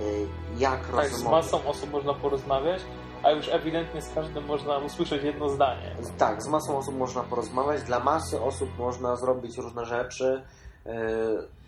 Yy, 0.00 0.26
jak 0.58 0.88
Tak, 0.96 1.08
z 1.08 1.22
masą 1.22 1.66
osób 1.66 1.90
można 1.90 2.14
porozmawiać, 2.14 2.82
a 3.22 3.30
już 3.30 3.48
ewidentnie 3.48 4.02
z 4.02 4.14
każdym 4.14 4.44
można 4.44 4.78
usłyszeć 4.78 5.22
jedno 5.22 5.48
zdanie. 5.48 5.96
Tak, 6.18 6.42
z 6.42 6.48
masą 6.48 6.78
osób 6.78 6.98
można 6.98 7.22
porozmawiać. 7.22 7.82
Dla 7.82 8.00
masy 8.00 8.40
osób 8.40 8.78
można 8.78 9.16
zrobić 9.16 9.58
różne 9.58 9.84
rzeczy, 9.84 10.42
yy, 10.86 10.92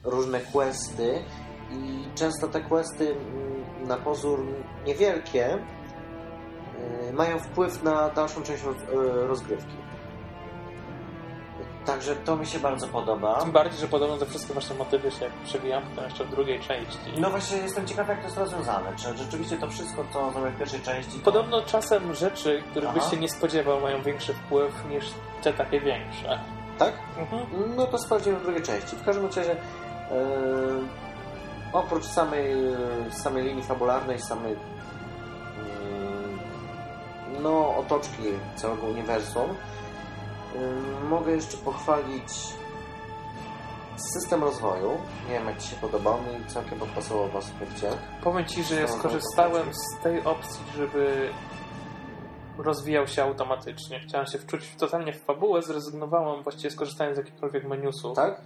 różne 0.04 0.40
questy 0.40 1.24
i 1.70 2.04
często 2.14 2.48
te 2.48 2.60
questy 2.60 3.10
mm, 3.10 3.88
na 3.88 3.96
pozór 3.96 4.46
niewielkie 4.86 5.58
yy, 7.06 7.12
mają 7.12 7.38
wpływ 7.38 7.82
na 7.82 8.10
dalszą 8.10 8.42
część 8.42 8.64
roz, 8.64 8.76
rozgrywki. 9.28 9.76
Także 11.86 12.16
to 12.16 12.36
mi 12.36 12.46
się 12.46 12.58
bardzo 12.58 12.88
podoba. 12.88 13.40
Tym 13.40 13.52
bardziej, 13.52 13.80
że 13.80 13.88
podobno 13.88 14.16
te 14.16 14.26
wszystkie 14.26 14.52
właśnie 14.52 14.76
motywy 14.76 15.10
się 15.10 15.30
przewijają 15.44 15.82
potem 15.86 16.04
jeszcze 16.04 16.24
w 16.24 16.30
drugiej 16.30 16.60
części. 16.60 16.98
No 17.18 17.30
właśnie 17.30 17.58
jestem 17.58 17.86
ciekaw 17.86 18.08
jak 18.08 18.18
to 18.18 18.24
jest 18.24 18.36
rozwiązane. 18.36 18.96
Czy 18.96 19.16
rzeczywiście 19.16 19.56
to 19.56 19.70
wszystko, 19.70 20.04
co 20.12 20.30
mamy 20.30 20.50
w 20.50 20.58
pierwszej 20.58 20.80
części... 20.80 21.18
To... 21.18 21.24
Podobno 21.24 21.62
czasem 21.62 22.14
rzeczy, 22.14 22.62
których 22.70 22.92
byś 22.92 23.02
Aha. 23.02 23.10
się 23.10 23.16
nie 23.16 23.28
spodziewał, 23.28 23.80
mają 23.80 24.02
większy 24.02 24.34
wpływ 24.34 24.84
niż 24.90 25.04
te 25.42 25.52
takie 25.52 25.80
większe. 25.80 26.40
Tak? 26.78 26.92
Mhm. 27.18 27.46
No 27.76 27.86
to 27.86 27.98
sprawdzimy 27.98 28.38
w 28.38 28.42
drugiej 28.42 28.62
części. 28.62 28.96
W 28.96 29.04
każdym 29.04 29.26
razie, 29.26 29.52
e, 29.52 29.56
oprócz 31.72 32.04
samej, 32.04 32.52
e, 32.52 32.76
samej 33.10 33.44
linii 33.44 33.62
fabularnej, 33.62 34.20
samej 34.20 34.52
mm, 34.52 36.38
no, 37.42 37.76
otoczki 37.76 38.22
całego 38.56 38.86
uniwersum, 38.86 39.54
mogę 41.08 41.32
jeszcze 41.32 41.56
pochwalić 41.56 42.32
system 43.96 44.44
rozwoju. 44.44 44.90
Nie 45.28 45.34
wiem, 45.34 45.46
jak 45.46 45.58
Ci 45.58 45.68
się 45.68 45.76
podobał, 45.76 46.18
mi 46.18 46.46
całkiem 46.46 46.78
podpasował 46.78 47.28
w 47.28 47.36
aspekcie. 47.36 47.90
Powiem 48.22 48.44
Ci, 48.44 48.64
że 48.64 48.80
ja 48.80 48.88
skorzystałem 48.88 49.74
z 49.74 50.02
tej 50.02 50.24
opcji, 50.24 50.60
żeby 50.76 51.30
rozwijał 52.58 53.06
się 53.06 53.22
automatycznie. 53.22 54.00
Chciałem 54.00 54.26
się 54.26 54.38
wczuć 54.38 54.76
totalnie 54.78 55.12
w 55.12 55.24
fabułę, 55.24 55.62
zrezygnowałem 55.62 56.42
właściwie 56.42 56.70
skorzystając 56.70 57.16
z 57.16 57.18
jakichkolwiek 57.18 57.64
menusów 57.64 58.16
Tak? 58.16 58.40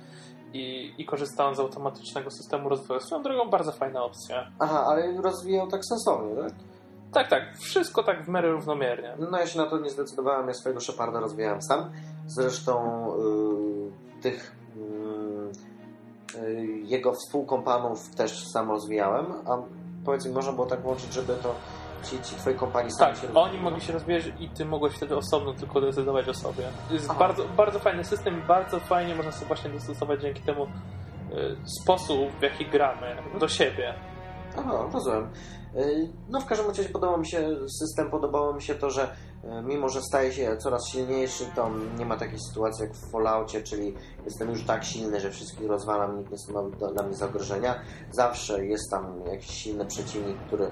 i, 0.52 0.94
i 0.98 1.04
korzystałem 1.04 1.54
z 1.54 1.60
automatycznego 1.60 2.30
systemu 2.30 2.68
rozwoju. 2.68 3.00
Swoją 3.00 3.22
drogą 3.22 3.50
bardzo 3.50 3.72
fajna 3.72 4.04
opcja. 4.04 4.50
Aha, 4.58 4.84
ale 4.86 5.20
rozwijał 5.22 5.68
tak 5.68 5.80
sensownie, 5.84 6.42
tak? 6.42 6.52
Tak, 7.12 7.28
tak, 7.28 7.56
wszystko 7.58 8.02
tak 8.02 8.24
w 8.24 8.28
miarę 8.28 8.50
równomiernie. 8.50 9.14
No 9.30 9.38
ja 9.38 9.46
się 9.46 9.58
na 9.58 9.66
to 9.66 9.78
nie 9.78 9.90
zdecydowałem, 9.90 10.48
ja 10.48 10.54
swojego 10.54 10.80
Sheparda 10.80 11.20
rozwijałem 11.20 11.62
sam. 11.62 11.90
Zresztą 12.26 13.06
y, 14.18 14.22
tych 14.22 14.56
y, 16.36 16.38
y, 16.38 16.66
jego 16.84 17.12
współkompanów 17.12 18.14
też 18.14 18.46
sam 18.52 18.70
rozwijałem, 18.70 19.26
a 19.46 19.58
powiedz 20.04 20.26
mi, 20.26 20.32
można 20.32 20.52
było 20.52 20.66
tak 20.66 20.86
łączyć, 20.86 21.12
żeby 21.12 21.34
to 21.42 21.54
ci, 22.04 22.22
ci 22.22 22.36
twoi 22.36 22.54
kompani 22.54 22.90
sami 22.92 23.14
Tak, 23.14 23.22
się 23.22 23.34
oni 23.34 23.58
mogli 23.58 23.80
się 23.80 23.92
rozwijać 23.92 24.24
i 24.40 24.48
ty 24.48 24.64
mogłeś 24.64 24.94
wtedy 24.94 25.16
osobno 25.16 25.52
tylko 25.52 25.80
decydować 25.80 26.28
o 26.28 26.34
sobie. 26.34 26.64
To 26.88 26.94
jest 26.94 27.10
Aha. 27.10 27.18
bardzo, 27.18 27.44
bardzo 27.56 27.78
fajny 27.78 28.04
system 28.04 28.38
i 28.38 28.42
bardzo 28.42 28.80
fajnie 28.80 29.14
można 29.14 29.32
sobie 29.32 29.46
właśnie 29.46 29.70
dostosować 29.70 30.22
dzięki 30.22 30.42
temu 30.42 30.64
y, 30.64 30.68
sposób, 31.82 32.30
w 32.38 32.42
jaki 32.42 32.66
gramy 32.66 33.16
do 33.40 33.48
siebie. 33.48 33.94
Aha, 34.58 34.88
rozumiem. 34.92 35.28
Y, 35.76 36.08
No 36.28 36.40
w 36.40 36.46
każdym 36.46 36.68
razie 36.68 36.84
podobał 36.84 37.18
mi 37.18 37.26
się 37.26 37.48
system, 37.80 38.10
podobało 38.10 38.52
mi 38.54 38.62
się 38.62 38.74
to, 38.74 38.90
że 38.90 39.16
y, 39.44 39.62
mimo, 39.62 39.88
że 39.88 40.02
staje 40.02 40.32
się 40.32 40.56
coraz 40.56 40.88
silniejszy, 40.88 41.44
to 41.56 41.70
nie 41.98 42.06
ma 42.06 42.16
takiej 42.16 42.38
sytuacji 42.48 42.82
jak 42.84 42.92
w 42.94 43.10
Falloutie, 43.10 43.62
czyli 43.62 43.94
jestem 44.24 44.50
już 44.50 44.64
tak 44.64 44.84
silny, 44.84 45.20
że 45.20 45.30
wszystkich 45.30 45.68
rozwalam, 45.68 46.18
nikt 46.18 46.30
nie 46.30 46.38
stanowi 46.38 46.76
dla 46.92 47.02
mnie 47.02 47.14
zagrożenia. 47.16 47.74
Zawsze 48.10 48.66
jest 48.66 48.90
tam 48.90 49.20
jakiś 49.30 49.50
silny 49.50 49.86
przeciwnik, 49.86 50.36
który, 50.46 50.70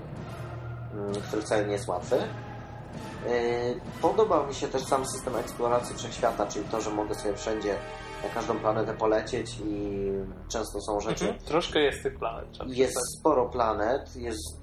mm, 0.94 1.14
który 1.28 1.42
wcale 1.42 1.64
nie 1.66 1.72
jest 1.72 1.88
łatwy. 1.88 2.16
Y, 2.16 3.80
Podobał 4.02 4.46
mi 4.46 4.54
się 4.54 4.68
też 4.68 4.82
sam 4.84 5.06
system 5.06 5.36
eksploracji 5.36 5.96
wszechświata, 5.96 6.46
czyli 6.46 6.64
to, 6.64 6.80
że 6.80 6.90
mogę 6.90 7.14
sobie 7.14 7.34
wszędzie 7.36 7.76
na 8.24 8.34
każdą 8.34 8.58
planetę 8.58 8.94
polecieć 8.94 9.58
i 9.66 10.02
często 10.48 10.80
są 10.80 11.00
rzeczy, 11.00 11.24
Mhm. 11.24 11.44
Troszkę 11.44 11.80
jest 11.80 12.02
tych 12.02 12.18
planet. 12.18 12.44
jest 12.54 12.58
przyznać. 12.68 12.92
sporo 13.20 13.48
planet, 13.48 14.16
jest 14.16 14.60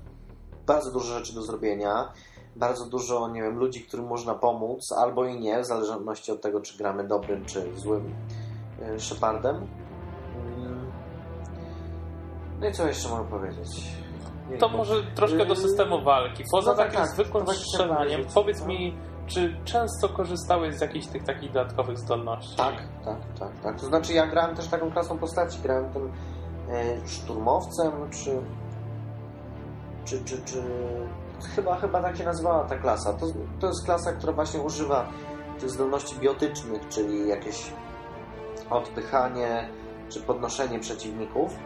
bardzo 0.68 0.91
dużo 0.91 1.20
rzeczy 1.20 1.36
do 1.36 1.41
zrobienia, 1.41 2.12
bardzo 2.55 2.86
dużo, 2.86 3.28
nie 3.30 3.41
wiem, 3.41 3.57
ludzi, 3.57 3.82
którym 3.82 4.07
można 4.07 4.34
pomóc, 4.36 4.91
albo 4.97 5.26
i 5.26 5.39
nie, 5.39 5.59
w 5.62 5.66
zależności 5.66 6.32
od 6.32 6.41
tego, 6.41 6.62
czy 6.62 6.78
gramy 6.78 7.07
dobrym, 7.07 7.45
czy 7.45 7.72
złym 7.76 8.14
y, 8.95 8.99
Shepardem. 8.99 9.55
Mm. 9.55 10.91
No 12.59 12.68
i 12.68 12.72
co 12.74 12.88
jeszcze 12.88 13.09
mogę 13.09 13.30
powiedzieć? 13.30 13.68
Nie 14.49 14.57
To 14.57 14.68
wiem. 14.70 14.78
może 14.78 15.03
troszkę 15.16 15.45
do 15.45 15.55
systemu 15.55 16.03
walki. 16.03 16.43
Poza 16.51 16.72
no 16.72 16.78
tak, 16.78 16.86
takim 16.88 17.01
tak, 17.05 17.09
zwykłym 17.16 17.45
strzelaniem, 17.47 18.22
powiedz 18.34 18.59
no. 18.62 18.68
mi, 18.68 18.97
czy 19.28 19.57
często 19.65 20.09
korzystałeś 20.09 20.76
z 20.76 20.82
jakichś 20.82 21.07
tych 21.07 21.24
takich 21.24 21.51
dodatkowych 21.51 21.97
zdolności? 21.97 22.57
Tak, 22.57 22.76
tak, 23.05 23.17
tak, 23.39 23.59
tak. 23.63 23.80
To 23.80 23.86
znaczy 23.86 24.13
ja 24.13 24.28
grałem 24.28 24.55
też 24.55 24.67
taką 24.67 24.91
klasą 24.91 25.17
postaci, 25.17 25.59
grałem 25.63 25.93
tym 25.93 26.11
e, 26.69 27.07
szturmowcem, 27.07 27.91
czy, 28.09 28.41
czy, 30.05 30.24
czy, 30.26 30.41
czy 30.41 30.63
chyba, 31.55 31.76
chyba 31.76 32.01
tak 32.01 32.17
się 32.17 32.24
nazywała 32.24 32.63
ta 32.63 32.78
klasa. 32.78 33.13
To, 33.13 33.26
to 33.59 33.67
jest 33.67 33.86
klasa, 33.86 34.13
która 34.13 34.34
właśnie 34.34 34.61
używa 34.61 35.07
tych 35.59 35.69
zdolności 35.69 36.19
biotycznych, 36.19 36.89
czyli 36.89 37.28
jakieś 37.28 37.74
odpychanie, 38.69 39.69
czy 40.09 40.22
podnoszenie 40.22 40.80
przeciwników, 40.80 41.57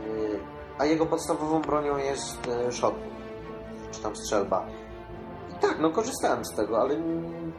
E, 0.00 0.38
a 0.78 0.84
jego 0.84 1.06
podstawową 1.06 1.62
bronią 1.62 1.96
jest 1.96 2.48
e, 2.48 2.72
shotgun, 2.72 3.10
czy 3.92 4.00
tam 4.00 4.16
strzelba. 4.16 4.66
Tak, 5.60 5.78
no 5.80 5.90
korzystałem 5.90 6.44
z 6.44 6.54
tego, 6.56 6.80
ale 6.80 6.96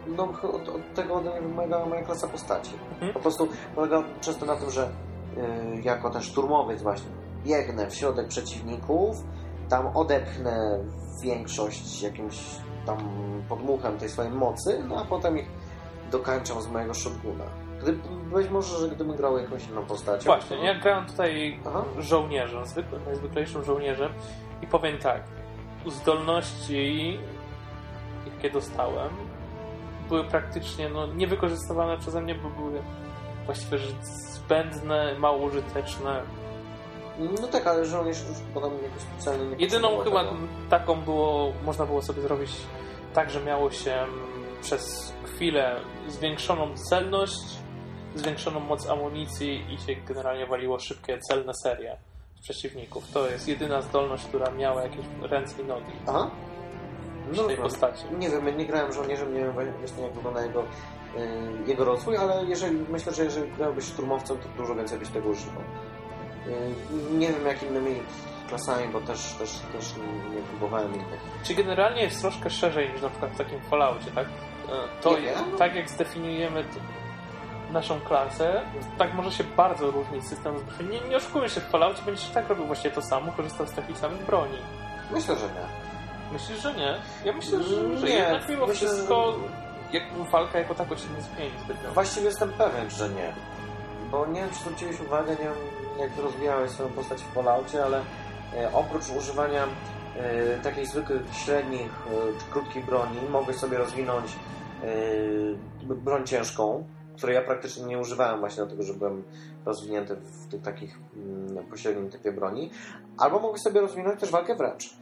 no, 0.08 0.24
od, 0.24 0.70
od 0.70 0.94
tego 0.96 1.16
ode 1.16 1.30
mnie 1.30 1.42
wymagała 1.42 1.86
moja 1.86 2.02
klasa 2.02 2.28
postaci. 2.28 2.72
Mhm. 2.94 3.14
Po 3.14 3.20
prostu 3.20 3.48
polega 3.76 4.04
często 4.22 4.46
na 4.46 4.56
tym, 4.56 4.70
że 4.70 4.90
y, 5.78 5.82
jako 5.82 6.10
ten 6.10 6.22
szturmowiec 6.22 6.82
właśnie 6.82 7.10
biegnę 7.44 7.90
w 7.90 7.96
środek 7.96 8.28
przeciwników, 8.28 9.16
tam 9.70 9.98
odepchnę 9.98 10.80
większość 11.24 12.02
jakimś 12.04 12.40
tam 12.86 12.98
podmuchem 13.50 13.98
tej 13.98 14.10
swojej 14.10 14.32
mocy, 14.32 14.84
no 14.88 14.96
a 15.02 15.06
potem 15.06 15.38
ich 15.38 15.48
dokańczam 16.12 16.62
z 16.62 16.68
mojego 16.68 16.94
shotguna. 16.94 17.44
Gdy, 17.82 17.94
być 18.34 18.50
może, 18.50 18.78
że 18.78 18.96
gdybym 18.96 19.16
grał 19.16 19.38
jakąś 19.38 19.68
inną 19.68 19.86
postacią. 19.86 20.26
Właśnie, 20.26 20.58
to- 20.58 20.64
ja 20.64 20.80
grałem 20.80 21.06
tutaj 21.06 21.60
Aha. 21.68 21.84
żołnierzem, 22.00 22.66
zwykłym, 22.66 23.02
najzwyklejszym 23.06 23.64
żołnierzem 23.64 24.12
i 24.62 24.68
powiem 24.68 24.98
tak, 25.00 25.24
zdolności, 25.88 27.20
jakie 28.26 28.50
dostałem, 28.50 29.10
były 30.10 30.24
praktycznie 30.24 30.90
no, 30.90 31.08
niewykorzystywane 31.08 31.98
przeze 31.98 32.22
mnie, 32.22 32.36
bo 32.36 32.50
były 32.50 32.82
właściwie 33.46 33.78
zbędne, 34.02 35.16
mało 35.20 35.38
użyteczne. 35.38 36.22
No 37.42 37.48
tak, 37.48 37.68
ale 37.68 37.86
żołnierz 37.86 38.20
już 38.30 38.38
potem 38.54 38.72
jakoś 38.74 39.02
specjalnie 39.02 39.46
nie 39.46 39.56
Jedyną 39.56 40.04
chyba 40.04 40.24
tego. 40.24 40.36
taką 40.70 41.02
było, 41.02 41.54
można 41.66 41.86
było 41.86 42.02
sobie 42.02 42.22
zrobić 42.22 42.52
tak, 43.14 43.30
że 43.30 43.44
miało 43.44 43.72
się 43.72 44.06
przez 44.62 45.14
chwilę 45.24 45.80
zwiększoną 46.08 46.78
celność, 46.78 47.58
zwiększoną 48.16 48.60
moc 48.60 48.90
amunicji 48.90 49.74
i 49.74 49.78
się 49.78 49.96
generalnie 49.96 50.46
waliło 50.46 50.80
szybkie, 50.80 51.20
celne 51.20 51.54
serie 51.54 51.98
przeciwników. 52.42 53.12
To 53.14 53.30
jest 53.30 53.48
jedyna 53.48 53.82
zdolność, 53.82 54.26
która 54.26 54.52
miała 54.52 54.84
jakieś 54.84 55.06
ręce 55.22 55.62
i 55.62 55.66
nogi 55.66 55.92
Aha. 56.08 56.30
W 57.32 57.48
tej 57.48 57.58
postaci. 57.58 58.04
Nie 58.20 58.30
wiem, 58.30 58.58
nie 58.58 58.66
grałem 58.66 58.94
żołnierzem, 58.94 59.34
nie 59.34 59.40
wiem 59.40 59.52
właśnie 59.80 60.04
jak 60.04 60.14
wygląda 60.14 60.42
jego, 60.46 60.62
y, 60.62 60.66
jego 61.68 61.86
rozwój, 61.86 62.18
ale 62.18 62.46
jeżeli, 62.46 62.78
myślę, 62.90 63.14
że 63.14 63.24
jeżeli 63.24 63.52
grałbyś 63.52 63.86
szturmowcem, 63.86 64.38
to 64.38 64.50
dużo 64.62 64.76
więcej 64.76 65.00
byś 65.00 65.10
tego 65.10 65.30
używał. 65.30 65.62
Y, 66.48 67.14
nie 67.18 67.28
wiem 67.28 67.46
jak 67.46 67.64
innymi 67.64 67.96
klasami, 68.50 68.88
bo 68.94 69.02
też, 69.02 69.34
też, 69.34 69.60
też 69.74 69.94
nie 70.36 70.42
próbowałem 70.42 70.94
innych. 70.94 71.20
Czy 71.44 71.54
generalnie 71.56 72.02
jest 72.02 72.22
troszkę 72.22 72.50
szerzej 72.50 72.90
niż 72.94 73.02
na 73.02 73.10
przykład 73.10 73.32
w 73.32 73.38
takim 73.38 73.60
Falloutie, 73.62 74.12
tak? 74.16 74.26
E, 74.28 75.02
To 75.02 75.12
Nie 75.20 75.22
wiem. 75.22 75.36
tak 75.58 75.76
jak 75.76 75.90
zdefiniujemy 75.90 76.64
naszą 77.72 78.00
klasę, 78.00 78.62
tak 78.98 79.14
może 79.14 79.32
się 79.32 79.44
bardzo 79.44 79.92
różnić 79.92 80.28
system 80.28 80.60
zbrojeń. 80.60 80.92
Nie, 81.04 81.10
nie 81.10 81.18
oszukujmy 81.18 81.50
się, 81.50 81.62
w 81.62 81.70
Falloutie 81.70 82.02
będziesz 82.06 82.30
tak 82.30 82.50
robił 82.50 82.66
właśnie 82.66 82.92
to 82.92 83.02
samo, 83.02 83.32
korzystał 83.32 83.68
z 83.68 83.72
takich 83.72 83.98
samych 83.98 84.26
broni. 84.26 84.58
Myślę, 85.12 85.36
że 85.36 85.46
nie. 85.46 85.81
Myślisz, 86.34 86.60
że 86.62 86.74
nie? 86.74 86.96
Ja 87.26 87.34
myślę, 87.34 87.64
że, 87.64 87.98
że 87.98 88.08
Nie, 88.08 88.14
jednak 88.14 88.50
mimo 88.50 88.68
myślę, 88.68 88.88
że- 88.88 88.94
wszystko 88.94 89.36
jak 89.94 90.04
walka 90.32 90.60
jako 90.60 90.76
tako 90.76 90.96
się 90.98 91.08
nie 91.16 91.22
zmieni 91.22 91.52
zbytnio. 91.64 91.92
Właściwie 91.94 92.26
jestem 92.26 92.50
pewien, 92.50 92.90
że 92.90 93.10
nie. 93.10 93.34
Bo 94.12 94.26
nie 94.26 94.42
wiem, 94.42 94.50
czy 94.50 94.56
zwróciłeś 94.56 95.00
uwagę, 95.02 95.32
nie 95.32 95.38
wiem, 95.44 95.54
jak 96.00 96.18
rozwijałeś 96.18 96.72
swoją 96.72 96.90
postać 96.90 97.22
w 97.24 97.34
Falloutie, 97.34 97.84
ale 97.84 98.02
e, 98.58 98.74
oprócz 98.74 99.10
używania 99.20 99.64
e, 100.18 100.60
takich 100.64 100.88
zwykłych, 100.88 101.22
średnich 101.46 101.82
e, 102.08 102.40
czy 102.40 102.46
krótkich 102.52 102.86
broni, 102.86 103.18
mogłeś 103.30 103.58
sobie 103.58 103.78
rozwinąć 103.78 104.32
e, 104.84 105.96
broń 105.96 106.26
ciężką, 106.26 106.84
której 107.18 107.36
ja 107.36 107.42
praktycznie 107.42 107.86
nie 107.86 108.00
używałem 108.00 108.40
właśnie 108.40 108.64
dlatego, 108.64 108.84
że 108.84 108.94
byłem 108.94 109.24
rozwinięty 109.66 110.16
w 110.16 110.48
tych 110.52 110.62
takich 110.62 111.00
mm, 111.16 111.66
pośrednim 111.66 112.10
typie 112.10 112.32
broni. 112.32 112.70
Albo 113.18 113.40
mogłeś 113.40 113.62
sobie 113.62 113.82
rozwinąć 113.82 114.20
też 114.20 114.32
walkę 114.32 114.56
wręcz. 114.56 114.94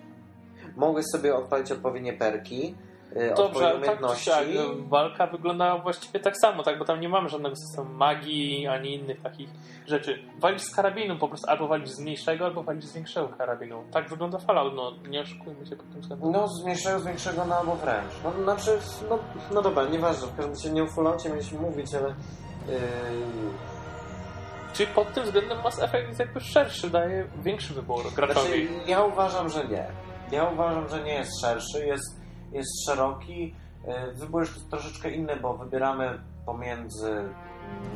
Mogłeś 0.80 1.06
sobie 1.12 1.36
odpalić 1.36 1.72
odpowiednie 1.72 2.14
perki, 2.14 2.76
e, 3.16 3.34
Dobrze, 3.34 3.68
ale 3.68 3.80
tak 3.80 4.00
czy 4.16 4.20
siak, 4.24 4.48
walka 4.88 5.28
wyglądała 5.28 5.82
właściwie 5.82 6.20
tak 6.20 6.38
samo, 6.38 6.64
tak? 6.64 6.80
Bo 6.80 6.86
tam 6.86 7.00
nie 7.00 7.10
mamy 7.10 7.30
żadnego 7.30 7.56
systemu 7.56 7.94
magii, 7.94 8.68
ani 8.68 8.96
innych 8.96 9.22
takich 9.22 9.50
rzeczy. 9.88 10.20
Walisz 10.40 10.62
z 10.62 10.76
karabinu 10.76 11.18
po 11.18 11.28
prostu, 11.28 11.50
albo 11.50 11.68
walisz 11.68 11.90
z 11.90 12.00
mniejszego, 12.00 12.46
albo 12.46 12.64
walisz 12.64 12.86
z 12.86 12.94
większego 12.94 13.28
karabinu. 13.28 13.84
Tak 13.92 14.10
wygląda 14.10 14.40
Fallout, 14.40 14.74
no 14.76 14.92
nie 15.10 15.22
oszukujmy 15.22 15.66
się 15.66 15.76
pod 15.76 15.90
tym 15.92 16.02
względem. 16.02 16.32
No, 16.32 16.48
z 16.48 16.64
mniejszego, 16.64 17.00
z 17.00 17.06
większego, 17.06 17.46
no 17.46 17.56
albo 17.56 17.76
wręcz. 17.76 18.12
No, 18.24 18.44
znaczy, 18.44 18.72
no, 19.10 19.20
no 19.52 19.62
dobra, 19.62 19.86
nieważne, 19.86 20.28
w 20.28 20.36
każdym 20.36 20.54
razie 20.54 20.70
nie 20.70 20.84
o 20.84 20.88
Falloutie 20.88 21.30
mieliśmy 21.30 21.60
mówić, 21.60 21.96
ale 21.96 22.08
yy, 22.08 22.76
Czyli 24.74 24.90
pod 24.94 25.14
tym 25.14 25.24
względem 25.24 25.58
Mass 25.64 25.82
Effect 25.82 26.08
jest 26.08 26.20
jakby 26.20 26.40
szerszy, 26.40 26.90
daje 26.90 27.28
większy 27.44 27.74
wybór 27.74 28.04
graczowi. 28.16 28.68
znaczy, 28.68 28.90
ja 28.92 29.04
uważam, 29.04 29.50
że 29.50 29.68
nie. 29.68 29.86
Ja 30.32 30.50
uważam, 30.50 30.90
że 30.90 31.04
nie 31.04 31.14
jest 31.14 31.42
szerszy, 31.42 31.86
jest, 31.86 32.22
jest 32.52 32.86
szeroki. 32.86 33.56
Yy, 33.88 34.14
Wybór 34.14 34.42
jest 34.42 34.70
troszeczkę 34.70 35.12
inny, 35.12 35.36
bo 35.36 35.58
wybieramy 35.58 36.20
pomiędzy 36.46 37.10
mm, 37.10 37.34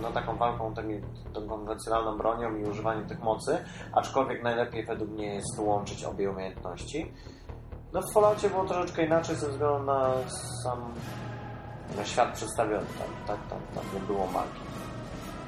no, 0.02 0.12
taką 0.12 0.38
walką, 0.38 0.74
tymi, 0.74 1.02
tą 1.34 1.48
konwencjonalną 1.48 2.18
bronią 2.18 2.56
i 2.56 2.64
używaniem 2.64 3.08
tych 3.08 3.20
mocy, 3.20 3.58
aczkolwiek 3.94 4.44
najlepiej 4.44 4.86
według 4.86 5.10
mnie 5.10 5.36
jest 5.36 5.60
łączyć 5.60 6.04
obie 6.04 6.32
umiejętności. 6.32 7.12
No 7.94 8.02
w 8.02 8.14
Falloutie 8.14 8.50
było 8.50 8.66
troszeczkę 8.66 9.06
inaczej 9.06 9.36
ze 9.36 9.50
względu 9.50 9.84
na 9.84 10.14
sam 10.64 10.94
na 11.98 12.06
świat 12.06 12.34
przedstawiony. 12.34 12.86
Tam, 13.00 13.38
tak, 13.38 13.50
tam, 13.50 13.60
tam 13.76 13.94
nie 13.94 14.00
było 14.00 14.28
magii. 14.28 14.62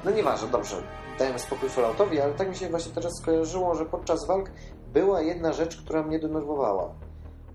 No 0.04 0.10
nieważne, 0.10 0.48
dobrze, 0.48 0.76
dajemy 1.18 1.38
spokój 1.38 1.68
Falloutowi, 1.68 2.20
ale 2.20 2.34
tak 2.34 2.48
mi 2.48 2.56
się 2.56 2.68
właśnie 2.68 2.92
teraz 2.92 3.12
skojarzyło, 3.22 3.74
że 3.74 3.86
podczas 3.86 4.26
walk 4.28 4.50
była 4.92 5.20
jedna 5.20 5.52
rzecz, 5.52 5.82
która 5.82 6.02
mnie 6.02 6.18
denerwowała. 6.18 6.94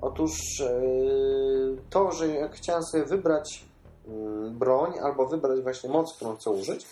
Otóż 0.01 0.59
yy, 0.59 1.77
to, 1.89 2.11
że 2.11 2.27
jak 2.27 2.55
chciałem 2.55 2.84
sobie 2.84 3.05
wybrać 3.05 3.65
yy, 4.07 4.51
broń 4.51 4.99
albo 5.03 5.27
wybrać 5.27 5.61
właśnie 5.61 5.89
moc, 5.89 6.15
którą 6.15 6.36
chcę 6.36 6.49
użyć, 6.49 6.88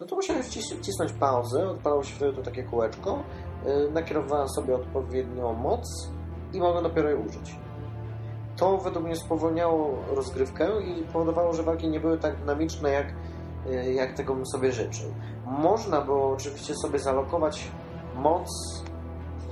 no 0.00 0.06
to 0.06 0.16
musiałem 0.16 0.42
wcis- 0.42 0.76
wcisnąć 0.78 1.12
pauzę, 1.12 1.68
odpalało 1.68 2.02
się 2.02 2.14
wtedy 2.14 2.32
to 2.36 2.42
takie 2.42 2.62
kółeczko, 2.62 3.22
yy, 3.66 3.90
nakierowałem 3.90 4.48
sobie 4.48 4.74
odpowiednią 4.74 5.52
moc 5.52 6.08
i 6.52 6.60
mogłem 6.60 6.84
dopiero 6.84 7.08
jej 7.08 7.18
użyć. 7.18 7.56
To 8.56 8.78
według 8.78 9.04
mnie 9.04 9.16
spowolniało 9.16 9.98
rozgrywkę 10.08 10.82
i 10.82 11.02
powodowało, 11.02 11.52
że 11.52 11.62
walki 11.62 11.88
nie 11.88 12.00
były 12.00 12.18
tak 12.18 12.38
dynamiczne, 12.38 12.90
jak, 12.90 13.06
y, 13.66 13.92
jak 13.92 14.16
tego 14.16 14.34
bym 14.34 14.46
sobie 14.46 14.72
życzył. 14.72 15.14
Można 15.46 16.00
było 16.00 16.32
oczywiście 16.32 16.74
sobie 16.74 16.98
zalokować 16.98 17.68
moc 18.14 18.48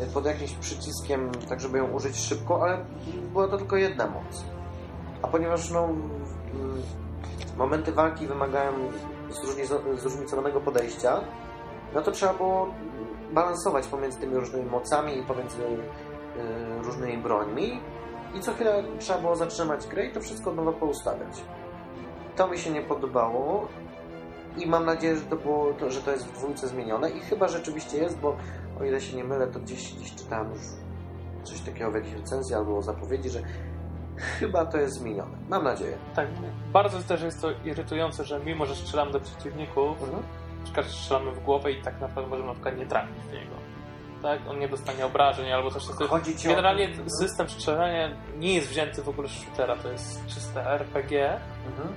pod 0.06 0.26
jakimś 0.26 0.52
przyciskiem, 0.52 1.30
tak 1.48 1.60
żeby 1.60 1.78
ją 1.78 1.92
użyć 1.92 2.16
szybko, 2.16 2.62
ale 2.62 2.84
była 3.32 3.48
to 3.48 3.58
tylko 3.58 3.76
jedna 3.76 4.06
moc. 4.06 4.44
A 5.22 5.28
ponieważ 5.28 5.70
no, 5.70 5.84
mm, 5.84 6.82
momenty 7.56 7.92
walki 7.92 8.26
wymagają 8.26 8.72
zróżnico- 9.30 9.98
zróżnicowanego 9.98 10.60
podejścia, 10.60 11.20
no 11.94 12.02
to 12.02 12.10
trzeba 12.10 12.34
było 12.34 12.74
balansować 13.32 13.86
pomiędzy 13.86 14.18
tymi 14.18 14.36
różnymi 14.36 14.70
mocami 14.70 15.18
i 15.18 15.22
pomiędzy 15.22 15.62
y, 15.62 16.82
różnymi 16.82 17.18
brońmi 17.18 17.80
i 18.34 18.40
co 18.40 18.52
chwilę 18.52 18.84
trzeba 18.98 19.18
było 19.18 19.36
zatrzymać 19.36 19.86
grę 19.86 20.06
i 20.06 20.12
to 20.12 20.20
wszystko 20.20 20.50
od 20.50 20.56
nowa 20.56 20.72
poustawiać. 20.72 21.42
To 22.36 22.48
mi 22.48 22.58
się 22.58 22.70
nie 22.70 22.82
podobało 22.82 23.68
i 24.56 24.66
mam 24.66 24.84
nadzieję, 24.84 25.16
że 25.16 25.22
to, 25.22 25.36
było, 25.36 25.66
że 25.88 26.02
to 26.02 26.10
jest 26.10 26.26
w 26.26 26.32
dwójce 26.32 26.68
zmienione 26.68 27.10
i 27.10 27.20
chyba 27.20 27.48
rzeczywiście 27.48 27.98
jest, 27.98 28.18
bo 28.18 28.36
o 28.80 28.84
ile 28.84 29.00
się 29.00 29.16
nie 29.16 29.24
mylę, 29.24 29.46
to 29.46 29.60
gdzieś, 29.60 29.94
gdzieś 29.94 30.14
czytałem 30.14 30.50
już 30.52 30.60
coś 31.44 31.60
takiego 31.60 31.90
w 31.90 31.94
jakiejś 31.94 32.14
recenzji 32.14 32.54
albo 32.54 32.82
zapowiedzi, 32.82 33.30
że 33.30 33.40
chyba 34.16 34.66
to 34.66 34.78
jest 34.78 34.94
zmienione. 34.94 35.38
Mam 35.48 35.64
nadzieję. 35.64 35.96
Tak, 36.14 36.28
bardzo 36.72 36.98
też 37.02 37.22
jest 37.22 37.40
to 37.42 37.48
irytujące, 37.64 38.24
że 38.24 38.40
mimo, 38.40 38.66
że 38.66 38.76
strzelamy 38.76 39.12
do 39.12 39.20
przeciwników, 39.20 40.02
Mhm. 40.02 40.22
strzelamy 40.88 41.32
w 41.32 41.44
głowę 41.44 41.72
i 41.72 41.82
tak 41.82 42.00
naprawdę 42.00 42.30
możemy 42.30 42.48
na 42.48 42.54
przykład 42.54 42.76
nie 42.78 42.86
trafić 42.86 43.16
w 43.30 43.32
niego. 43.32 43.54
Tak? 44.22 44.40
On 44.48 44.58
nie 44.58 44.68
dostanie 44.68 45.06
obrażeń 45.06 45.52
albo 45.52 45.70
coś 45.70 45.86
takiego. 45.86 46.08
Chodzi 46.08 46.36
ci 46.36 46.48
o 46.48 46.50
Generalnie 46.50 46.88
to- 46.88 47.10
system 47.10 47.48
strzelania 47.48 48.10
nie 48.38 48.54
jest 48.54 48.68
wzięty 48.68 49.02
w 49.02 49.08
ogóle 49.08 49.28
z 49.28 49.32
shootera, 49.32 49.76
to 49.76 49.92
jest 49.92 50.26
czyste 50.26 50.66
RPG 50.72 51.38
Mhm. 51.66 51.88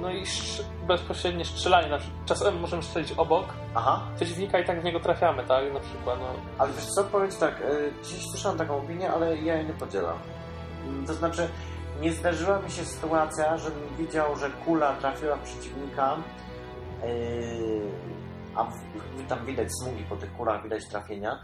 No 0.00 0.10
i 0.10 0.22
strz- 0.24 0.62
bezpośrednie 0.86 1.44
strzelanie, 1.44 1.88
na 1.90 1.98
przykład 1.98 2.24
czasem 2.26 2.60
możemy 2.60 2.82
strzelić 2.82 3.12
obok 3.12 3.44
Aha. 3.74 4.02
przeciwnika 4.16 4.58
i 4.58 4.64
tak 4.64 4.80
w 4.80 4.84
niego 4.84 5.00
trafiamy, 5.00 5.44
tak? 5.44 5.72
Na 5.74 5.80
przykład, 5.80 6.18
no. 6.20 6.26
Ale 6.58 6.72
wiesz 6.72 6.86
co, 6.86 7.04
powiem 7.04 7.30
Ci 7.30 7.36
tak, 7.36 7.60
y, 7.60 7.92
dziś 8.04 8.30
słyszałem 8.30 8.58
taką 8.58 8.76
opinię, 8.76 9.10
ale 9.12 9.36
ja 9.36 9.56
jej 9.56 9.66
nie 9.66 9.72
podzielam. 9.72 10.18
Mm, 10.86 11.06
To 11.06 11.14
znaczy, 11.14 11.48
nie 12.00 12.12
zdarzyła 12.12 12.58
mi 12.58 12.70
się 12.70 12.84
sytuacja, 12.84 13.56
żebym 13.56 13.96
widział, 13.98 14.36
że 14.36 14.50
kula 14.50 14.92
trafiła 14.92 15.36
w 15.36 15.42
przeciwnika, 15.42 16.16
yy, 17.02 17.80
a 18.54 18.64
w, 18.64 18.70
tam 19.28 19.46
widać 19.46 19.68
smugi 19.82 20.04
po 20.04 20.16
tych 20.16 20.32
kulach, 20.36 20.62
widać 20.62 20.88
trafienia. 20.88 21.38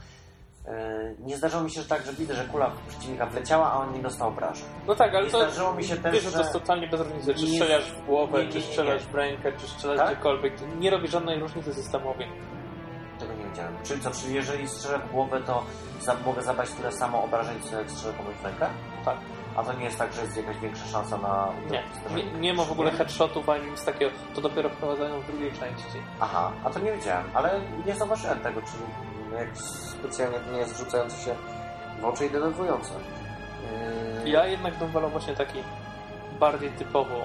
Yy, 0.67 1.17
nie 1.19 1.37
zdarzyło 1.37 1.63
mi 1.63 1.71
się 1.71 1.83
że 1.83 1.89
tak, 1.89 2.07
że 2.07 2.13
widzę, 2.13 2.35
że 2.35 2.45
kula 2.45 2.71
w 2.71 2.81
przeciwnika 2.81 3.27
wleciała, 3.27 3.73
a 3.73 3.77
on 3.77 3.93
nie 3.93 4.03
dostał 4.03 4.29
obrażeń. 4.29 4.67
No 4.87 4.95
tak, 4.95 5.15
ale 5.15 5.25
Nie 5.25 5.31
to 5.31 5.39
zdarzyło 5.39 5.75
mi 5.75 5.85
się 5.85 5.97
też, 5.97 6.13
wiesz, 6.15 6.23
że 6.25 6.33
to 6.33 6.39
jest 6.39 6.53
totalnie 6.53 6.89
bez 6.89 7.01
różnicy, 7.01 7.35
czy 7.35 7.47
strzelasz 7.47 7.93
w 7.93 8.07
głowę, 8.07 8.39
nie, 8.39 8.47
nie, 8.47 8.53
czy 8.53 8.59
nie, 8.59 8.65
strzelasz 8.65 9.07
nie. 9.07 9.13
w 9.13 9.15
rękę, 9.15 9.53
czy 9.53 9.67
strzelasz 9.69 9.99
Tak? 9.99 10.09
gdziekolwiek. 10.09 10.61
To 10.61 10.67
nie 10.79 10.91
robi 10.91 11.09
żadnej 11.09 11.41
różnicy 11.41 11.75
systemowej. 11.75 12.29
Tego 13.19 13.33
nie 13.35 13.45
wiedziałem. 13.45 13.75
Czyli 13.83 14.01
co, 14.01 14.11
czyli 14.11 14.35
jeżeli 14.35 14.69
strzelę 14.69 14.99
w 14.99 15.13
głowę, 15.13 15.41
to 15.47 15.63
za, 16.01 16.15
mogę 16.27 16.43
zabrać 16.43 16.71
tyle 16.71 16.93
samo 16.93 17.25
obrażeń, 17.25 17.61
co 17.63 17.79
jak 17.79 17.91
strzelę 17.91 18.15
komuś 18.15 18.35
w 18.35 18.45
rękę? 18.45 18.67
Tak. 19.05 19.17
A 19.57 19.63
to 19.63 19.73
nie 19.73 19.85
jest 19.85 19.99
tak, 19.99 20.13
że 20.13 20.23
jest 20.23 20.37
jakaś 20.37 20.59
większa 20.59 20.87
szansa 20.87 21.19
na... 21.19 21.49
Nie, 21.71 21.83
nie, 22.17 22.33
nie 22.41 22.55
ma 22.55 22.65
w 22.65 22.73
ogóle 22.73 22.91
headshotów 22.91 23.49
ani 23.49 23.71
nic 23.71 23.85
takiego. 23.85 24.11
To 24.35 24.41
dopiero 24.41 24.69
wprowadzają 24.69 25.21
w 25.21 25.27
drugiej 25.27 25.51
części. 25.51 25.99
Aha, 26.21 26.53
a 26.65 26.71
to 26.71 26.79
nie 26.79 26.93
wiedziałem, 26.93 27.25
ale 27.35 27.61
nie 27.87 27.95
zauważyłem 27.95 28.39
tego, 28.41 28.61
czyli 28.63 28.83
jak 29.35 29.49
specjalnie 29.59 30.39
to 30.39 30.53
nie 30.53 30.59
jest 30.59 30.79
rzucające 30.79 31.17
się 31.25 31.35
w 32.01 32.05
oczy 32.05 32.27
i 32.27 32.31
denerwujące. 32.31 32.91
Yy, 34.25 34.31
Ja 34.31 34.47
jednak 34.47 34.79
bym 34.79 34.89
wolał 34.89 35.11
właśnie 35.11 35.35
taki 35.35 35.59
bardziej 36.41 36.71
typowo 36.71 37.25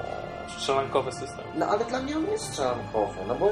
strzelankowy 0.58 1.12
system. 1.12 1.46
No 1.56 1.66
ale 1.66 1.86
dla 1.86 2.00
mnie 2.00 2.18
on 2.18 2.26
jest 2.26 2.44
strzelankowy, 2.44 3.20
no 3.28 3.36
bo 3.36 3.50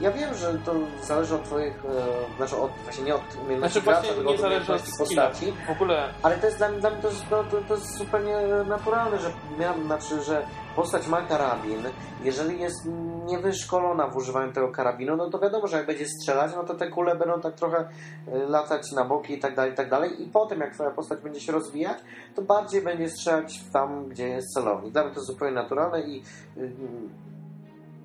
ja 0.00 0.10
wiem, 0.10 0.34
że 0.34 0.54
to 0.54 0.74
zależy 1.02 1.34
od 1.34 1.44
twoich, 1.44 1.74
e, 1.74 2.36
znaczy 2.36 2.56
od, 2.56 2.70
właśnie 2.84 3.04
nie 3.04 3.14
od 3.14 3.22
umiejętności 3.44 3.80
Znaczy 3.80 4.00
gracza, 4.00 4.14
tylko 4.14 4.30
nie 4.30 4.36
od 4.36 4.44
umiejętności 4.44 4.90
postaci. 4.98 5.52
W 5.66 5.70
ogóle 5.70 6.08
Ale 6.22 6.38
to 6.38 6.46
jest 6.46 6.58
dla 6.58 6.68
mnie, 6.68 6.80
dla 6.80 6.90
mnie 6.90 7.02
to, 7.02 7.08
jest, 7.08 7.24
no, 7.30 7.44
to, 7.44 7.56
to 7.68 7.74
jest 7.74 7.98
zupełnie 7.98 8.36
naturalne, 8.68 9.18
że 9.18 9.30
miałem, 9.58 9.84
znaczy, 9.86 10.22
że 10.22 10.46
postać 10.76 11.08
ma 11.08 11.22
karabin. 11.22 11.82
Jeżeli 12.24 12.60
jest 12.60 12.88
niewyszkolona 13.26 14.08
w 14.08 14.16
używaniu 14.16 14.52
tego 14.52 14.68
karabinu, 14.68 15.16
no 15.16 15.30
to 15.30 15.38
wiadomo, 15.38 15.66
że 15.66 15.76
jak 15.76 15.86
będzie 15.86 16.06
strzelać, 16.06 16.52
no 16.56 16.64
to 16.64 16.74
te 16.74 16.90
kule 16.90 17.16
będą 17.16 17.40
tak 17.40 17.54
trochę 17.54 17.80
y, 17.80 18.48
latać 18.48 18.92
na 18.92 19.04
boki 19.04 19.34
i 19.34 19.38
tak 19.38 19.54
dalej, 19.54 19.72
i 19.72 19.74
tak 19.74 19.90
dalej. 19.90 20.22
I 20.22 20.26
potem, 20.26 20.60
jak 20.60 20.74
twoja 20.74 20.90
postać 20.90 21.20
będzie 21.20 21.40
się 21.40 21.52
rozwijać, 21.52 21.98
to 22.34 22.42
bardziej 22.42 22.82
będzie 22.82 23.08
strzelać 23.08 23.60
tam, 23.72 24.08
gdzie 24.08 24.28
jest 24.28 24.54
celownik. 24.54 24.92
Dla 24.92 25.02
mnie 25.02 25.10
to 25.10 25.20
jest 25.20 25.26
zupełnie 25.26 25.54
naturalne 25.54 26.00
i 26.00 26.22
y, 26.56 26.72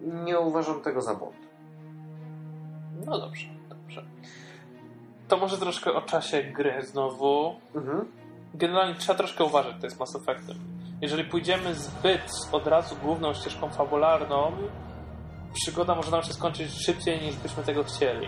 nie 0.01 0.39
uważam 0.39 0.81
tego 0.81 1.01
za 1.01 1.15
błąd. 1.15 1.35
No 3.05 3.19
dobrze, 3.19 3.47
dobrze. 3.69 4.03
To 5.27 5.37
może 5.37 5.57
troszkę 5.57 5.93
o 5.93 6.01
czasie 6.01 6.43
gry 6.43 6.81
znowu. 6.81 7.55
Mhm. 7.75 8.05
Generalnie 8.53 8.95
trzeba 8.95 9.17
troszkę 9.17 9.43
uważać, 9.43 9.75
to 9.79 9.85
jest 9.85 9.99
Mass 9.99 10.15
Effectem. 10.15 10.80
Jeżeli 11.01 11.23
pójdziemy 11.23 11.75
zbyt 11.75 12.31
od 12.51 12.67
razu 12.67 12.95
główną 13.03 13.33
ścieżką 13.33 13.69
fabularną, 13.69 14.51
przygoda 15.53 15.95
może 15.95 16.11
nam 16.11 16.23
się 16.23 16.33
skończyć 16.33 16.71
szybciej 16.85 17.21
niż 17.21 17.35
byśmy 17.35 17.63
tego 17.63 17.83
chcieli. 17.83 18.27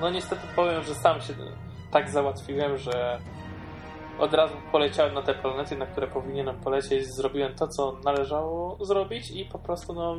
No 0.00 0.10
niestety 0.10 0.42
powiem, 0.56 0.82
że 0.82 0.94
sam 0.94 1.20
się 1.20 1.34
tak 1.90 2.10
załatwiłem, 2.10 2.78
że 2.78 3.18
od 4.18 4.34
razu 4.34 4.54
poleciałem 4.72 5.14
na 5.14 5.22
te 5.22 5.34
planety, 5.34 5.76
na 5.76 5.86
które 5.86 6.06
powinienem 6.06 6.60
polecieć, 6.60 7.06
zrobiłem 7.06 7.54
to, 7.54 7.68
co 7.68 7.96
należało 8.04 8.84
zrobić 8.84 9.30
i 9.30 9.44
po 9.44 9.58
prostu 9.58 9.92
no, 9.92 10.16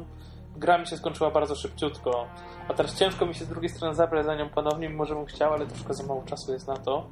gra 0.56 0.78
mi 0.78 0.88
się 0.88 0.97
skończyła 0.97 1.32
bardzo 1.32 1.56
szybciutko. 1.56 2.28
A 2.68 2.74
teraz 2.74 3.00
ciężko 3.00 3.26
mi 3.26 3.36
się 3.36 3.45
z 3.45 3.50
drugiej 3.50 3.70
strony 3.70 3.95
zabrać 3.95 4.26
za 4.26 4.36
nią 4.36 4.50
ponownie, 4.50 4.89
mimo 4.89 5.06
że 5.06 5.16
bym 5.16 5.26
chciał, 5.26 5.54
ale 5.54 5.66
troszkę 5.66 5.93
za 5.93 6.04
mało 6.04 6.24
czasu 6.26 6.54
jest 6.54 6.68
na 6.68 6.78
to. 6.78 7.08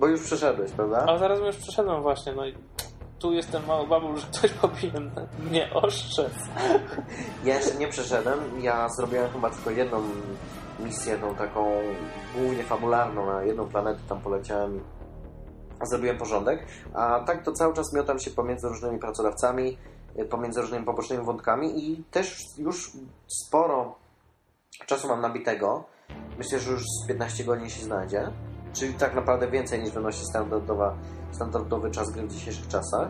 Bo 0.00 0.06
już 0.06 0.22
przeszedłeś, 0.22 0.72
prawda? 0.72 1.04
Ale 1.06 1.18
zaraz 1.18 1.40
już 1.40 1.56
przeszedłem 1.56 2.02
właśnie, 2.02 2.32
no 2.32 2.46
i 2.46 2.54
tu 3.26 3.32
jest 3.32 3.52
ten 3.52 3.66
mały 3.66 3.86
babul, 3.86 4.16
że 4.16 4.26
ktoś 4.26 4.50
powinien 4.62 5.10
mnie 5.38 5.74
ostrzec. 5.74 6.32
Ja 7.44 7.54
jeszcze 7.54 7.74
nie 7.74 7.88
przeszedłem. 7.88 8.62
Ja 8.62 8.88
zrobiłem 8.88 9.30
chyba 9.30 9.50
tylko 9.50 9.70
jedną 9.70 10.02
misję, 10.78 11.18
tą 11.18 11.34
taką 11.34 11.72
głównie 12.34 12.62
fabularną, 12.62 13.26
na 13.26 13.42
jedną 13.42 13.68
planetę 13.68 14.00
tam 14.08 14.20
poleciałem 14.20 14.76
i 14.76 14.80
zrobiłem 15.82 16.18
porządek. 16.18 16.66
A 16.94 17.24
tak 17.26 17.44
to 17.44 17.52
cały 17.52 17.74
czas 17.74 17.92
miotam 17.92 18.18
się 18.18 18.30
pomiędzy 18.30 18.68
różnymi 18.68 18.98
pracodawcami, 18.98 19.78
y, 20.18 20.24
pomiędzy 20.24 20.60
różnymi 20.60 20.84
pobocznymi 20.84 21.24
wątkami 21.24 21.90
i 21.90 22.04
też 22.04 22.36
już 22.58 22.92
sporo 23.26 23.94
czasu 24.86 25.08
mam 25.08 25.20
nabitego. 25.20 25.84
Myślę, 26.38 26.58
że 26.58 26.70
już 26.70 26.82
z 26.82 27.08
15 27.08 27.44
godzin 27.44 27.70
się 27.70 27.84
znajdzie. 27.84 28.32
Czyli 28.76 28.94
tak 28.94 29.14
naprawdę 29.14 29.48
więcej 29.48 29.80
niż 29.80 29.90
wynosi 29.90 30.24
standardowa, 30.24 30.94
standardowy 31.30 31.90
czas 31.90 32.10
gry 32.10 32.22
w 32.22 32.32
dzisiejszych 32.32 32.68
czasach. 32.68 33.08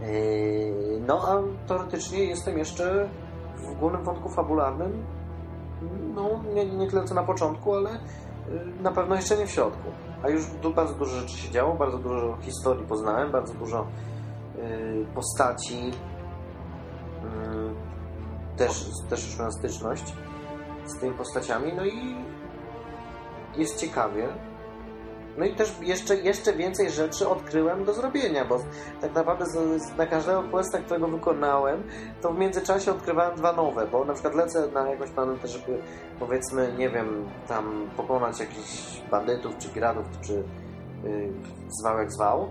Yy, 0.00 1.00
No 1.06 1.28
a 1.28 1.42
teoretycznie 1.68 2.24
jestem 2.24 2.58
jeszcze 2.58 3.08
w 3.56 3.78
głównym 3.78 4.04
wątku 4.04 4.28
fabularnym. 4.28 5.04
No, 6.14 6.40
nie, 6.54 6.66
nie 6.66 6.90
tyle 6.90 7.04
co 7.04 7.14
na 7.14 7.22
początku, 7.22 7.74
ale 7.74 7.90
yy, 7.90 8.82
na 8.82 8.92
pewno 8.92 9.14
jeszcze 9.14 9.36
nie 9.36 9.46
w 9.46 9.50
środku. 9.50 9.88
A 10.22 10.28
już 10.28 10.46
tu 10.62 10.74
bardzo 10.74 10.94
dużo 10.94 11.16
rzeczy 11.16 11.36
się 11.36 11.50
działo, 11.50 11.74
bardzo 11.74 11.98
dużo 11.98 12.36
historii 12.40 12.86
poznałem, 12.86 13.32
bardzo 13.32 13.54
dużo 13.54 13.86
yy, 14.56 15.06
postaci. 15.14 15.90
Też, 18.56 18.90
też 19.08 19.26
już 19.26 19.38
miałem 19.38 19.52
styczność 19.52 20.14
z 20.86 20.98
tymi 21.00 21.14
postaciami, 21.14 21.72
no 21.76 21.86
i 21.86 22.16
jest 23.56 23.80
ciekawie. 23.80 24.28
No 25.38 25.44
i 25.44 25.54
też 25.54 25.74
jeszcze, 25.80 26.16
jeszcze 26.16 26.52
więcej 26.52 26.90
rzeczy 26.90 27.28
odkryłem 27.28 27.84
do 27.84 27.94
zrobienia, 27.94 28.44
bo 28.44 28.60
tak 29.00 29.14
naprawdę 29.14 29.44
na 29.98 30.06
każdego 30.06 30.42
questa, 30.42 30.78
którego 30.78 31.08
wykonałem, 31.08 31.82
to 32.20 32.32
w 32.32 32.38
międzyczasie 32.38 32.90
odkrywałem 32.90 33.36
dwa 33.36 33.52
nowe, 33.52 33.86
bo 33.86 34.04
na 34.04 34.12
przykład 34.12 34.34
lecę 34.34 34.68
na 34.74 34.90
jakąś 34.90 35.10
planetę, 35.10 35.48
żeby 35.48 35.78
powiedzmy, 36.18 36.72
nie 36.78 36.90
wiem, 36.90 37.28
tam 37.48 37.90
pokonać 37.96 38.40
jakichś 38.40 39.00
bandytów, 39.10 39.58
czy 39.58 39.68
piratów, 39.68 40.04
czy 40.20 40.32
yy, 40.32 41.32
zwał 41.80 41.98
jak 41.98 42.12
zwał. 42.12 42.50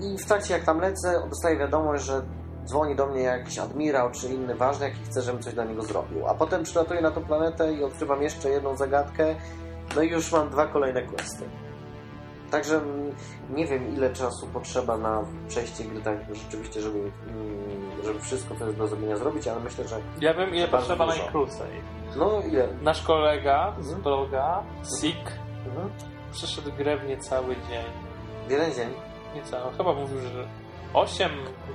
I 0.00 0.18
w 0.18 0.26
trakcie 0.26 0.54
jak 0.54 0.64
tam 0.64 0.80
lecę, 0.80 1.22
dostaję 1.28 1.58
wiadomość, 1.58 2.04
że 2.04 2.22
dzwoni 2.64 2.96
do 2.96 3.06
mnie 3.06 3.22
jakiś 3.22 3.58
admirał, 3.58 4.10
czy 4.10 4.28
inny 4.28 4.54
ważny, 4.54 4.88
jaki 4.88 5.04
chce, 5.04 5.22
żebym 5.22 5.42
coś 5.42 5.54
dla 5.54 5.64
niego 5.64 5.82
zrobił. 5.82 6.26
A 6.26 6.34
potem 6.34 6.62
przylatuję 6.62 7.00
na 7.00 7.10
tą 7.10 7.24
planetę 7.24 7.72
i 7.72 7.84
odkrywam 7.84 8.22
jeszcze 8.22 8.50
jedną 8.50 8.76
zagadkę, 8.76 9.34
no 9.96 10.02
i 10.02 10.10
już 10.10 10.32
mam 10.32 10.50
dwa 10.50 10.66
kolejne 10.66 11.02
questy. 11.02 11.44
Także 12.50 12.76
mm, 12.76 13.14
nie 13.50 13.66
wiem, 13.66 13.94
ile 13.96 14.12
czasu 14.12 14.46
potrzeba 14.46 14.96
na 14.98 15.24
przejście 15.48 15.84
gry 15.84 16.00
tak 16.02 16.16
rzeczywiście, 16.34 16.80
żeby, 16.80 16.98
mm, 16.98 17.12
żeby 18.04 18.20
wszystko, 18.20 18.54
co 18.54 18.64
jest 18.66 18.78
do 18.78 18.86
zrobienia 18.88 19.16
zrobić, 19.16 19.48
ale 19.48 19.60
myślę, 19.60 19.88
że 19.88 19.96
Ja 20.20 20.34
wiem, 20.34 20.54
ile 20.54 20.68
potrzeba 20.68 21.06
dużo. 21.06 21.18
najkrócej. 21.18 21.70
no 22.16 22.42
ile? 22.48 22.68
Nasz 22.82 23.02
kolega 23.02 23.72
z 23.80 23.84
Mhm. 23.86 24.02
bloga, 24.02 24.62
Sik, 25.00 25.32
Mhm. 25.66 25.90
przeszedł 26.32 26.70
grę 26.78 26.96
w 26.96 27.04
niecały 27.08 27.54
dzień. 27.56 27.84
Jeden 28.48 28.74
dzień. 28.74 28.88
Niecały, 29.34 29.72
chyba 29.76 29.92
mówił, 29.92 30.20
że 30.20 30.46
8 30.94 31.30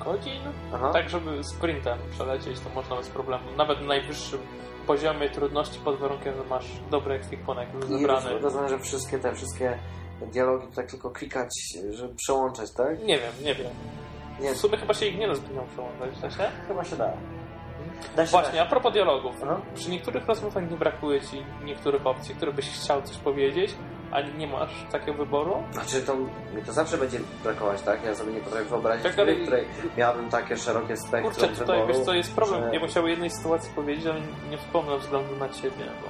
godzin? 0.05 0.41
Aha. 0.73 0.89
Tak, 0.93 1.09
żeby 1.09 1.43
sprintem 1.43 1.99
przelecieć, 2.11 2.59
to 2.59 2.69
można 2.75 2.95
bez 2.95 3.09
problemu. 3.09 3.43
Nawet 3.57 3.81
na 3.81 3.87
najwyższym 3.87 4.39
poziomie 4.87 5.29
trudności 5.29 5.79
pod 5.79 5.99
warunkiem, 5.99 6.33
że 6.35 6.43
masz 6.49 6.65
dobry 6.91 7.13
ekwipunek 7.15 7.73
już 7.73 7.85
I 7.85 7.87
zebrany. 7.87 8.29
roz- 8.33 8.41
rozumiem, 8.43 8.69
że 8.69 8.79
wszystkie 8.79 9.19
te 9.19 9.33
wszystkie 9.33 9.77
dialogi 10.21 10.67
tak 10.75 10.85
tylko 10.91 11.09
klikać, 11.09 11.49
żeby 11.89 12.15
przełączać, 12.15 12.71
tak? 12.71 13.03
Nie 13.03 13.17
wiem, 13.19 13.31
nie 13.43 13.55
wiem. 13.55 13.71
Nie, 14.39 14.53
W 14.53 14.57
sumie 14.57 14.77
chyba 14.77 14.93
się 14.93 15.05
ich 15.05 15.17
nie 15.17 15.27
da 15.27 15.35
zbytnio 15.35 15.63
przełączać, 15.73 16.19
da 16.19 16.29
się? 16.29 16.51
chyba 16.67 16.83
się 16.83 16.95
da. 16.95 17.11
da 18.15 18.25
się 18.25 18.31
Właśnie, 18.31 18.55
da. 18.59 18.65
a 18.65 18.69
propos 18.69 18.93
dialogów. 18.93 19.35
Aha. 19.43 19.61
Przy 19.75 19.89
niektórych 19.89 20.25
rozmowach 20.27 20.71
nie 20.71 20.77
brakuje 20.77 21.21
ci 21.21 21.43
niektórych 21.63 22.07
opcji, 22.07 22.35
które 22.35 22.53
byś 22.53 22.69
chciał 22.69 23.01
coś 23.01 23.17
powiedzieć, 23.17 23.75
a 24.11 24.21
nie 24.21 24.47
masz 24.47 24.85
takiego 24.91 25.13
wyboru. 25.13 25.63
Znaczy 25.71 26.01
to, 26.01 26.15
mi 26.55 26.61
to 26.65 26.73
zawsze 26.73 26.97
będzie 26.97 27.19
brakować, 27.43 27.81
tak? 27.81 28.03
Ja 28.05 28.15
sobie 28.15 28.33
nie 28.33 28.39
potrafię 28.39 28.65
wyobrazić 28.65 29.03
Tak, 29.03 29.19
ale- 29.19 29.35
w 29.35 29.41
której 29.41 29.65
miałbym 29.97 30.29
takie 30.29 30.57
szerokie 30.57 30.97
spektrum 30.97 31.33
Kurczę, 31.33 31.47
tutaj 31.47 31.79
wyboru. 31.79 31.87
wiesz 31.97 32.05
co, 32.05 32.13
jest 32.13 32.35
problem. 32.35 32.63
że- 32.63 32.73
Ja 32.73 32.79
bym 32.79 32.89
chciał 32.89 33.07
jednej 33.07 33.29
sytuacji 33.29 33.73
powiedzieć, 33.75 34.05
ale 34.05 34.21
nie 34.49 34.57
wspomnę 34.57 34.97
względu 34.97 35.35
na 35.35 35.49
ciebie, 35.49 35.85
bo 36.01 36.07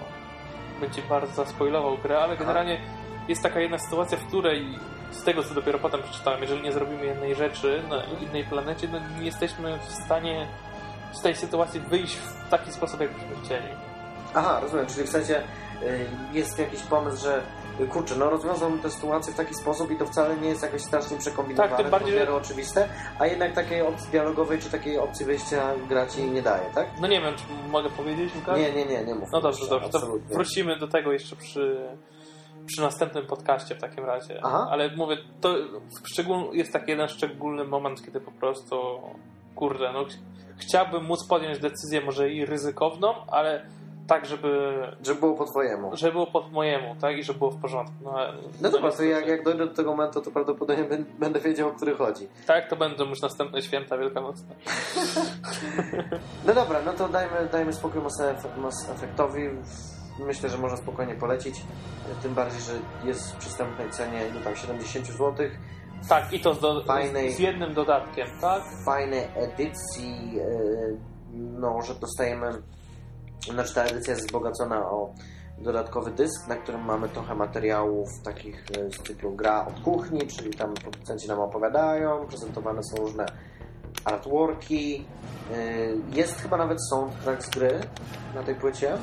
będzie 0.82 1.02
bardzo 1.02 1.34
zaspoilował 1.34 1.98
grę, 1.98 2.20
ale 2.20 2.38
generalnie 2.38 2.82
jest 3.28 3.44
taka 3.44 3.60
jedna 3.60 3.78
sytuacja, 3.78 4.18
w 4.18 4.28
której 4.28 4.80
z 5.12 5.24
tego, 5.24 5.44
co 5.44 5.54
dopiero 5.54 5.80
potem 5.80 6.04
przeczytałem, 6.04 6.42
jeżeli 6.42 6.62
nie 6.62 6.72
zrobimy 6.72 7.06
jednej 7.06 7.36
rzeczy 7.36 7.82
na 7.90 8.04
innej 8.28 8.44
planecie, 8.44 8.88
no 8.92 9.00
nie 9.20 9.26
jesteśmy 9.26 9.80
w 9.80 9.92
stanie 10.06 10.48
z 11.14 11.22
tej 11.22 11.36
sytuacji 11.36 11.80
wyjść 11.80 12.16
w 12.16 12.50
taki 12.50 12.72
sposób, 12.72 13.02
jakbyśmy 13.02 13.36
chcieli. 13.46 13.68
Aha, 14.34 14.60
rozumiem, 14.64 14.86
czyli 14.86 15.08
w 15.08 15.10
sensie 15.10 15.42
y, 15.84 16.06
jest 16.34 16.60
jakiś 16.60 16.82
pomysł, 16.82 17.24
że 17.24 17.42
kurczę, 17.90 18.16
no 18.16 18.30
rozwiązał 18.30 18.78
tę 18.78 18.90
sytuację 18.92 19.34
w 19.34 19.36
taki 19.38 19.54
sposób 19.54 19.92
i 19.92 19.96
to 19.98 20.06
wcale 20.06 20.38
nie 20.38 20.50
jest 20.50 20.64
jakoś 20.64 20.82
strasznie 20.82 21.18
przekombinowane, 21.18 21.70
Tak, 21.70 21.78
tym 21.82 21.90
bardziej, 21.92 22.14
w 22.16 22.18
że- 22.26 22.34
oczywiste, 22.36 22.90
a 23.20 23.26
jednak 23.28 23.54
takiej 23.54 23.82
opcji 23.82 24.12
dialogowej 24.12 24.60
czy 24.60 24.70
takiej 24.70 24.98
opcji 25.00 25.26
wyjścia 25.26 25.74
gra 25.90 26.08
ci 26.08 26.24
nie 26.24 26.42
daje, 26.42 26.70
tak? 26.76 26.88
No 27.02 27.08
nie 27.08 27.22
wiem, 27.22 27.34
czy 27.36 27.44
mogę 27.70 27.90
powiedzieć, 27.90 28.36
Łukasz? 28.36 28.60
Nie, 28.60 28.72
nie, 28.72 28.86
nie, 28.86 29.04
nie 29.04 29.16
mów. 29.16 29.30
No 29.32 29.42
dobrze, 29.42 29.68
dobrze. 29.70 29.90
To 29.90 30.00
wrócimy 30.30 30.80
do 30.80 30.88
tego 30.88 31.12
jeszcze 31.12 31.36
przy, 31.36 31.88
przy 32.66 32.82
następnym 32.82 33.26
podcaście 33.26 33.76
w 33.76 33.82
takim 33.82 34.06
razie. 34.06 34.40
Aha. 34.44 34.68
Ale 34.72 34.90
mówię, 34.96 35.18
to 35.42 35.56
szczegól, 36.14 36.50
jest 36.54 36.74
taki 36.74 36.92
jeden 36.92 37.08
szczególny 37.08 37.64
moment, 37.64 38.06
kiedy 38.06 38.22
po 38.22 38.32
prostu 38.32 38.76
kurde, 39.56 39.92
no 39.94 40.06
ch- 40.06 40.18
chciałbym 40.58 41.06
móc 41.06 41.28
podjąć 41.28 41.60
decyzję 41.60 42.02
może 42.02 42.30
i 42.30 42.46
ryzykowną, 42.46 43.14
ale 43.28 43.66
tak, 44.08 44.26
żeby, 44.26 44.74
Żeby 45.04 45.20
było 45.20 45.34
po 45.34 45.46
twojemu. 45.46 45.96
żeby 45.96 46.12
było 46.12 46.28
pod 46.28 46.52
mojemu, 46.52 46.96
tak? 47.02 47.18
I 47.18 47.24
żeby 47.24 47.40
było 47.40 47.52
w 47.52 47.62
porządku. 47.62 47.94
No, 48.04 48.12
No 48.62 48.70
dobra, 48.70 48.92
to 48.92 49.04
jak, 49.04 49.28
jak 49.28 49.44
dojdę 49.44 49.68
do 49.68 49.74
tego 49.74 49.92
momentu, 49.92 50.22
to 50.22 50.32
prawdopodobnie 50.32 50.84
bę- 50.84 51.04
będę 51.20 51.40
wiedział, 51.40 51.70
o 51.70 51.72
który 51.72 51.96
chodzi. 51.96 52.28
Tak, 52.48 52.70
to 52.70 52.76
będą 52.76 53.06
już 53.06 53.22
następne 53.22 53.62
święta 53.62 53.98
wielkanocne. 53.98 54.56
No 56.48 56.54
dobra, 56.54 56.82
no 56.86 56.94
to 56.94 57.08
dajmy, 57.10 57.48
dajmy 57.52 57.74
spokój 57.74 58.02
Mass 58.58 58.90
Effectowi. 58.90 59.42
Myślę, 60.20 60.50
że 60.50 60.58
można 60.58 60.78
spokojnie 60.78 61.16
polecić. 61.16 61.62
Tym 62.22 62.34
bardziej, 62.34 62.62
że 62.62 62.74
jest 63.08 63.32
w 63.32 63.36
przystępnej 63.38 63.90
cenie, 63.92 64.22
no 64.34 64.40
tam 64.42 64.56
70 64.56 65.08
zł. 65.08 65.34
Tak, 66.10 66.34
i 66.34 66.40
to 66.40 66.54
z, 66.54 66.60
do, 66.60 66.84
Fajnej- 66.84 67.32
z 67.32 67.40
jednym 67.40 67.74
dodatkiem, 67.74 68.28
tak? 68.42 68.64
Fajnej 68.86 69.28
edycji, 69.36 70.40
e, 70.40 70.46
no, 71.34 71.82
że 71.82 71.96
dostajemy, 71.96 72.62
znaczy 73.54 73.76
ta 73.76 73.84
edycja 73.84 74.14
jest 74.14 74.26
wzbogacona 74.26 74.90
o 74.90 75.10
dodatkowy 75.58 76.12
dysk, 76.12 76.48
na 76.48 76.56
którym 76.56 76.86
mamy 76.86 77.10
trochę 77.10 77.36
materiałów 77.36 78.08
takich 78.24 78.64
e, 78.78 78.92
z 78.92 79.04
cyklu 79.04 79.32
gra 79.32 79.66
od 79.66 79.80
kuchni, 79.80 80.28
czyli 80.28 80.54
tam 80.54 80.74
producenci 80.74 81.28
nam 81.28 81.40
opowiadają, 81.40 82.26
prezentowane 82.28 82.82
są 82.84 82.98
różne 82.98 83.26
artworki. 84.06 85.06
E, 85.54 85.56
Jest 86.18 86.42
chyba 86.42 86.58
nawet 86.58 86.78
soundtrack 86.90 87.44
z 87.44 87.50
gry 87.50 87.80
na 88.36 88.44
tej 88.44 88.56
płycie. 88.56 88.98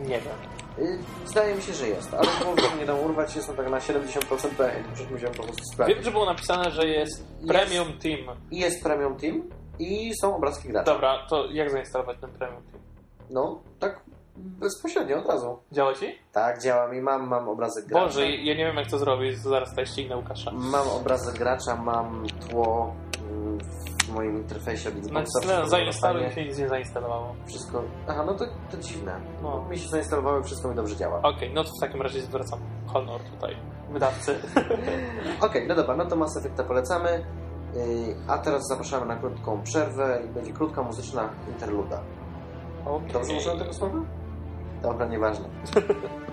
Nie 0.00 0.20
wiem. 0.20 0.34
Y, 0.78 0.98
Zdaje 1.26 1.54
mi 1.54 1.62
się, 1.62 1.72
że 1.72 1.88
jest, 1.88 2.14
ale 2.14 2.26
bo 2.44 2.78
nie 2.78 2.86
dam 2.86 3.00
urwać, 3.00 3.36
jestem 3.36 3.56
tak 3.56 3.70
na 3.70 3.78
70% 3.78 4.48
pewien, 4.48 4.84
muszę 4.90 5.04
musiałem 5.10 5.34
po 5.34 5.42
prostu 5.42 5.62
sprawdzić. 5.72 5.96
Wiem, 5.96 6.04
że 6.04 6.10
było 6.10 6.26
napisane, 6.26 6.70
że 6.70 6.86
jest 6.86 7.26
Premium 7.48 7.92
Team. 7.98 8.36
I 8.50 8.58
jest 8.58 8.82
Premium 8.82 9.16
Team 9.16 9.42
i 9.78 10.12
są 10.20 10.36
obrazki 10.36 10.68
graczy. 10.68 10.86
Dobra, 10.86 11.26
to 11.30 11.46
jak 11.50 11.70
zainstalować 11.70 12.18
ten 12.20 12.30
Premium 12.30 12.62
Team? 12.62 12.82
No, 13.30 13.60
tak 13.78 14.00
bezpośrednio, 14.36 15.18
od 15.18 15.26
razu. 15.26 15.58
Działa 15.72 15.94
ci? 15.94 16.18
Tak, 16.32 16.62
działa 16.62 16.88
mi, 16.88 17.00
mam, 17.00 17.28
mam 17.28 17.48
obrazek 17.48 17.86
gracza. 17.86 18.06
Boże, 18.06 18.30
ja 18.30 18.54
nie 18.54 18.64
wiem 18.66 18.76
jak 18.76 18.90
to 18.90 18.98
zrobić, 18.98 19.38
zaraz 19.38 19.70
tutaj 19.70 19.86
ścignę 19.86 20.16
Łukasza. 20.16 20.50
Mam 20.54 20.88
obrazek 20.88 21.34
gracza, 21.38 21.76
mam 21.76 22.26
tło 22.50 22.94
mm, 23.30 23.58
moim 24.16 24.36
interfejsie 24.36 24.88
od 24.88 24.96
Xboxa. 24.96 25.40
no, 25.46 25.92
fajnie. 26.00 26.30
się 26.30 26.44
nic 26.44 26.58
nie 26.58 26.68
zainstalowało. 26.68 27.34
Wszystko, 27.46 27.82
aha, 28.08 28.24
no 28.26 28.34
to, 28.34 28.44
to 28.70 28.76
dziwne. 28.76 29.20
No. 29.42 29.64
Mi 29.70 29.78
się 29.78 29.88
zainstalowały, 29.88 30.42
wszystko 30.42 30.68
mi 30.68 30.74
dobrze 30.74 30.96
działa. 30.96 31.22
Okej, 31.22 31.52
no 31.54 31.64
to 31.64 31.70
w 31.78 31.80
takim 31.80 32.02
razie 32.02 32.20
zwracam 32.22 32.60
honor 32.86 33.20
tutaj 33.20 33.56
wydawcy. 33.90 34.38
Okej, 35.46 35.68
no 35.68 35.74
dobra, 35.74 35.96
no 35.96 36.06
to 36.06 36.16
Mass 36.16 36.36
Effecta 36.36 36.64
polecamy. 36.64 37.24
Yy, 37.74 38.16
A 38.28 38.38
teraz 38.38 38.68
zapraszamy 38.68 39.06
na 39.06 39.16
krótką 39.16 39.62
przerwę 39.62 40.22
i 40.26 40.28
będzie 40.28 40.52
krótka 40.52 40.82
muzyczna 40.82 41.28
interluda. 41.48 42.00
Okay. 42.84 43.12
Dobrze 43.12 43.36
użyłem 43.36 43.58
tego 43.58 43.72
słowa? 43.72 43.98
Dobra, 44.82 45.06
nieważne. 45.06 45.48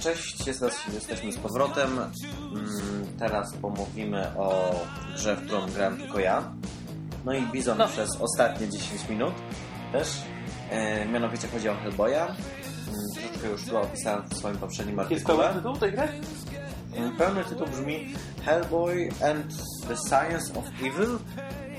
Cześć, 0.00 0.46
jest 0.46 0.60
nas, 0.60 0.74
jesteśmy 0.94 1.32
z 1.32 1.38
powrotem. 1.38 1.98
Mm, 1.98 3.06
Teraz 3.18 3.52
pomówimy 3.62 4.36
o 4.38 4.74
grze, 5.14 5.36
w 5.36 5.44
którą 5.46 5.66
grałem 5.66 5.96
tylko 5.98 6.18
ja. 6.20 6.52
No 7.24 7.32
i 7.34 7.42
Bizon 7.42 7.78
No. 7.78 7.88
przez 7.88 8.10
ostatnie 8.20 8.68
10 8.68 9.08
minut 9.08 9.34
też. 9.92 10.08
E, 10.70 11.06
mianowicie 11.06 11.48
chodzi 11.48 11.68
o 11.68 11.74
Hellboya. 11.74 12.14
Mm, 12.26 12.36
Troszeczkę 13.14 13.48
już 13.48 13.64
go 13.70 13.80
opisałem 13.80 14.22
w 14.28 14.36
swoim 14.36 14.56
poprzednim 14.56 14.98
Jest 14.98 15.10
artykule. 15.12 15.36
pełen 15.38 15.54
tytuł 15.56 15.76
tej 15.76 15.92
gry? 15.92 16.08
Mm, 16.96 17.16
Pełny 17.16 17.44
tytuł 17.44 17.66
brzmi 17.66 18.14
Hellboy 18.44 19.08
and 19.30 19.46
the 19.88 19.96
Science 20.08 20.58
of 20.58 20.64
Evil. 20.82 21.18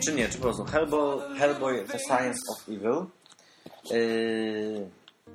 Czy 0.05 0.13
nie, 0.13 0.29
czy 0.29 0.37
po 0.37 0.43
prostu 0.43 0.63
Hellboy, 0.65 1.37
Hellboy 1.39 1.85
the 1.85 1.99
Science 1.99 2.39
of 2.51 2.69
Evil. 2.69 3.05
Yy, 3.91 4.89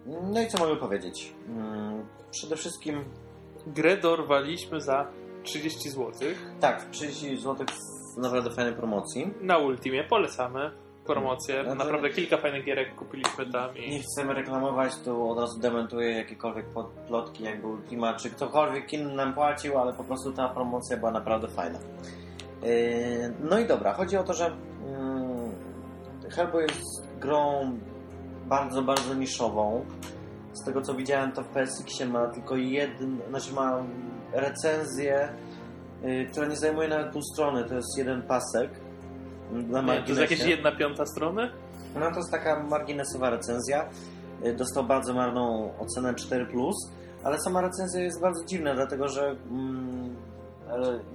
No 0.07 0.41
i 0.41 0.47
co 0.47 0.59
mogę 0.59 0.77
powiedzieć? 0.77 1.35
Mm, 1.49 2.07
Przede 2.31 2.57
wszystkim 2.57 3.05
Grę 3.67 3.97
dorwaliśmy 3.97 4.81
za 4.81 5.07
30 5.43 5.91
zł. 5.91 6.13
tak, 6.61 6.91
30 6.91 7.37
zł 7.37 7.67
w 8.15 8.19
naprawdę 8.19 8.51
fajnej 8.51 8.75
promocji. 8.75 9.35
Na 9.41 9.59
Ultimie 9.59 10.05
polecamy 10.05 10.71
promocję. 11.07 11.63
No 11.63 11.69
to- 11.69 11.75
Naprawdę 11.75 12.11
kilka 12.11 12.37
fajnych 12.37 12.65
gierek 12.65 12.95
kupiliśmy 12.97 13.51
tam 13.53 13.77
i 13.77 13.91
Nie 13.91 14.03
chcemy 14.03 14.35
reklamować, 14.35 14.93
tu 15.05 15.31
od 15.31 15.39
razu 15.39 15.61
dementuję 15.61 16.11
jakiekolwiek 16.11 16.67
plotki, 17.07 17.45
jakby 17.45 17.67
Ultima, 17.67 18.15
czy 18.15 18.31
ktokolwiek 18.31 18.93
inny 18.93 19.15
nam 19.15 19.35
płacił, 19.35 19.79
ale 19.79 19.93
po 19.93 20.05
prostu 20.05 20.33
ta 20.33 20.49
promocja 20.49 20.97
była 20.97 21.11
naprawdę 21.11 21.49
fajna. 21.49 21.79
Yy, 22.63 23.35
No 23.41 23.59
i 23.59 23.67
dobra, 23.67 23.93
chodzi 23.93 24.17
o 24.17 24.25
to, 24.25 24.33
że 24.35 24.47
mm, 24.87 25.53
Hellboy 26.31 26.63
jest 26.63 27.09
grą 27.21 27.73
bardzo, 28.53 28.83
bardzo 28.83 29.15
niszową. 29.15 29.85
Z 30.53 30.65
tego 30.65 30.83
co 30.83 30.95
widziałem, 30.95 31.33
to 31.33 31.43
w 31.43 31.47
PSX 31.49 32.01
ma 32.07 32.27
tylko 32.27 32.57
jeden, 32.57 33.21
znaczy 33.29 33.55
ma 33.55 33.83
recenzję, 34.33 35.29
yy, 36.03 36.27
która 36.27 36.47
nie 36.47 36.57
zajmuje 36.57 36.89
nawet 36.89 37.13
pół 37.13 37.23
strony, 37.23 37.65
to 37.65 37.75
jest 37.75 37.99
jeden 37.99 38.23
pasek. 38.23 38.71
Na 39.53 39.59
nie, 39.59 39.69
to 39.69 39.79
jest 39.79 39.87
marginesie. 39.87 40.21
jakieś 40.21 40.45
jedna 40.45 40.73
piąta 40.73 41.07
strony. 41.07 41.51
No 41.95 42.11
to 42.11 42.17
jest 42.17 42.31
taka 42.31 42.63
marginesowa 42.63 43.31
recenzja. 43.31 43.89
Y, 44.47 44.55
Dostał 44.55 44.85
bardzo 44.85 45.15
marną 45.15 45.73
ocenę 45.79 46.15
4, 46.15 46.47
ale 47.25 47.39
sama 47.41 47.61
recenzja 47.61 48.01
jest 48.01 48.21
bardzo 48.21 48.45
dziwna, 48.45 48.75
dlatego 48.75 49.09
że 49.09 49.31
mm, 49.31 50.17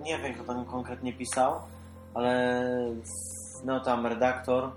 nie 0.03 0.17
wiem, 0.17 0.33
kto 0.33 0.43
tam 0.43 0.65
konkretnie 0.65 1.13
pisał, 1.13 1.53
ale 2.13 2.61
no 3.65 3.79
tam 3.79 4.05
redaktor 4.05 4.71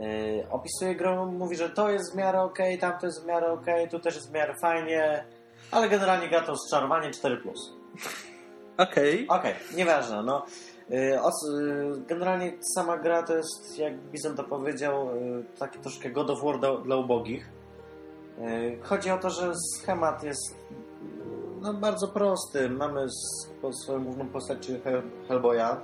y, 0.00 0.46
opisuje 0.50 0.94
grę, 0.94 1.26
mówi, 1.26 1.56
że 1.56 1.70
to 1.70 1.90
jest 1.90 2.12
w 2.12 2.16
miarę 2.16 2.40
ok, 2.42 2.58
tamto 2.80 3.06
jest 3.06 3.22
w 3.22 3.26
miarę 3.26 3.52
ok, 3.52 3.66
tu 3.90 3.98
też 4.00 4.14
jest 4.14 4.28
w 4.30 4.32
miarę 4.32 4.54
fajnie, 4.62 5.24
ale 5.70 5.88
generalnie 5.88 6.28
gra 6.28 6.40
to 6.40 6.46
rozczarowanie 6.46 7.10
4. 7.10 7.42
Okej. 8.78 9.26
Okej, 9.28 9.54
nieważne. 9.76 10.22
No, 10.22 10.46
Y, 10.90 11.20
os- 11.22 11.48
y, 11.48 12.00
generalnie 12.06 12.52
sama 12.76 12.96
gra 12.98 13.22
to 13.22 13.36
jest, 13.36 13.78
jak 13.78 13.96
Bizon 13.96 14.36
to 14.36 14.44
powiedział, 14.44 15.08
y, 15.16 15.44
taki 15.58 15.78
troszkę 15.78 16.10
God 16.10 16.30
of 16.30 16.42
War 16.44 16.60
do, 16.60 16.78
dla 16.78 16.96
ubogich. 16.96 17.48
Y, 18.38 18.78
Chodzi 18.82 19.10
o 19.10 19.18
to, 19.18 19.30
że 19.30 19.52
schemat 19.80 20.22
jest 20.22 20.54
no, 21.60 21.74
bardzo 21.74 22.08
prosty. 22.08 22.70
Mamy 22.70 23.06
po- 23.62 23.72
swoją 23.72 24.04
główną 24.04 24.28
postać, 24.28 24.58
czyli 24.60 24.80
Hel- 24.80 25.02
Hellboya. 25.28 25.76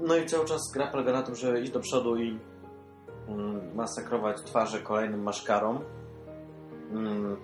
No 0.00 0.16
i 0.16 0.26
cały 0.26 0.44
czas 0.44 0.60
gra 0.74 0.86
polega 0.86 1.12
na 1.12 1.22
tym, 1.22 1.34
że 1.34 1.60
iść 1.60 1.72
do 1.72 1.80
przodu 1.80 2.16
i 2.16 2.38
mm, 3.28 3.74
masakrować 3.74 4.42
twarze 4.42 4.80
kolejnym 4.80 5.22
maszkarom. 5.22 5.78
Mm, 6.90 7.36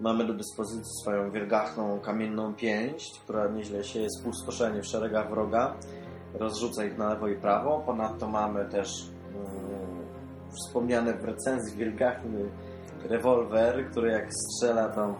Mamy 0.00 0.24
do 0.24 0.34
dyspozycji 0.34 0.92
swoją 1.02 1.30
wielgachną 1.30 2.00
kamienną 2.00 2.54
pięść, 2.54 3.20
która 3.20 3.48
nieźle 3.48 3.84
sieje 3.84 4.10
spustoszenie 4.10 4.82
w 4.82 4.86
szeregach 4.86 5.30
wroga. 5.30 5.74
Rozrzuca 6.34 6.84
ich 6.84 6.98
na 6.98 7.08
lewo 7.08 7.28
i 7.28 7.36
prawo. 7.36 7.82
Ponadto 7.86 8.28
mamy 8.28 8.64
też 8.64 9.10
mm, 9.34 10.06
wspomniany 10.54 11.14
w 11.14 11.24
recenzji 11.24 11.76
wielgachny 11.76 12.48
rewolwer, 13.08 13.90
który 13.90 14.10
jak 14.10 14.28
strzela 14.32 14.88
to 14.88 15.14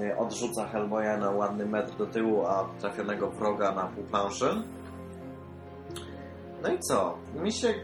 y, 0.00 0.16
odrzuca 0.16 0.66
Hellboya 0.68 1.16
na 1.20 1.30
ładny 1.30 1.66
metr 1.66 1.96
do 1.96 2.06
tyłu, 2.06 2.46
a 2.46 2.68
trafionego 2.80 3.30
wroga 3.30 3.72
na 3.72 3.82
pół 3.82 4.04
planszy. 4.04 4.62
No 6.62 6.68
i 6.68 6.78
co? 6.80 7.18
Mi 7.34 7.52
się 7.52 7.74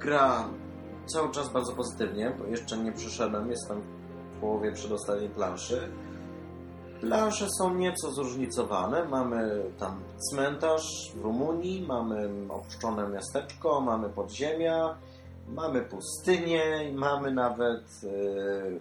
gra 0.00 0.48
cały 1.06 1.30
czas 1.30 1.52
bardzo 1.52 1.72
pozytywnie, 1.72 2.36
bo 2.38 2.46
jeszcze 2.46 2.76
nie 2.76 2.92
przyszedłem, 2.92 3.50
jestem 3.50 3.82
w 4.32 4.40
połowie 4.40 4.72
przedostatniej 4.72 5.30
planszy. 5.30 5.88
Plansze 7.00 7.48
są 7.58 7.74
nieco 7.74 8.12
zróżnicowane. 8.12 9.04
Mamy 9.04 9.64
tam 9.78 10.00
cmentarz 10.30 11.12
w 11.16 11.20
Rumunii, 11.20 11.86
mamy 11.88 12.30
opuszczone 12.48 13.08
miasteczko, 13.08 13.80
mamy 13.80 14.08
podziemia, 14.08 14.98
mamy 15.48 15.82
pustynię 15.82 16.92
mamy 16.94 17.30
nawet 17.30 17.84
yy, 18.02 18.80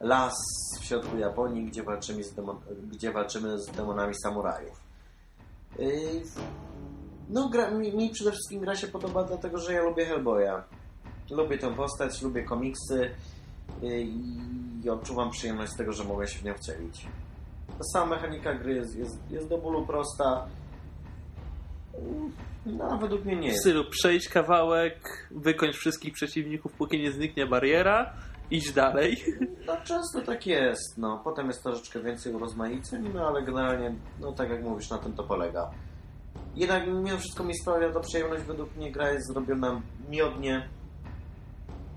las 0.00 0.34
w 0.80 0.84
środku 0.84 1.16
Japonii, 1.16 1.66
gdzie 1.66 1.82
walczymy 1.82 2.24
z, 2.24 2.34
demon, 2.34 2.60
gdzie 2.90 3.12
walczymy 3.12 3.58
z 3.58 3.66
demonami 3.66 4.14
samurajów. 4.22 4.80
Yy, 5.78 6.22
no, 7.28 7.48
gra, 7.48 7.70
mi, 7.70 7.96
mi 7.96 8.10
przede 8.10 8.32
wszystkim 8.32 8.60
gra 8.60 8.76
się 8.76 8.88
podoba, 8.88 9.24
dlatego 9.24 9.58
że 9.58 9.72
ja 9.72 9.82
lubię 9.82 10.06
Hellboya. 10.06 10.62
Lubię 11.30 11.58
tę 11.58 11.74
postać, 11.74 12.22
lubię 12.22 12.42
komiksy 12.42 13.10
yy, 13.82 14.06
i 14.84 14.90
odczuwam 14.90 15.30
przyjemność 15.30 15.72
z 15.72 15.76
tego, 15.76 15.92
że 15.92 16.04
mogę 16.04 16.26
się 16.26 16.38
w 16.38 16.44
nią 16.44 16.54
wcielić. 16.54 17.06
Ta 17.78 17.84
sama 17.92 18.16
mechanika 18.16 18.54
gry 18.54 18.74
jest, 18.74 18.96
jest, 18.96 19.18
jest 19.30 19.48
do 19.48 19.58
bólu 19.58 19.86
prosta. 19.86 20.46
No, 22.66 22.98
według 22.98 23.24
mnie 23.24 23.36
nie 23.36 23.52
W 23.52 23.58
stylu 23.58 23.84
przejdź 23.90 24.28
kawałek, 24.28 25.28
wykończ 25.30 25.76
wszystkich 25.76 26.12
przeciwników, 26.12 26.72
póki 26.72 27.02
nie 27.02 27.12
zniknie 27.12 27.46
bariera, 27.46 28.12
idź 28.50 28.72
dalej. 28.72 29.16
No, 29.66 29.76
często 29.84 30.22
tak 30.22 30.46
jest. 30.46 30.98
No, 30.98 31.20
potem 31.24 31.46
jest 31.46 31.62
troszeczkę 31.62 32.00
więcej 32.00 32.34
urozmaiceń, 32.34 33.10
no 33.14 33.28
ale 33.28 33.42
generalnie, 33.42 33.94
no 34.20 34.32
tak 34.32 34.50
jak 34.50 34.62
mówisz, 34.62 34.90
na 34.90 34.98
tym 34.98 35.12
to 35.12 35.24
polega. 35.24 35.70
Jednak 36.58 36.86
mimo 36.86 37.18
wszystko 37.18 37.44
mi 37.44 37.58
sprawia 37.58 37.92
to 37.92 38.00
przyjemność. 38.00 38.42
Według 38.42 38.76
mnie 38.76 38.92
gra 38.92 39.10
jest 39.10 39.26
zrobiona 39.26 39.82
miodnie. 40.08 40.68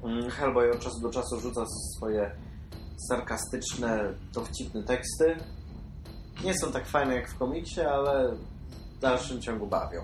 Mm, 0.04 0.30
Hellboy 0.30 0.72
od 0.72 0.80
czasu 0.80 1.02
do 1.02 1.10
czasu 1.10 1.40
rzuca 1.40 1.66
swoje 1.98 2.32
sarkastyczne, 3.10 4.14
dowcipne 4.34 4.84
teksty. 4.84 5.36
Nie 6.44 6.54
są 6.54 6.72
tak 6.72 6.88
fajne 6.88 7.16
jak 7.16 7.30
w 7.30 7.38
komiksie, 7.38 7.82
ale 7.82 8.36
w 8.98 9.00
dalszym 9.00 9.42
ciągu 9.42 9.68
bawią. 9.68 10.02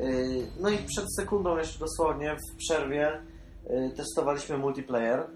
Yy, 0.00 0.46
No 0.60 0.68
i 0.68 0.78
przed 0.78 1.14
sekundą 1.16 1.56
jeszcze 1.56 1.78
dosłownie 1.78 2.36
w 2.36 2.56
przerwie 2.56 3.22
yy, 3.70 3.90
testowaliśmy 3.96 4.58
multiplayer. 4.58 5.26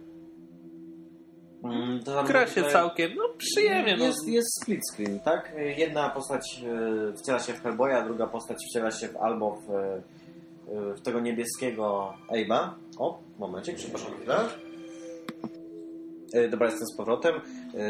Mm, 1.64 2.00
Gra 2.26 2.46
się 2.46 2.61
multiplayer- 2.61 2.72
całkiem, 2.72 3.11
no 3.16 3.22
przyjemnie. 3.38 3.96
No. 3.96 4.04
jest, 4.04 4.28
jest 4.28 4.62
split 4.62 4.80
screen, 4.92 5.20
tak? 5.20 5.52
Jedna 5.76 6.11
postać 6.11 6.64
e, 7.11 7.12
wciela 7.16 7.38
się 7.38 7.52
w 7.52 7.62
Hellboya, 7.62 8.04
druga 8.04 8.26
postać 8.26 8.57
wciela 8.70 8.90
się 8.90 9.09
w, 9.09 9.16
albo 9.16 9.57
w, 9.57 9.70
e, 9.70 10.02
w 10.94 11.00
tego 11.02 11.20
niebieskiego 11.20 12.14
Abe'a. 12.30 12.68
O, 12.98 13.18
momencik, 13.38 13.76
przepraszam 13.76 14.12
chwilę. 14.16 14.36
E, 16.32 16.48
Dobra, 16.48 16.66
jestem 16.66 16.86
z 16.86 16.96
powrotem. 16.96 17.34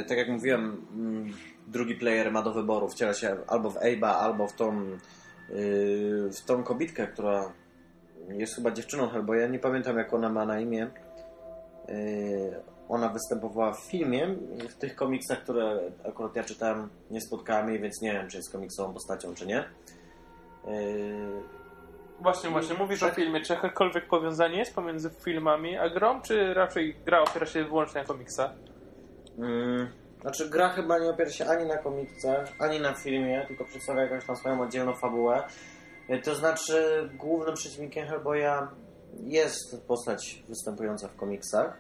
Tak 0.09 0.19
jak 0.19 0.29
mówiłem, 0.29 0.87
mm, 0.95 1.33
drugi 1.67 1.95
player 1.95 2.33
ma 2.33 2.43
do 2.43 2.53
wyboru, 2.53 2.89
wciela 2.89 3.15
się 3.15 3.37
albo 3.47 3.71
w 3.71 3.77
Abe'a, 3.77 4.07
albo 4.11 4.47
w 4.49 4.53
tą, 4.53 4.81
w 6.39 6.41
tą 6.47 6.63
kobitkę, 6.63 7.07
która 7.07 7.53
jest 8.29 8.55
chyba 8.55 8.71
dziewczyną 8.71 9.09
Hellboya. 9.09 9.49
Nie 9.51 9.59
pamiętam, 9.59 9.99
jak 9.99 10.15
ona 10.15 10.29
ma 10.29 10.45
na 10.47 10.61
imię. 10.61 10.91
Ona 12.89 13.09
występowała 13.09 13.73
w 13.73 13.81
filmie. 13.81 14.27
W 14.69 14.75
tych 14.75 14.97
komiksach, 14.97 15.43
które 15.43 15.81
akurat 16.09 16.37
ja 16.37 16.45
czytałem, 16.45 16.89
nie 17.11 17.21
spotkałem 17.21 17.69
jej, 17.69 17.81
więc 17.81 18.01
nie 18.03 18.13
wiem, 18.13 18.29
czy 18.29 18.37
jest 18.37 18.53
komiksową 18.53 18.93
postacią, 18.95 19.35
czy 19.35 19.47
nie. 19.47 19.59
E, 19.59 19.67
Właśnie, 22.21 22.51
właśnie, 22.51 22.75
mówisz 22.75 23.01
Tak. 23.01 23.13
o 23.13 23.15
filmie. 23.15 23.41
Czy 23.41 23.53
jakiekolwiek 23.53 24.09
powiązanie 24.09 24.59
jest 24.59 24.75
pomiędzy 24.75 25.11
filmami 25.11 25.77
a 25.79 25.89
grą, 25.91 26.23
czy 26.23 26.55
raczej 26.55 26.97
gra 27.05 27.21
opiera 27.23 27.47
się 27.47 27.65
wyłącznie 27.65 28.01
na 28.01 28.07
komiksach? 28.07 28.51
Mm, 29.39 29.89
znaczy 30.21 30.51
gra 30.51 30.69
chyba 30.69 30.99
nie 30.99 31.11
opiera 31.11 31.31
się 31.31 31.47
ani 31.47 31.67
na 31.69 31.77
komiksach, 31.79 32.49
ani 32.59 32.81
na 32.81 32.95
filmie, 32.95 33.45
tylko 33.49 33.65
przedstawia 33.65 34.03
jakąś 34.03 34.27
tam 34.27 34.37
swoją 34.37 34.61
oddzielną 34.63 34.93
fabułę. 34.95 35.45
E, 36.09 36.19
To 36.19 36.35
znaczy 36.35 37.09
głównym 37.15 37.55
przeciwnikiem 37.55 38.07
Hellboya 38.09 38.69
jest 39.25 39.87
postać 39.87 40.43
występująca 40.49 41.09
w 41.09 41.17
komiksach. 41.17 41.79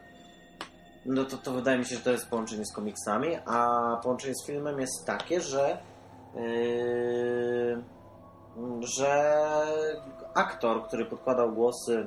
No 1.08 1.24
to, 1.24 1.36
to 1.36 1.52
wydaje 1.52 1.78
mi 1.78 1.84
się, 1.84 1.96
że 1.96 2.02
to 2.02 2.10
jest 2.10 2.28
połączenie 2.28 2.64
z 2.66 2.72
komiksami, 2.72 3.28
a 3.44 4.00
połączenie 4.02 4.34
z 4.34 4.46
filmem 4.46 4.80
jest 4.80 5.06
takie, 5.06 5.40
że 5.40 5.78
yy, 6.34 7.82
że 8.80 9.36
aktor, 10.34 10.82
który 10.86 11.04
podkładał 11.04 11.52
głosy 11.52 12.06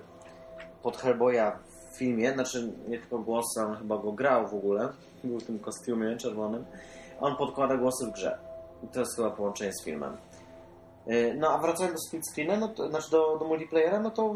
pod 0.83 0.97
Hellboya 0.97 1.51
w 1.91 1.97
filmie, 1.97 2.33
znaczy 2.33 2.73
nie 2.87 2.99
tylko 2.99 3.19
głosy, 3.19 3.61
on 3.61 3.75
chyba 3.75 3.97
go 3.97 4.11
grał 4.11 4.47
w 4.47 4.53
ogóle, 4.53 4.89
był 5.23 5.39
w 5.39 5.43
tym 5.43 5.59
kostiumie 5.59 6.17
czerwonym. 6.17 6.65
On 7.21 7.35
podkłada 7.35 7.77
głosy 7.77 8.05
w 8.05 8.11
grze. 8.11 8.39
To 8.93 8.99
jest 8.99 9.15
chyba 9.15 9.31
połączenie 9.31 9.73
z 9.73 9.83
filmem. 9.83 10.17
Y, 11.07 11.35
No 11.39 11.49
a 11.49 11.57
wracając 11.57 11.93
do 11.93 12.07
split 12.07 12.23
screena, 12.33 12.57
no 12.57 12.67
to, 12.67 12.89
znaczy 12.89 13.11
do, 13.11 13.37
do 13.37 13.45
multiplayera, 13.45 13.99
no 13.99 14.11
to 14.11 14.35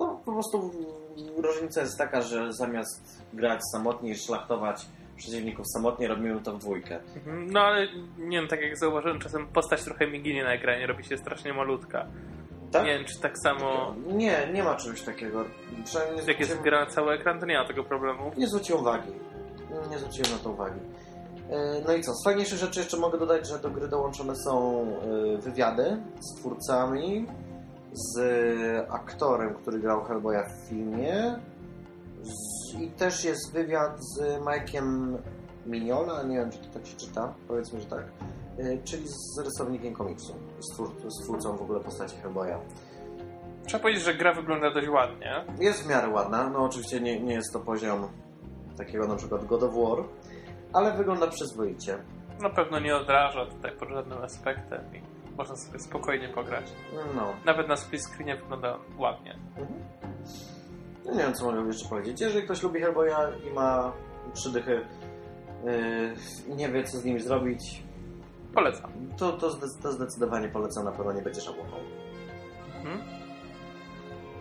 no, 0.00 0.20
po 0.24 0.32
prostu 0.32 0.70
różnica 1.36 1.80
jest 1.80 1.98
taka, 1.98 2.22
że 2.22 2.52
zamiast 2.52 3.22
grać 3.32 3.60
samotnie 3.72 4.10
i 4.10 4.16
szlachtować 4.16 4.86
przeciwników 5.16 5.66
samotnie, 5.74 6.08
robimy 6.08 6.40
to 6.40 6.52
w 6.52 6.58
dwójkę. 6.58 7.00
Mhm. 7.16 7.50
No 7.50 7.60
ale 7.60 7.86
nie 8.18 8.38
wiem, 8.40 8.48
tak 8.48 8.60
jak 8.62 8.78
zauważyłem, 8.78 9.18
czasem 9.20 9.46
postać 9.46 9.82
trochę 9.84 10.06
miginie 10.06 10.44
na 10.44 10.52
ekranie, 10.52 10.86
robi 10.86 11.04
się 11.04 11.16
strasznie 11.18 11.52
malutka. 11.52 12.06
Tak? 12.72 12.84
Nie 12.84 12.90
wiem, 12.98 13.04
czy 13.04 13.20
tak 13.20 13.32
samo 13.42 13.94
Nie, 14.06 14.48
nie 14.52 14.62
ma 14.62 14.76
czegoś 14.76 15.02
takiego. 15.02 15.44
Przynajmniej 15.84 16.16
nie 16.20 16.32
jak 16.32 16.40
jest 16.40 16.50
zwróciłem, 16.50 16.62
gra 16.62 16.80
na 16.84 16.86
cały 16.90 17.12
ekran, 17.12 17.40
to 17.40 17.46
nie 17.46 17.58
ma 17.58 17.66
tego 17.66 17.84
problemu. 17.84 18.30
nie 18.36 18.48
zwróciłem 18.48 18.80
uwagi. 18.80 19.12
Nie 19.90 19.98
zwróciłem 19.98 20.32
na 20.32 20.38
to 20.38 20.50
uwagi. 20.50 20.80
E, 21.50 21.82
No 21.86 21.92
i 21.94 22.02
co? 22.02 22.12
Z 22.14 22.24
fajniejszych 22.24 22.58
rzeczy 22.58 22.80
jeszcze 22.80 22.96
mogę 22.96 23.18
dodać, 23.18 23.48
że 23.48 23.58
do 23.58 23.70
gry 23.70 23.88
dołączone 23.88 24.36
są 24.36 24.82
e, 25.34 25.38
wywiady 25.38 25.96
z 26.20 26.40
twórcami, 26.40 27.26
z 27.92 28.18
aktorem, 28.90 29.54
który 29.54 29.78
grał 29.78 30.04
Hellboya 30.04 30.44
w 30.44 30.68
filmie 30.68 31.38
z, 32.22 32.74
i 32.80 32.90
też 32.90 33.24
jest 33.24 33.52
wywiad 33.52 34.04
z 34.04 34.20
Mike'iem 34.40 35.18
Mignola, 35.66 36.22
nie 36.22 36.36
wiem 36.36 36.50
czy 36.50 36.58
to 36.58 36.68
tak 36.74 36.86
się 36.86 36.96
czyta, 36.96 37.34
powiedzmy, 37.48 37.80
że 37.80 37.86
tak, 37.86 38.04
e, 38.58 38.78
czyli 38.84 39.04
z 39.08 39.38
rysownikiem 39.44 39.94
komiksu, 39.94 40.34
z, 40.58 40.74
twór, 40.74 40.90
z 41.08 41.24
twórcą 41.24 41.56
w 41.56 41.62
ogóle 41.62 41.80
postaci 41.80 42.16
Hellboya. 42.16 42.58
Trzeba 43.66 43.82
powiedzieć, 43.82 44.04
że 44.04 44.14
gra 44.14 44.34
wygląda 44.34 44.70
dość 44.70 44.88
ładnie. 44.88 45.44
Jest 45.58 45.84
w 45.84 45.88
miarę 45.88 46.08
ładna, 46.08 46.50
no 46.50 46.64
oczywiście 46.64 47.00
nie, 47.00 47.20
nie 47.20 47.34
jest 47.34 47.52
to 47.52 47.60
poziom 47.60 48.08
takiego 48.76 49.06
na 49.06 49.16
przykład 49.16 49.44
God 49.44 49.62
of 49.62 49.74
War, 49.74 50.04
ale 50.72 50.96
wygląda 50.96 51.26
przyzwoicie. 51.26 51.98
Na 52.40 52.50
pewno 52.50 52.80
nie 52.80 52.96
odraża 52.96 53.46
tutaj 53.46 53.72
pod 53.76 53.88
żadnym 53.88 54.18
aspektem 54.18 54.80
i 54.94 55.02
można 55.38 55.56
sobie 55.56 55.78
spokojnie 55.78 56.28
pograć. 56.28 56.64
No. 57.16 57.34
Nawet 57.44 57.68
na 57.68 57.76
split 57.76 58.02
screenie 58.02 58.36
wygląda 58.36 58.78
ładnie. 58.98 59.38
Mhm. 59.56 59.80
Nie 61.16 61.22
wiem, 61.24 61.34
co 61.34 61.44
mogę 61.44 61.66
jeszcze 61.66 61.88
powiedzieć. 61.88 62.20
Jeżeli 62.20 62.44
ktoś 62.44 62.62
lubi 62.62 62.80
Hellboya 62.80 63.16
i 63.50 63.54
ma 63.54 63.92
trzy 64.34 64.52
dychy 64.52 64.86
yy, 65.64 66.14
i 66.48 66.54
nie 66.54 66.68
wie, 66.68 66.84
co 66.84 66.98
z 66.98 67.04
nimi 67.04 67.20
zrobić, 67.20 67.82
Polecam. 68.54 68.90
to, 69.16 69.32
to, 69.32 69.50
to 69.82 69.92
zdecydowanie 69.92 70.48
polecam, 70.48 70.84
na 70.84 70.92
pewno 70.92 71.12
nie 71.12 71.22
będzie 71.22 71.40
żałował. 71.40 71.80
Mhm. 72.76 73.00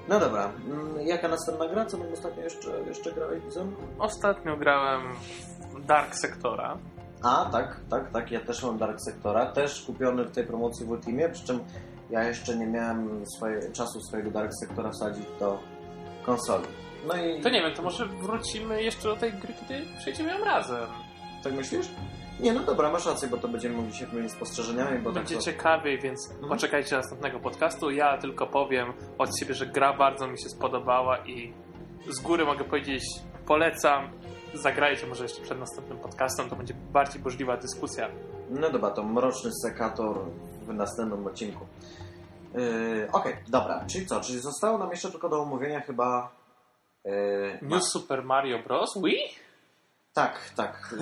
No 0.07 0.19
dobra, 0.19 0.51
mm, 0.65 1.07
jaka 1.07 1.27
następna 1.27 1.67
gra? 1.67 1.85
Co 1.85 1.97
nam 1.97 2.13
ostatnio 2.13 2.43
jeszcze, 2.43 2.79
jeszcze 2.87 3.11
grałeś, 3.11 3.43
Bizon? 3.43 3.75
Ostatnio 3.99 4.57
grałem 4.57 5.01
w 5.75 5.85
Dark 5.85 6.15
Sectora. 6.15 6.77
A, 7.23 7.45
tak, 7.51 7.79
tak, 7.89 8.11
tak, 8.11 8.31
ja 8.31 8.39
też 8.39 8.63
mam 8.63 8.77
Dark 8.77 8.97
Sectora, 9.01 9.45
też 9.45 9.81
kupiony 9.85 10.23
w 10.25 10.31
tej 10.31 10.43
promocji 10.47 10.85
w 10.85 10.89
Ultimie, 10.89 11.29
przy 11.29 11.45
czym 11.47 11.59
ja 12.09 12.23
jeszcze 12.23 12.55
nie 12.57 12.67
miałem 12.67 13.23
swoje, 13.37 13.71
czasu 13.71 14.01
swojego 14.01 14.31
Dark 14.31 14.51
Sectora 14.59 14.91
wsadzić 14.91 15.25
do 15.39 15.59
konsoli. 16.25 16.63
No 17.07 17.13
i... 17.17 17.41
To 17.41 17.49
nie 17.49 17.61
wiem, 17.61 17.73
to 17.73 17.81
może 17.81 18.05
wrócimy 18.05 18.83
jeszcze 18.83 19.03
do 19.03 19.15
tej 19.15 19.33
gry, 19.33 19.53
kiedy 19.59 19.85
przejdziemy 19.97 20.39
ją 20.39 20.45
razem. 20.45 20.87
Tak 21.43 21.53
myślisz? 21.53 21.87
Nie, 22.39 22.53
no 22.53 22.63
dobra, 22.63 22.91
masz 22.91 23.05
rację, 23.05 23.27
bo 23.27 23.37
to 23.37 23.47
będziemy 23.47 23.75
mogli 23.77 23.93
się 23.93 24.05
wymienić 24.05 24.31
spostrzeżeniami, 24.31 24.99
bo 24.99 25.11
Będzie 25.11 25.35
tak 25.35 25.43
to... 25.43 25.51
ciekawiej, 25.51 25.99
więc 25.99 26.29
Mhm. 26.31 26.49
poczekajcie 26.49 26.95
następnego 26.95 27.39
podcastu. 27.39 27.91
Ja 27.91 28.17
tylko 28.17 28.47
powiem 28.47 28.93
od 29.17 29.39
siebie, 29.39 29.53
że 29.53 29.65
gra 29.65 29.93
bardzo 29.93 30.27
mi 30.27 30.41
się 30.41 30.49
spodobała 30.49 31.17
i 31.17 31.53
z 32.09 32.19
góry 32.19 32.45
mogę 32.45 32.63
powiedzieć, 32.63 33.03
polecam. 33.45 34.09
Zagrajcie 34.53 35.07
może 35.07 35.23
jeszcze 35.23 35.41
przed 35.41 35.59
następnym 35.59 35.97
podcastem, 35.97 36.49
to 36.49 36.55
będzie 36.55 36.73
bardziej 36.73 37.21
burzliwa 37.21 37.57
dyskusja. 37.57 38.09
No 38.49 38.69
dobra, 38.69 38.91
to 38.91 39.03
Mroczny 39.03 39.51
Sekator 39.63 40.19
w 40.61 40.73
następnym 40.73 41.27
odcinku. 41.27 41.65
Yy, 42.53 43.09
Okej, 43.11 43.35
dobra, 43.47 43.85
czyli 43.87 44.05
co? 44.05 44.21
Czyli 44.21 44.39
zostało 44.39 44.77
nam 44.77 44.91
jeszcze 44.91 45.11
tylko 45.11 45.29
do 45.29 45.41
omówienia 45.41 45.81
chyba... 45.81 46.31
Yy, 47.05 47.59
New 47.61 47.83
Super 47.83 48.23
Mario 48.23 48.59
Bros. 48.63 48.97
Wii? 49.03 49.19
Tak, 50.13 50.39
tak. 50.55 50.95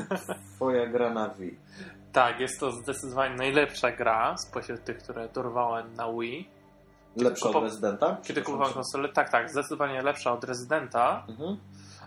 Twoja 0.56 0.88
gra 0.88 1.10
na 1.14 1.30
Wii. 1.30 1.60
Tak, 2.12 2.40
jest 2.40 2.60
to 2.60 2.72
zdecydowanie 2.72 3.36
najlepsza 3.36 3.92
gra 3.92 4.38
spośród 4.38 4.84
tych, 4.84 4.98
które 4.98 5.30
dorwałem 5.30 5.94
na 5.94 6.14
Wii. 6.14 6.50
Lepsza 7.16 7.50
od 7.50 7.64
Residenta? 7.64 8.18
Kiedy 8.24 8.42
kupowałem 8.42 8.74
konsolę, 8.74 9.10
tak, 9.10 9.30
tak, 9.30 9.50
zdecydowanie 9.50 10.02
lepsza 10.02 10.32
od 10.34 10.44
Residenta, 10.44 11.24
Mhm. 11.30 11.58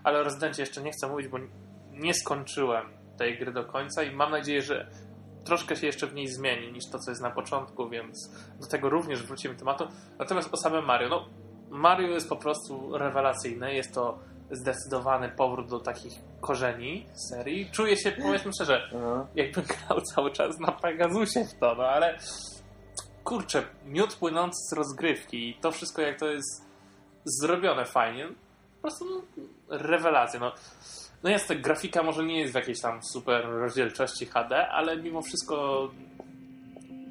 Ale 0.03 0.19
o 0.19 0.23
Rezydencie 0.23 0.61
jeszcze 0.61 0.81
nie 0.81 0.91
chcę 0.91 1.07
mówić, 1.07 1.27
bo 1.27 1.37
nie 1.91 2.13
skończyłem 2.13 2.85
tej 3.17 3.37
gry 3.37 3.51
do 3.53 3.65
końca 3.65 4.03
i 4.03 4.15
mam 4.15 4.31
nadzieję, 4.31 4.61
że 4.61 4.87
troszkę 5.43 5.75
się 5.75 5.87
jeszcze 5.87 6.07
w 6.07 6.13
niej 6.13 6.27
zmieni 6.27 6.71
niż 6.71 6.89
to, 6.91 6.99
co 6.99 7.11
jest 7.11 7.21
na 7.21 7.31
początku, 7.31 7.89
więc 7.89 8.31
do 8.59 8.67
tego 8.67 8.89
również 8.89 9.23
wrócimy 9.23 9.55
tematu. 9.55 9.87
Natomiast 10.19 10.53
o 10.53 10.57
samym 10.57 10.85
Mario, 10.85 11.09
no 11.09 11.25
Mario 11.69 12.07
jest 12.07 12.29
po 12.29 12.35
prostu 12.35 12.97
rewelacyjny, 12.97 13.73
jest 13.73 13.93
to 13.93 14.19
zdecydowany 14.51 15.29
powrót 15.29 15.69
do 15.69 15.79
takich 15.79 16.13
korzeni 16.41 17.05
serii. 17.29 17.69
Czuję 17.71 17.97
się, 17.97 18.11
powiedzmy 18.11 18.51
szczerze, 18.53 18.89
Aha. 18.95 19.27
jakbym 19.35 19.63
grał 19.87 20.01
cały 20.01 20.31
czas 20.31 20.59
na 20.59 20.71
Pegasusie 20.71 21.45
w 21.45 21.59
to, 21.59 21.75
no 21.75 21.83
ale 21.83 22.17
kurczę, 23.23 23.63
miód 23.85 24.15
płynący 24.15 24.57
z 24.69 24.73
rozgrywki 24.73 25.49
i 25.49 25.53
to 25.53 25.71
wszystko 25.71 26.01
jak 26.01 26.19
to 26.19 26.27
jest 26.27 26.65
zrobione 27.25 27.85
fajnie, 27.85 28.27
po 28.81 28.87
prostu 28.87 29.05
no, 29.05 29.21
rewelacja. 29.77 30.39
No, 30.39 30.51
no 31.23 31.29
jasne, 31.29 31.55
grafika 31.55 32.03
może 32.03 32.23
nie 32.23 32.39
jest 32.39 32.51
w 32.51 32.55
jakiejś 32.55 32.81
tam 32.81 32.99
super 33.03 33.45
rozdzielczości 33.45 34.25
HD, 34.25 34.67
ale 34.67 34.97
mimo 34.97 35.21
wszystko 35.21 35.87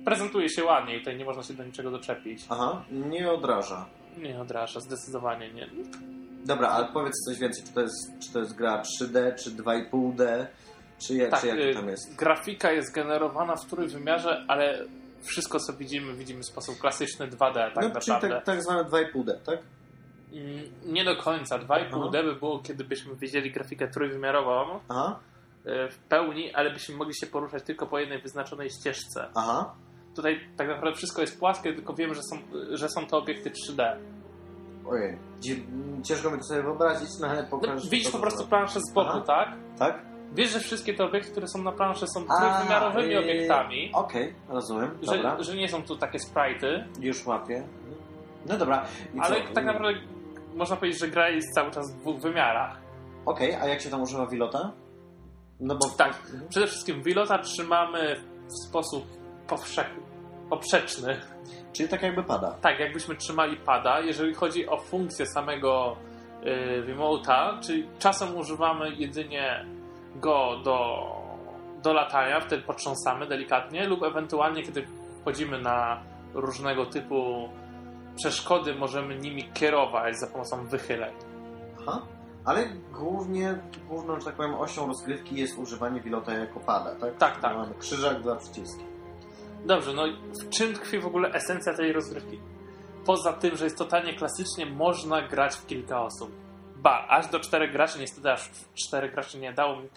prezentuje 0.04 0.48
się 0.48 0.64
ładnie 0.64 0.96
i 0.96 0.98
tutaj 0.98 1.16
nie 1.16 1.24
można 1.24 1.42
się 1.42 1.54
do 1.54 1.64
niczego 1.64 1.90
doczepić. 1.90 2.44
Aha, 2.48 2.84
nie 2.90 3.30
odraża. 3.30 3.86
Nie 4.18 4.40
odraża, 4.40 4.80
zdecydowanie 4.80 5.52
nie. 5.52 5.68
Dobra, 6.44 6.68
ale 6.68 6.88
powiedz 6.92 7.14
coś 7.26 7.38
więcej, 7.38 7.64
czy 7.64 7.72
to 7.72 7.80
jest, 7.80 8.18
czy 8.20 8.32
to 8.32 8.38
jest 8.38 8.54
gra 8.54 8.82
3D, 8.82 9.34
czy 9.44 9.50
2,5D, 9.50 10.46
czy, 10.98 11.14
je, 11.14 11.28
Tak, 11.28 11.40
czy 11.40 11.46
jak 11.46 11.58
y, 11.58 11.72
to 11.74 11.80
tam 11.80 11.88
jest? 11.88 12.16
grafika 12.16 12.72
jest 12.72 12.94
generowana 12.94 13.56
w 13.56 13.64
trójwymiarze, 13.64 14.44
ale 14.48 14.84
wszystko 15.22 15.58
co 15.60 15.72
widzimy, 15.72 16.14
widzimy 16.14 16.42
w 16.42 16.46
sposób 16.46 16.78
klasyczny 16.78 17.28
2D 17.28 17.54
tak 17.54 17.74
no, 17.74 17.80
czyli 17.82 17.92
naprawdę. 17.92 18.28
tak, 18.28 18.44
tak 18.44 18.62
zwane 18.62 18.84
2,5D, 18.84 19.34
tak? 19.46 19.58
Nie 20.86 21.04
do 21.04 21.16
końca. 21.16 21.58
2,5D 21.58 22.24
by 22.24 22.34
było, 22.34 22.58
kiedy 22.58 22.84
byśmy 22.84 23.16
widzieli 23.16 23.50
grafikę 23.52 23.88
trójwymiarową 23.88 24.80
Aha, 24.88 25.18
e, 25.66 25.88
w 25.88 25.98
pełni, 25.98 26.54
ale 26.54 26.70
byśmy 26.70 26.96
mogli 26.96 27.14
się 27.14 27.26
poruszać 27.26 27.62
tylko 27.62 27.86
po 27.86 27.98
jednej 27.98 28.22
wyznaczonej 28.22 28.70
ścieżce. 28.70 29.28
aha. 29.34 29.74
Tutaj 30.16 30.40
tak 30.56 30.68
naprawdę 30.68 30.96
wszystko 30.96 31.20
jest 31.20 31.38
płaskie, 31.38 31.74
tylko 31.74 31.94
wiemy, 31.94 32.14
że 32.14 32.22
są, 32.22 32.36
że 32.72 32.88
są 32.88 33.06
to 33.06 33.18
obiekty 33.18 33.50
3D. 33.50 33.96
Ojej, 34.88 35.18
ciężko 36.04 36.30
mi 36.30 36.38
to 36.38 36.44
sobie 36.44 36.62
wyobrazić, 36.62 37.08
no 37.20 37.28
ale 37.28 37.42
No, 37.42 37.48
pokaż. 37.50 37.88
widzisz 37.88 38.06
to 38.06 38.12
po 38.12 38.22
prostu 38.22 38.46
planszę 38.46 38.80
z 38.80 38.92
boku, 38.94 39.08
Aha. 39.10 39.20
tak? 39.26 39.48
Tak? 39.78 40.02
Wiesz, 40.32 40.50
że 40.50 40.60
wszystkie 40.60 40.94
te 40.94 41.04
obiekty, 41.04 41.30
które 41.30 41.48
są 41.48 41.62
na 41.62 41.72
planszy 41.72 42.06
są 42.06 42.24
trójwymiarowymi 42.26 43.12
yy, 43.12 43.18
obiektami, 43.18 43.90
Okej, 43.94 44.34
rozumiem, 44.48 44.98
dobra. 45.02 45.36
że, 45.38 45.44
że 45.44 45.56
nie 45.56 45.68
są 45.68 45.82
tu 45.82 45.96
takie 45.96 46.18
sprite'y, 46.18 46.84
Już 47.00 47.26
łapię. 47.26 47.62
No 48.46 48.56
dobra. 48.58 48.84
I 49.14 49.18
ale 49.20 49.48
co? 49.48 49.54
tak 49.54 49.64
naprawdę 49.64 50.00
można 50.58 50.76
powiedzieć, 50.76 51.00
że 51.00 51.08
gra 51.08 51.28
jest 51.28 51.54
cały 51.54 51.70
czas 51.70 51.92
w 51.92 52.00
dwóch 52.00 52.20
wymiarach. 52.20 52.80
Okej, 53.26 53.54
a 53.54 53.66
jak 53.66 53.80
się 53.80 53.90
tam 53.90 54.02
używa 54.02 54.26
Wilota? 54.26 54.72
No 55.60 55.74
bo... 55.74 55.88
Tak. 55.88 56.22
Przede 56.48 56.66
wszystkim 56.66 57.02
Wilota 57.02 57.38
trzymamy 57.38 58.16
w 58.46 58.68
sposób 58.68 59.04
powszechny, 59.48 60.02
poprzeczny. 60.50 61.20
Czyli 61.72 61.88
tak 61.88 62.02
jakby 62.02 62.22
pada. 62.22 62.52
Tak, 62.60 62.80
jakbyśmy 62.80 63.16
trzymali 63.16 63.56
pada. 63.56 64.00
Jeżeli 64.00 64.34
chodzi 64.34 64.68
o 64.68 64.78
funkcję 64.78 65.26
samego 65.26 65.96
y, 66.42 66.84
remote'a, 66.86 67.60
czyli 67.60 67.88
czasem 67.98 68.36
używamy 68.36 68.94
jedynie 68.94 69.66
go 70.16 70.56
do, 70.64 71.06
do 71.82 71.92
latania, 71.92 72.40
wtedy 72.40 72.62
potrząsamy 72.62 73.26
delikatnie, 73.26 73.86
lub 73.86 74.02
ewentualnie, 74.02 74.62
kiedy 74.62 74.86
wchodzimy 75.20 75.60
na 75.60 76.02
różnego 76.34 76.86
typu 76.86 77.48
przeszkody, 78.18 78.74
możemy 78.74 79.18
nimi 79.18 79.52
kierować 79.52 80.18
za 80.18 80.26
pomocą 80.26 80.66
wychyleń. 80.66 81.14
Aha. 81.80 82.02
Ale 82.44 82.68
głównie, 82.92 83.58
główną, 83.88 84.20
że 84.20 84.26
tak 84.26 84.34
powiem, 84.34 84.54
osią 84.54 84.86
rozgrywki 84.86 85.36
jest 85.36 85.58
używanie 85.58 86.00
Wilota 86.00 86.32
jako 86.34 86.60
pada, 86.60 86.94
tak? 86.94 87.16
Tak, 87.16 87.40
tak. 87.40 87.56
Mamy 87.56 87.74
krzyżak, 87.74 88.22
dwa 88.22 88.36
przyciski. 88.36 88.84
Dobrze, 89.66 89.92
no 89.92 90.06
i 90.06 90.12
w 90.12 90.48
czym 90.48 90.74
tkwi 90.74 90.98
w 90.98 91.06
ogóle 91.06 91.32
esencja 91.32 91.74
tej 91.74 91.92
rozgrywki? 91.92 92.40
Poza 93.06 93.32
tym, 93.32 93.56
że 93.56 93.64
jest 93.64 93.78
totalnie 93.78 94.14
klasycznie, 94.14 94.66
można 94.66 95.22
grać 95.22 95.56
w 95.56 95.66
kilka 95.66 96.02
osób. 96.02 96.30
Ba, 96.76 97.06
aż 97.08 97.26
do 97.26 97.40
czterech 97.40 97.72
graczy, 97.72 97.98
niestety 97.98 98.32
aż 98.32 98.48
w 98.48 98.74
czterech 98.74 99.12
graczy 99.12 99.38
nie 99.38 99.52
dało 99.52 99.76
mi, 99.76 99.88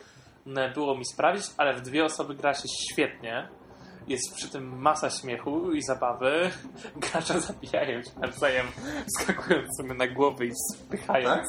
było 0.74 0.97
mi 0.97 1.05
sprawić, 1.05 1.43
ale 1.57 1.74
w 1.74 1.82
dwie 1.82 2.05
osoby 2.05 2.36
gra 2.36 2.53
się 2.53 2.67
świetnie. 2.91 3.49
Jest 4.07 4.35
przy 4.35 4.49
tym 4.49 4.81
masa 4.81 5.09
śmiechu 5.09 5.71
i 5.71 5.81
zabawy. 5.83 6.51
Gracza 7.11 7.39
zabijają 7.39 8.03
się 8.03 8.11
nawzajem, 8.19 8.67
skakując 9.19 9.67
sobie 9.77 9.93
na 9.93 10.07
głowy 10.07 10.45
i 10.45 10.51
spychając. 10.73 11.47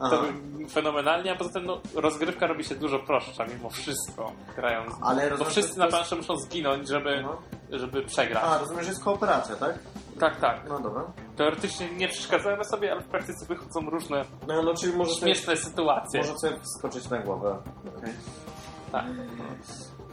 Aha. 0.00 0.10
To 0.10 0.22
fenomenalnie, 0.70 1.32
a 1.32 1.36
poza 1.36 1.52
tym 1.52 1.64
no, 1.66 1.80
rozgrywka 1.94 2.46
robi 2.46 2.64
się 2.64 2.74
dużo 2.74 2.98
prostsza 2.98 3.44
mimo 3.46 3.70
wszystko, 3.70 4.32
grając. 4.56 4.94
Ale 5.02 5.30
Bo 5.38 5.44
wszyscy 5.44 5.78
na 5.78 5.86
planszy 5.86 6.16
muszą 6.16 6.36
zginąć, 6.36 6.88
żeby, 6.88 7.22
No. 7.22 7.42
żeby 7.78 8.02
przegrać. 8.02 8.44
A, 8.46 8.58
rozumiem, 8.58 8.82
że 8.82 8.88
jest 8.90 9.04
kooperacja, 9.04 9.56
tak? 9.56 9.78
Tak, 10.20 10.40
tak. 10.40 10.60
No 10.68 10.80
dobra. 10.80 11.04
Teoretycznie 11.36 11.90
nie 11.94 12.08
przeszkadzamy 12.08 12.64
sobie, 12.64 12.92
ale 12.92 13.00
w 13.00 13.06
praktyce 13.06 13.46
wychodzą 13.46 13.90
różne 13.90 14.24
No, 14.48 14.62
no 14.62 14.74
czyli 14.74 14.92
może 14.96 15.10
sobie, 15.10 15.20
śmieszne 15.34 15.56
sytuacje. 15.56 16.20
może 16.20 16.38
sobie 16.38 16.56
wskoczyć 16.62 17.10
na 17.10 17.18
głowę. 17.18 17.56
Okej. 17.98 18.12
Tak. 18.92 19.04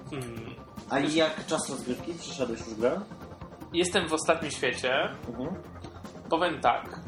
Hmm. 0.10 0.56
A 0.90 1.00
jak 1.00 1.46
czas 1.46 1.70
rozgrywki? 1.70 2.14
Przeszedłeś 2.14 2.60
już 2.60 2.74
grę? 2.74 3.00
Jestem 3.74 4.08
w 4.08 4.14
ostatnim 4.14 4.52
świecie. 4.52 5.10
Mhm. 5.28 5.50
Powiem 6.30 6.62
tak. 6.62 7.00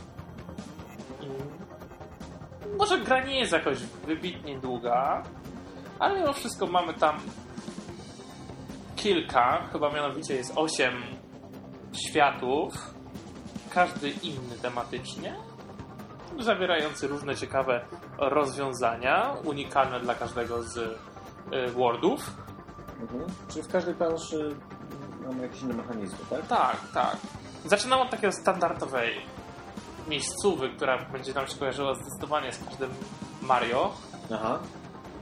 Może 2.77 2.99
gra 2.99 3.23
nie 3.25 3.39
jest 3.39 3.51
jakoś 3.51 3.77
wybitnie 4.07 4.59
długa, 4.59 5.23
ale 5.99 6.19
mimo 6.19 6.33
wszystko 6.33 6.67
mamy 6.67 6.93
tam 6.93 7.19
kilka, 8.95 9.67
chyba 9.71 9.89
mianowicie 9.89 10.35
jest 10.35 10.53
osiem 10.55 10.93
światów, 12.07 12.73
każdy 13.69 14.09
inny 14.09 14.55
tematycznie, 14.61 15.35
zawierający 16.39 17.07
różne 17.07 17.35
ciekawe 17.35 17.85
rozwiązania, 18.17 19.35
unikalne 19.43 19.99
dla 19.99 20.15
każdego 20.15 20.63
z 20.63 20.77
y, 20.77 20.87
wardów. 21.77 22.31
Mhm. 23.01 23.25
Czyli 23.49 23.63
w 23.63 23.67
każdej 23.67 23.95
planszy 23.95 24.55
mamy 25.27 25.43
jakieś 25.43 25.61
inne 25.61 25.73
mechanizmy, 25.73 26.17
tak? 26.29 26.47
Tak, 26.47 26.77
tak. 26.93 27.17
Zaczynam 27.65 28.01
od 28.01 28.09
takiego 28.09 28.33
standardowej 28.33 29.21
miejscówy, 30.07 30.69
która 30.69 31.05
będzie 31.05 31.33
nam 31.33 31.47
się 31.47 31.57
kojarzyła 31.57 31.95
zdecydowanie 31.95 32.53
z 32.53 32.63
każdym 32.65 32.89
Mario. 33.41 33.93
Aha. 34.33 34.59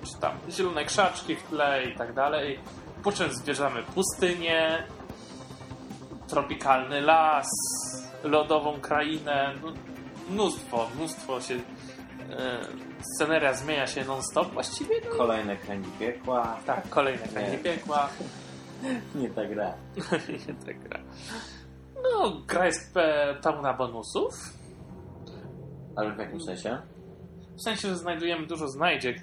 Czy 0.03 0.19
tam 0.19 0.32
zielone 0.49 0.86
krzaczki 0.86 1.36
w 1.36 1.43
tle 1.43 1.84
i 1.84 1.95
tak 1.95 2.13
dalej. 2.13 2.59
Po 3.03 3.11
czym 3.11 3.34
zbierzemy 3.34 3.84
pustynię, 3.84 4.84
tropikalny 6.27 7.01
las, 7.01 7.47
lodową 8.23 8.82
krainę. 8.82 9.53
No, 9.63 9.73
mnóstwo, 10.30 10.89
mnóstwo 10.95 11.41
się... 11.41 11.55
E, 11.55 12.88
sceneria 13.01 13.53
zmienia 13.53 13.87
się 13.87 14.05
non-stop 14.05 14.53
właściwie. 14.53 14.95
No, 15.09 15.17
Kolejne 15.17 15.57
kręgi 15.57 15.89
piekła. 15.99 16.57
tak, 16.65 16.89
kolejne 16.89 17.27
kręgi 17.27 17.51
Nie. 17.51 17.57
piekła. 17.57 18.09
Nie 19.15 19.29
ta 19.29 19.45
gra. 19.45 19.73
Nie 20.47 20.53
tak 20.65 20.79
gra. 20.79 20.99
No, 22.03 22.41
gra 22.47 22.65
jest 22.65 22.93
pe- 22.95 23.35
pełna 23.43 23.73
bonusów. 23.73 24.33
Ale 25.95 26.11
w 26.11 26.17
jakim 26.17 26.41
sensie? 26.41 26.77
W 27.57 27.61
sensie, 27.61 27.87
że 27.87 27.95
znajdujemy 27.97 28.47
dużo 28.47 28.67
znajdziek. 28.67 29.17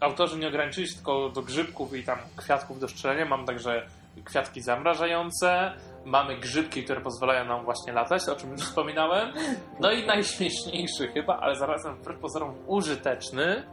Autorzy 0.00 0.38
nie 0.38 0.48
ograniczyli 0.48 0.88
się 0.88 0.94
tylko 0.94 1.28
do 1.28 1.42
grzybków 1.42 1.94
i 1.96 2.04
tam 2.04 2.18
kwiatków 2.36 2.80
do 2.80 2.88
strzelania. 2.88 3.24
Mam 3.24 3.46
także 3.46 3.86
kwiatki 4.24 4.60
zamrażające. 4.62 5.72
Mamy 6.04 6.36
grzybki, 6.36 6.84
które 6.84 7.00
pozwalają 7.00 7.44
nam 7.44 7.64
właśnie 7.64 7.92
latać, 7.92 8.28
o 8.28 8.36
czym 8.36 8.50
już 8.50 8.60
wspominałem. 8.60 9.32
No 9.80 9.92
i 9.92 10.06
najśmieszniejszy 10.06 11.08
chyba, 11.14 11.36
ale 11.36 11.56
zarazem 11.56 11.96
wbrew 11.96 12.18
pozorom 12.20 12.54
użyteczny 12.66 13.66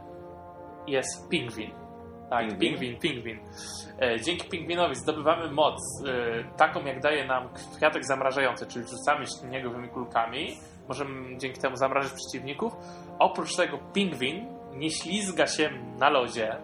jest 0.88 1.30
pingwin. 1.30 1.72
Tak, 2.30 2.48
Pingwin? 2.48 2.60
pingwin, 2.60 3.00
pingwin. 3.00 3.40
E, 4.02 4.22
Dzięki 4.22 4.50
pingwinowi 4.50 4.96
zdobywamy 4.96 5.52
moc 5.52 5.82
e, 6.08 6.44
taką, 6.58 6.86
jak 6.86 7.02
daje 7.02 7.28
nam 7.28 7.50
kwiatek 7.78 8.06
zamrażający, 8.06 8.66
czyli 8.68 8.88
rzucamy 8.88 9.26
się 9.28 9.48
w 9.48 9.50
niego 9.50 9.70
tymi 9.70 9.90
kulkami. 9.90 10.58
Możemy 10.88 11.38
dzięki 11.38 11.62
temu 11.62 11.76
zamrażać 11.76 12.12
przeciwników. 12.14 12.74
Oprócz 13.20 13.56
tego 13.56 13.78
pingwin 13.94 14.46
nie 14.74 14.92
ślizga 14.92 15.48
się 15.48 15.70
na 16.00 16.10
lodzie. 16.10 16.58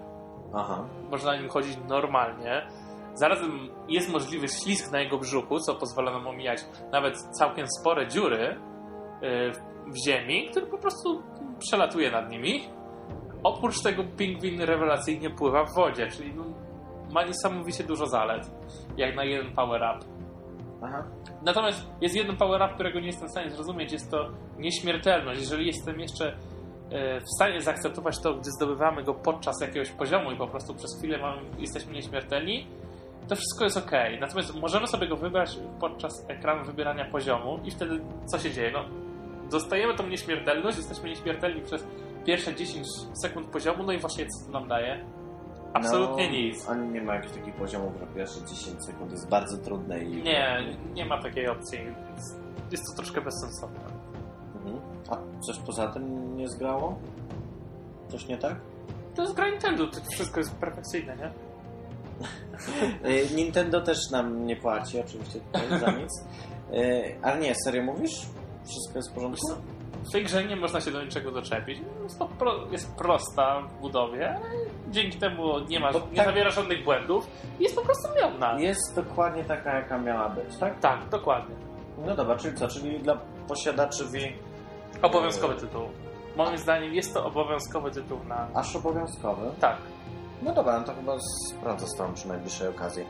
Aha. 0.55 0.85
Można 1.11 1.31
na 1.31 1.37
nim 1.37 1.49
chodzić 1.49 1.77
normalnie. 1.87 2.67
Zarazem 3.15 3.69
jest 3.87 4.09
możliwy 4.09 4.47
ślizg 4.47 4.91
na 4.91 4.99
jego 4.99 5.17
brzuchu, 5.17 5.59
co 5.59 5.75
pozwala 5.75 6.11
nam 6.11 6.27
omijać 6.27 6.59
nawet 6.91 7.17
całkiem 7.17 7.67
spore 7.79 8.07
dziury 8.07 8.37
e, 8.37 9.51
w 9.87 9.97
ziemi, 10.05 10.47
który 10.51 10.67
po 10.67 10.77
prostu 10.77 11.23
przelatuje 11.59 12.11
nad 12.11 12.29
nimi. 12.29 12.63
Oprócz 13.43 13.81
tego 13.83 14.03
pingwin 14.17 14.61
rewelacyjnie 14.61 15.29
pływa 15.29 15.65
w 15.65 15.75
wodzie, 15.75 16.07
czyli 16.07 16.33
no, 16.33 16.43
ma 17.13 17.23
niesamowicie 17.23 17.83
dużo 17.83 18.05
zalet, 18.05 18.51
jak 18.97 19.15
na 19.15 19.23
jeden 19.23 19.55
power-up. 19.55 20.05
Aha. 20.81 21.03
Natomiast 21.43 21.87
jest 22.01 22.15
jeden 22.15 22.37
power-up, 22.37 22.73
którego 22.73 22.99
nie 22.99 23.05
jestem 23.05 23.27
w 23.27 23.31
stanie 23.31 23.51
zrozumieć, 23.51 23.91
jest 23.91 24.11
to 24.11 24.29
nieśmiertelność. 24.57 25.39
Jeżeli 25.39 25.67
jestem 25.67 25.99
jeszcze 25.99 26.37
e, 26.91 27.19
w 27.19 27.29
stanie 27.35 27.61
zaakceptować 27.61 28.19
to, 28.19 28.33
gdy 28.33 28.51
zdobywamy 28.51 29.03
go 29.03 29.13
podczas 29.13 29.61
jakiegoś 29.61 29.91
poziomu 29.91 30.31
i 30.31 30.37
po 30.37 30.47
prostu 30.47 30.75
przez 30.75 30.97
chwilę 30.97 31.17
mamy, 31.17 31.41
jesteśmy 31.59 31.93
nieśmiertelni, 31.93 32.67
to 33.27 33.35
wszystko 33.35 33.63
jest 33.63 33.77
ok. 33.77 33.91
Natomiast 34.19 34.55
możemy 34.55 34.87
sobie 34.87 35.07
go 35.07 35.15
wybrać 35.15 35.59
podczas 35.79 36.25
ekranu 36.27 36.65
wybierania 36.65 37.05
poziomu 37.05 37.59
i 37.63 37.71
wtedy 37.71 37.99
co 38.25 38.39
się 38.39 38.51
dzieje? 38.51 38.71
No, 38.71 38.85
dostajemy 39.51 39.95
tą 39.95 40.07
nieśmiertelność, 40.07 40.77
jesteśmy 40.77 41.09
nieśmiertelni 41.09 41.61
przez 41.61 41.87
pierwsze 42.25 42.55
10 42.55 42.87
sekund 43.13 43.47
poziomu, 43.47 43.83
no 43.83 43.93
i 43.93 43.99
właśnie 43.99 44.25
co 44.25 44.45
to 44.45 44.51
nam 44.51 44.67
daje? 44.67 45.05
Absolutnie 45.73 46.27
no, 46.27 46.33
nic. 46.33 46.69
Ani 46.69 46.89
nie 46.89 47.01
ma 47.01 47.15
jakichś 47.15 47.33
takich 47.33 47.55
poziomów, 47.55 47.93
że 47.99 48.07
pierwsze 48.07 48.39
10 48.45 48.85
sekund 48.85 49.11
jest 49.11 49.29
bardzo 49.29 49.57
trudne 49.57 50.03
i... 50.03 50.23
Nie, 50.23 50.75
nie 50.93 51.05
ma 51.05 51.21
takiej 51.21 51.47
opcji. 51.47 51.79
Jest 52.71 52.83
to 52.89 52.95
troszkę 52.95 53.21
bezsensowne. 53.21 53.79
Mhm. 54.55 54.79
A 55.09 55.41
coś 55.41 55.57
poza 55.57 55.87
tym 55.87 56.35
nie 56.37 56.47
zgrało? 56.47 56.99
Coś 58.07 58.27
nie 58.27 58.37
tak? 58.37 58.55
To 59.15 59.21
jest 59.21 59.35
gra 59.35 59.49
Nintendo, 59.49 59.87
to 59.87 59.99
wszystko 60.11 60.39
jest 60.39 60.55
perfekcyjne, 60.55 61.15
nie? 61.17 61.31
Nintendo 63.35 63.81
też 63.81 63.97
nam 64.11 64.45
nie 64.45 64.55
płaci 64.55 64.99
oczywiście 64.99 65.39
tutaj 65.39 65.79
za 65.79 65.91
nic. 65.91 66.11
Y, 66.73 67.15
Ale 67.21 67.39
nie, 67.39 67.53
serio 67.65 67.83
mówisz? 67.83 68.11
Wszystko 68.65 68.99
jest 68.99 69.11
w 69.11 69.13
porządku? 69.13 69.47
W 70.09 70.11
tej 70.11 70.23
grze 70.23 70.43
nie 70.43 70.55
można 70.55 70.81
się 70.81 70.91
do 70.91 71.03
niczego 71.03 71.31
doczepić. 71.31 71.79
Jest, 72.03 72.19
to 72.19 72.25
pro, 72.25 72.67
jest 72.71 72.95
prosta 72.95 73.61
w 73.61 73.81
budowie, 73.81 74.29
ale 74.29 74.45
dzięki 74.89 75.17
temu 75.17 75.59
nie, 75.59 75.79
ma, 75.79 75.93
To 75.93 75.99
nie 76.11 76.17
tak- 76.17 76.25
zawiera 76.25 76.49
żadnych 76.51 76.83
błędów 76.83 77.27
jest 77.59 77.75
po 77.75 77.81
prostu 77.81 78.07
miodna. 78.21 78.59
Jest 78.59 78.95
dokładnie 78.95 79.43
taka, 79.43 79.75
jaka 79.75 79.97
miała 79.97 80.29
być, 80.29 80.57
tak? 80.57 80.79
Tak, 80.79 81.09
dokładnie. 81.09 81.55
No 82.05 82.15
dobra, 82.15 82.35
czyli 82.35 82.57
co? 82.57 82.67
Czyli 82.67 82.99
dla 82.99 83.17
posiadaczy 83.47 84.05
Wii 84.05 84.35
Obowiązkowy 85.01 85.55
tytuł. 85.55 85.81
Moim 86.37 86.57
zdaniem 86.57 86.93
jest 86.93 87.13
to 87.13 87.25
obowiązkowy 87.25 87.91
tytuł 87.91 88.17
na... 88.27 88.47
aż 88.53 88.75
obowiązkowy. 88.75 89.51
Tak. 89.59 89.77
No 90.41 90.53
dobra, 90.53 90.79
no 90.79 90.85
to 90.85 90.93
chyba 90.95 91.17
sprawdzę 91.49 91.87
z 91.87 91.95
tą 91.97 92.13
przy 92.13 92.27
najbliższej 92.27 92.67
okazji. 92.67 93.05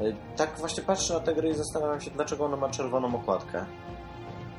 Y, 0.00 0.16
Tak 0.36 0.58
właśnie 0.58 0.82
patrzę 0.82 1.14
na 1.14 1.20
tę 1.20 1.34
grę 1.34 1.48
i 1.48 1.54
zastanawiam 1.54 2.00
się, 2.00 2.10
dlaczego 2.10 2.44
ona 2.44 2.56
ma 2.56 2.68
czerwoną 2.68 3.14
okładkę. 3.16 3.64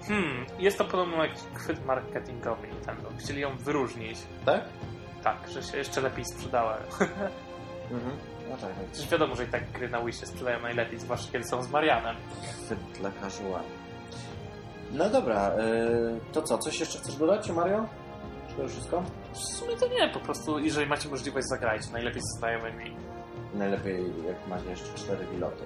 Hmm, 0.07 0.45
jest 0.59 0.77
to 0.77 0.85
podobno 0.85 1.25
jakiś 1.25 1.39
chwyt 1.53 1.85
marketingowy 1.85 2.67
Nintendo. 2.67 3.09
Chcieli 3.17 3.41
ją 3.41 3.57
wyróżnić. 3.57 4.17
Tak? 4.45 4.61
Tak, 5.23 5.37
że 5.49 5.63
się 5.63 5.77
jeszcze 5.77 6.01
lepiej 6.01 6.25
sprzedała. 6.25 6.77
Mhm. 7.91 8.11
No 8.49 8.57
tak, 8.57 8.69
tak. 8.99 9.09
Wiadomo, 9.09 9.35
że 9.35 9.43
i 9.43 9.47
tak 9.47 9.71
gry 9.71 9.89
na 9.89 10.01
Wii 10.01 10.13
się 10.13 10.25
sprzedają 10.25 10.59
najlepiej, 10.61 10.99
zwłaszcza 10.99 11.31
kiedy 11.31 11.45
są 11.45 11.63
z 11.63 11.69
Marianem. 11.69 12.15
Chwyt 12.65 12.79
dla 12.99 13.11
casual. 13.21 13.61
No 14.91 15.09
dobra, 15.09 15.51
y, 15.51 16.19
to 16.33 16.41
co? 16.41 16.57
Coś 16.57 16.79
jeszcze 16.79 16.99
chcesz 16.99 17.15
dodać, 17.15 17.49
Mario? 17.49 17.85
Czy 18.49 18.55
to 18.55 18.61
już 18.61 18.71
wszystko? 18.71 19.03
W 19.39 19.57
sumie 19.57 19.75
to 19.77 19.87
nie, 19.87 20.09
po 20.09 20.19
prostu 20.19 20.59
jeżeli 20.59 20.87
macie 20.89 21.09
możliwość 21.09 21.47
zagrajcie, 21.47 21.87
najlepiej 21.91 22.21
ze 22.21 22.39
znajomymi. 22.39 22.95
Najlepiej 23.53 24.03
jak 24.27 24.47
masz 24.47 24.63
jeszcze 24.65 24.93
cztery 24.93 25.25
piloty. 25.25 25.63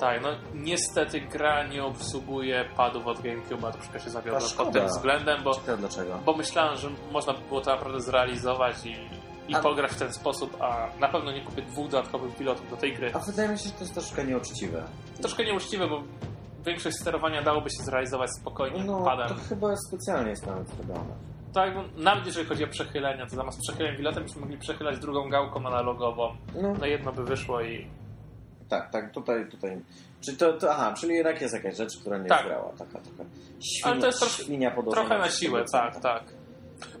Tak, 0.00 0.22
no 0.22 0.28
niestety 0.54 1.20
gra 1.20 1.66
nie 1.66 1.84
obsługuje 1.84 2.64
padów 2.76 3.06
od 3.06 3.18
GameCube'a, 3.20 3.72
troszkę 3.72 4.00
się 4.00 4.10
zawiodłem 4.10 4.42
pod 4.56 4.72
tym 4.72 4.86
względem, 4.86 5.42
bo, 5.44 5.60
bo 6.26 6.34
myślałem, 6.34 6.76
że 6.76 6.88
można 7.12 7.32
by 7.32 7.38
było 7.48 7.60
to 7.60 7.70
naprawdę 7.70 8.00
zrealizować 8.00 8.86
i, 8.86 8.96
i 9.48 9.54
A- 9.54 9.60
pograć 9.60 9.90
w 9.92 9.98
ten 9.98 10.12
sposób, 10.12 10.56
a 10.62 10.88
na 11.00 11.08
pewno 11.08 11.32
nie 11.32 11.40
kupię 11.40 11.62
dwóch 11.62 11.88
dodatkowych 11.88 12.36
pilotów 12.36 12.70
do 12.70 12.76
tej 12.76 12.94
gry. 12.94 13.10
A 13.14 13.18
wydaje 13.18 13.48
mi 13.48 13.58
się, 13.58 13.64
że 13.64 13.70
to 13.70 13.80
jest 13.80 13.94
troszkę 13.94 14.24
nieuczciwe. 14.24 14.82
Troszkę 15.20 15.44
nieuczciwe, 15.44 15.88
bo 15.88 16.02
większość 16.64 16.96
sterowania 16.96 17.42
dałoby 17.42 17.70
się 17.70 17.82
zrealizować 17.82 18.30
spokojnie 18.40 18.84
No, 18.84 19.04
padem. 19.04 19.28
to 19.28 19.34
chyba 19.48 19.76
specjalnie 19.76 20.30
jest 20.30 20.46
nawet 20.46 20.68
zrobione. 20.68 21.14
Tak, 21.54 21.74
nawet 21.96 22.26
jeżeli 22.26 22.46
chodzi 22.46 22.64
o 22.64 22.68
przechylenia, 22.68 23.26
to 23.26 23.36
zamiast 23.36 23.60
przechyleń 23.60 23.96
pilotem 23.96 24.22
byśmy 24.22 24.40
mogli 24.40 24.58
przechylać 24.58 24.98
drugą 24.98 25.30
gałką 25.30 25.66
analogową. 25.66 26.36
No, 26.62 26.74
No 26.80 26.86
jedno 26.86 27.12
by 27.12 27.24
wyszło 27.24 27.60
i 27.62 27.86
tak, 28.68 28.90
tak, 28.90 29.12
tutaj, 29.12 29.50
tutaj. 29.50 29.80
Czyli 30.20 30.36
to, 30.36 30.52
to, 30.52 30.70
aha, 30.72 30.94
czyli 31.00 31.14
jednak 31.14 31.40
jest 31.40 31.54
jakaś 31.54 31.76
rzecz, 31.76 31.98
która 32.00 32.18
nie 32.18 32.28
Tak. 32.28 32.42
zgrała. 32.42 32.68
Taka, 32.78 32.92
taka 32.98 33.24
świnia, 33.60 33.92
Ale 33.92 34.00
to 34.00 34.06
jest 34.06 34.22
trosz- 34.22 34.90
trochę 34.90 35.18
na 35.18 35.30
siłę, 35.30 35.50
producenta. 35.64 35.90
tak, 35.90 36.24
tak. 36.24 36.34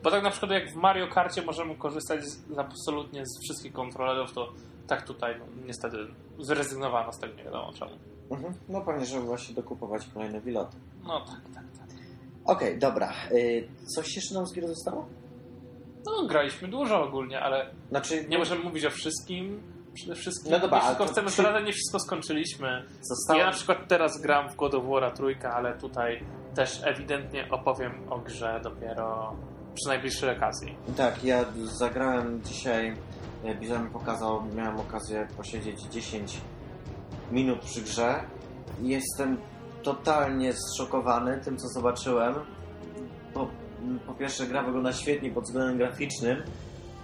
Bo 0.02 0.10
tak 0.10 0.22
na 0.22 0.30
przykład 0.30 0.52
jak 0.52 0.72
w 0.72 0.74
Mario 0.76 1.08
Karcie 1.08 1.42
możemy 1.42 1.74
korzystać 1.76 2.24
z, 2.24 2.58
absolutnie 2.58 3.26
z 3.26 3.40
wszystkich 3.44 3.72
kontrolerów, 3.72 4.32
to 4.32 4.52
tak 4.86 5.02
tutaj 5.06 5.34
no, 5.38 5.44
niestety 5.66 5.96
zrezygnowano 6.38 7.12
z 7.12 7.18
tego, 7.18 7.34
nie 7.34 7.44
wiadomo 7.44 7.72
czemu. 7.72 7.90
Mhm. 8.30 8.54
No 8.68 8.80
pewnie, 8.80 9.06
żeby 9.06 9.22
właśnie 9.26 9.54
dokupować 9.54 10.06
kolejne 10.14 10.40
piloty. 10.40 10.76
No 11.02 11.20
tak, 11.20 11.40
tak, 11.54 11.64
Okej, 12.48 12.78
dobra. 12.78 13.12
Y, 13.32 13.68
coś 13.94 14.16
jeszcze 14.16 14.34
nam 14.34 14.46
z 14.46 14.54
gier 14.54 14.66
zostało? 14.68 15.06
No 16.06 16.26
graliśmy 16.26 16.68
dużo 16.68 17.02
ogólnie, 17.02 17.40
ale 17.40 17.70
Znaczy, 17.90 18.26
nie 18.28 18.38
możemy 18.38 18.64
mówić 18.64 18.84
o 18.84 18.90
wszystkim. 18.90 19.62
Przede 19.94 20.14
wszystkim, 20.14 20.52
No 20.52 20.58
dobra, 20.60 20.80
tylko 20.80 21.04
to 21.04 21.10
chcemy 21.12 21.30
czy- 21.30 21.64
nie 21.64 21.72
wszystko 21.72 21.98
skończyliśmy. 22.00 22.82
zostało... 23.02 23.38
Ja 23.40 23.46
na 23.46 23.52
przykład 23.52 23.88
teraz 23.88 24.20
gram 24.20 24.48
w 24.50 24.56
God 24.56 24.74
of 24.74 24.84
War 24.86 25.12
trójkę, 25.12 25.50
ale 25.50 25.78
tutaj 25.78 26.24
też 26.54 26.80
ewidentnie 26.84 27.48
opowiem 27.50 27.92
o 28.12 28.18
grze 28.18 28.60
dopiero 28.62 29.36
przy 29.74 29.88
najbliższej 29.88 30.36
okazji. 30.36 30.76
Tak, 30.96 31.24
ja 31.24 31.44
zagrałem 31.64 32.42
dzisiaj, 32.42 32.96
e, 33.44 33.54
Bizon 33.54 33.84
mi 33.84 33.90
pokazał, 33.90 34.42
miałem 34.54 34.80
okazję 34.80 35.28
posiedzieć 35.36 35.82
10 35.82 36.40
minut 37.32 37.58
przy 37.58 37.82
grze. 37.82 38.20
Jestem 38.82 39.36
totalnie 39.94 40.52
zszokowany 40.52 41.40
tym, 41.44 41.56
co 41.58 41.68
zobaczyłem. 41.68 42.34
Po, 43.34 43.48
po 44.06 44.14
pierwsze, 44.14 44.46
gra 44.46 44.62
wygląda 44.62 44.92
świetnie 44.92 45.30
pod 45.30 45.44
względem 45.44 45.78
graficznym. 45.78 46.42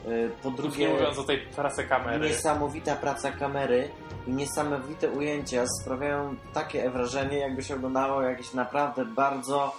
E, 0.06 0.28
Po 0.42 0.50
Nie 0.50 0.56
drugie, 0.56 0.88
mówiąc 0.92 1.18
o 1.18 1.24
tej 1.24 1.38
pracy 1.38 1.84
kamery. 1.84 2.28
niesamowita 2.28 2.96
praca 2.96 3.32
kamery 3.32 3.88
i 4.26 4.30
niesamowite 4.32 5.10
ujęcia 5.10 5.64
sprawiają 5.82 6.36
takie 6.54 6.90
wrażenie, 6.90 7.38
jakby 7.38 7.62
się 7.62 7.74
oglądało 7.74 8.22
jakieś 8.22 8.54
naprawdę 8.54 9.04
bardzo 9.04 9.72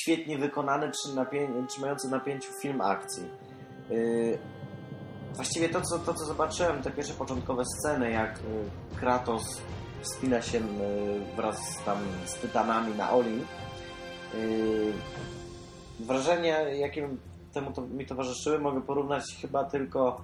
świetnie 0.00 0.38
wykonany, 0.38 0.90
trzymający 1.68 2.08
w 2.08 2.10
napięciu 2.10 2.52
film 2.62 2.80
akcji. 2.80 3.24
Yy, 3.90 4.38
właściwie 5.32 5.68
to 5.68 5.80
co, 5.80 5.98
to, 5.98 6.14
co 6.14 6.24
zobaczyłem, 6.24 6.82
te 6.82 6.90
pierwsze 6.90 7.14
początkowe 7.14 7.62
sceny, 7.64 8.10
jak 8.10 8.38
yy, 8.38 8.98
Kratos 9.00 9.60
wspina 10.00 10.42
się 10.42 10.58
yy, 10.58 10.64
wraz 11.36 11.84
tam 11.84 11.98
z 12.24 12.34
tytanami 12.34 12.94
na 12.94 13.12
Olin, 13.12 13.44
yy, 14.34 14.92
wrażenia, 16.00 16.60
jakie 16.60 17.08
temu 17.52 17.72
to, 17.72 17.82
mi 17.82 18.06
towarzyszyły, 18.06 18.58
mogę 18.58 18.82
porównać 18.82 19.24
chyba 19.40 19.64
tylko 19.64 20.20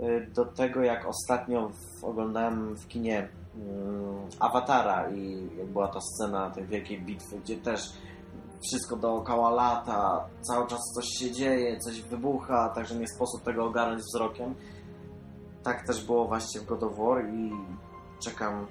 y, 0.00 0.26
do 0.34 0.44
tego, 0.44 0.82
jak 0.82 1.06
ostatnio 1.06 1.70
oglądałem 2.02 2.76
w 2.76 2.88
kinie 2.88 3.28
mm, 3.56 4.28
Awatara 4.38 5.10
i 5.10 5.48
była 5.72 5.88
ta 5.88 6.00
scena 6.00 6.50
tej 6.50 6.66
wielkiej 6.66 7.00
bitwy, 7.00 7.38
gdzie 7.38 7.56
też 7.56 7.92
wszystko 8.62 8.96
dookoła 8.96 9.50
lata, 9.50 10.28
cały 10.40 10.66
czas 10.66 10.80
coś 10.94 11.06
się 11.06 11.32
dzieje, 11.32 11.78
coś 11.78 12.02
wybucha, 12.02 12.68
także 12.68 12.94
nie 12.94 13.08
sposób 13.08 13.42
tego 13.42 13.64
ogarnąć 13.64 14.02
wzrokiem. 14.02 14.54
Tak 15.62 15.86
też 15.86 16.04
było 16.04 16.28
właśnie 16.28 16.60
w 16.60 16.64
God 16.64 16.82
of 16.82 16.96
War 16.96 17.24
i 17.28 17.52
czekam, 18.24 18.66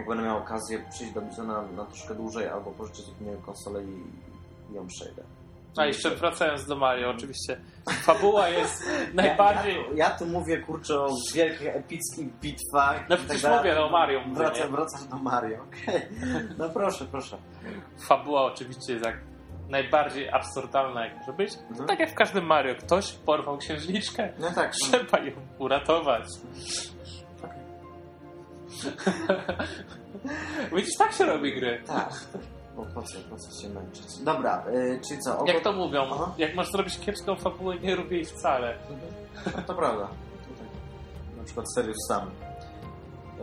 jak 0.00 0.08
będę 0.08 0.24
miał 0.24 0.38
okazję 0.38 0.84
przyjść 0.90 1.12
do 1.12 1.20
Bizona 1.22 1.62
na 1.76 1.84
troszkę 1.84 2.14
dłużej 2.14 2.48
albo 2.48 2.70
pożyczyć 2.70 3.06
inną 3.20 3.36
konsolę 3.46 3.82
i, 3.84 4.02
i 4.72 4.74
ją 4.74 4.86
przejdę. 4.86 5.22
A 5.76 5.86
jeszcze 5.86 6.10
wracając 6.10 6.66
do 6.66 6.76
Mario, 6.76 7.10
oczywiście 7.10 7.60
fabuła 8.02 8.48
jest 8.48 8.82
najbardziej... 9.14 9.74
Ja, 9.74 9.80
ja, 9.80 9.94
ja 9.94 10.10
tu 10.10 10.26
mówię, 10.26 10.58
kurczę, 10.58 11.00
o 11.00 11.08
wielkich, 11.34 11.66
epickich 11.76 12.32
bitwach. 12.40 13.08
No 13.08 13.16
tak 13.16 13.24
przecież 13.24 13.42
dalej. 13.42 13.58
mówię, 13.58 13.74
no, 13.74 13.86
o 13.86 13.90
Mario 13.90 14.20
mówię, 14.20 14.34
Wracam, 14.34 14.70
nie? 14.70 14.76
wracam 14.76 15.08
do 15.08 15.16
Mario, 15.16 15.58
okej. 15.62 16.02
No 16.58 16.68
proszę, 16.68 17.04
proszę. 17.04 17.38
Fabuła 18.08 18.42
oczywiście 18.44 18.92
jest 18.92 19.04
jak 19.04 19.16
najbardziej 19.68 20.30
absurdalna 20.30 21.06
jak 21.06 21.18
może 21.18 21.32
być. 21.32 21.52
Mhm. 21.70 21.88
Tak 21.88 21.98
jak 22.00 22.10
w 22.10 22.14
każdym 22.14 22.46
Mario, 22.46 22.74
ktoś 22.74 23.12
porwał 23.12 23.58
księżniczkę, 23.58 24.32
No 24.38 24.50
tak, 24.54 24.72
trzeba 24.72 25.18
ją 25.18 25.32
uratować. 25.58 26.24
Widzisz, 30.72 30.96
tak 30.98 31.12
się 31.12 31.24
robi 31.26 31.54
gry. 31.54 31.82
tak. 31.86 32.12
Bo 32.76 32.82
po 32.94 33.02
co, 33.02 33.18
po 33.30 33.36
co 33.36 33.62
się 33.62 33.68
męczyć? 33.68 34.18
Dobra, 34.24 34.64
y, 34.74 35.00
czyli 35.08 35.20
co? 35.20 35.44
Jak 35.46 35.62
to 35.62 35.72
mówią, 35.72 36.06
Aha. 36.12 36.32
jak 36.38 36.54
masz 36.54 36.70
zrobić 36.70 36.98
kiepską 36.98 37.36
fabułę, 37.36 37.76
nie 37.78 37.96
rób 37.96 38.10
jej 38.10 38.24
wcale. 38.24 38.78
No, 39.56 39.62
to 39.66 39.74
prawda. 39.74 40.08
Na 41.38 41.44
przykład 41.44 41.66
Serious 41.74 41.96
Sam. 42.08 42.30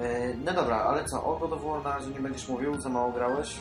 Y, 0.03 0.37
No 0.45 0.53
dobra, 0.53 0.75
ale 0.77 1.05
co? 1.05 1.23
O 1.23 1.37
God 1.39 1.53
of 1.53 1.63
War 1.63 1.83
na 1.83 1.97
razie 1.97 2.11
nie 2.11 2.19
będziesz 2.19 2.47
mówił, 2.47 2.81
za 2.81 2.89
mało 2.89 3.11
grałeś? 3.11 3.55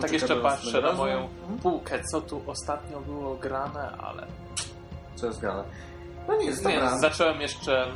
Tak 0.00 0.12
jeszcze 0.12 0.36
patrzę 0.36 0.80
na 0.80 0.92
moją 0.92 1.16
razu. 1.16 1.28
półkę, 1.62 2.02
co 2.12 2.20
tu 2.20 2.42
ostatnio 2.46 3.00
było 3.00 3.34
grane, 3.36 3.90
ale... 3.98 4.26
Co 5.16 5.26
jest 5.26 5.40
grane? 5.40 5.64
No 6.28 6.36
nie 6.36 6.46
jest 6.46 6.64
Nie, 6.66 6.74
dobra. 6.74 6.98
zacząłem 6.98 7.40
jeszcze 7.40 7.86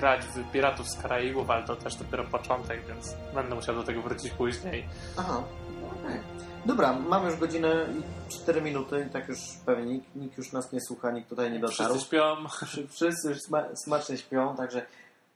grać 0.00 0.24
w 0.26 0.52
Piratów 0.52 0.88
z 0.88 1.02
Karaibów, 1.02 1.50
ale 1.50 1.64
to 1.66 1.76
też 1.76 1.94
dopiero 1.96 2.24
początek, 2.24 2.86
więc 2.86 3.14
będę 3.34 3.54
musiał 3.54 3.74
do 3.74 3.82
tego 3.82 4.02
wrócić 4.02 4.32
później. 4.32 4.88
Aha, 5.16 5.42
no 5.82 5.88
okej. 5.88 6.20
Dobra, 6.66 6.92
mamy 6.92 7.30
już 7.30 7.38
godzinę 7.40 7.86
i 8.28 8.32
4 8.32 8.62
minuty 8.62 9.08
tak 9.12 9.28
już 9.28 9.38
pewnie 9.66 9.84
nikt, 9.94 10.16
nikt 10.16 10.38
już 10.38 10.52
nas 10.52 10.72
nie 10.72 10.80
słucha, 10.80 11.10
nikt 11.10 11.28
tutaj 11.28 11.50
nie 11.52 11.58
dotarł. 11.58 11.90
Wszyscy 11.90 12.06
śpią. 12.06 12.48
Wszy- 12.66 12.88
Wszyscy 12.88 13.28
już 13.28 13.38
sma 13.38 13.64
smacznie 13.84 14.18
śpią, 14.18 14.56
także 14.56 14.86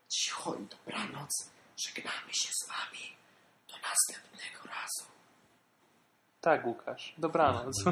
cicho 0.08 0.54
i 0.54 0.66
dobranoc. 0.86 1.50
Żegnamy 1.86 2.32
się 2.32 2.48
z 2.52 2.68
wami. 2.68 3.16
Do 3.68 3.74
następnego 3.88 4.74
razu. 4.80 5.04
Tak, 6.40 6.66
Łukasz. 6.66 7.14
Dobranoc. 7.18 7.84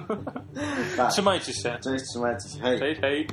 Tak. 0.96 1.10
Trzymajcie 1.12 1.52
się. 1.54 1.78
Cześć, 1.84 2.04
trzymajcie 2.12 2.48
się. 2.48 2.58
Hej. 2.60 2.78
Hej, 2.78 2.94
hej. 2.96 3.26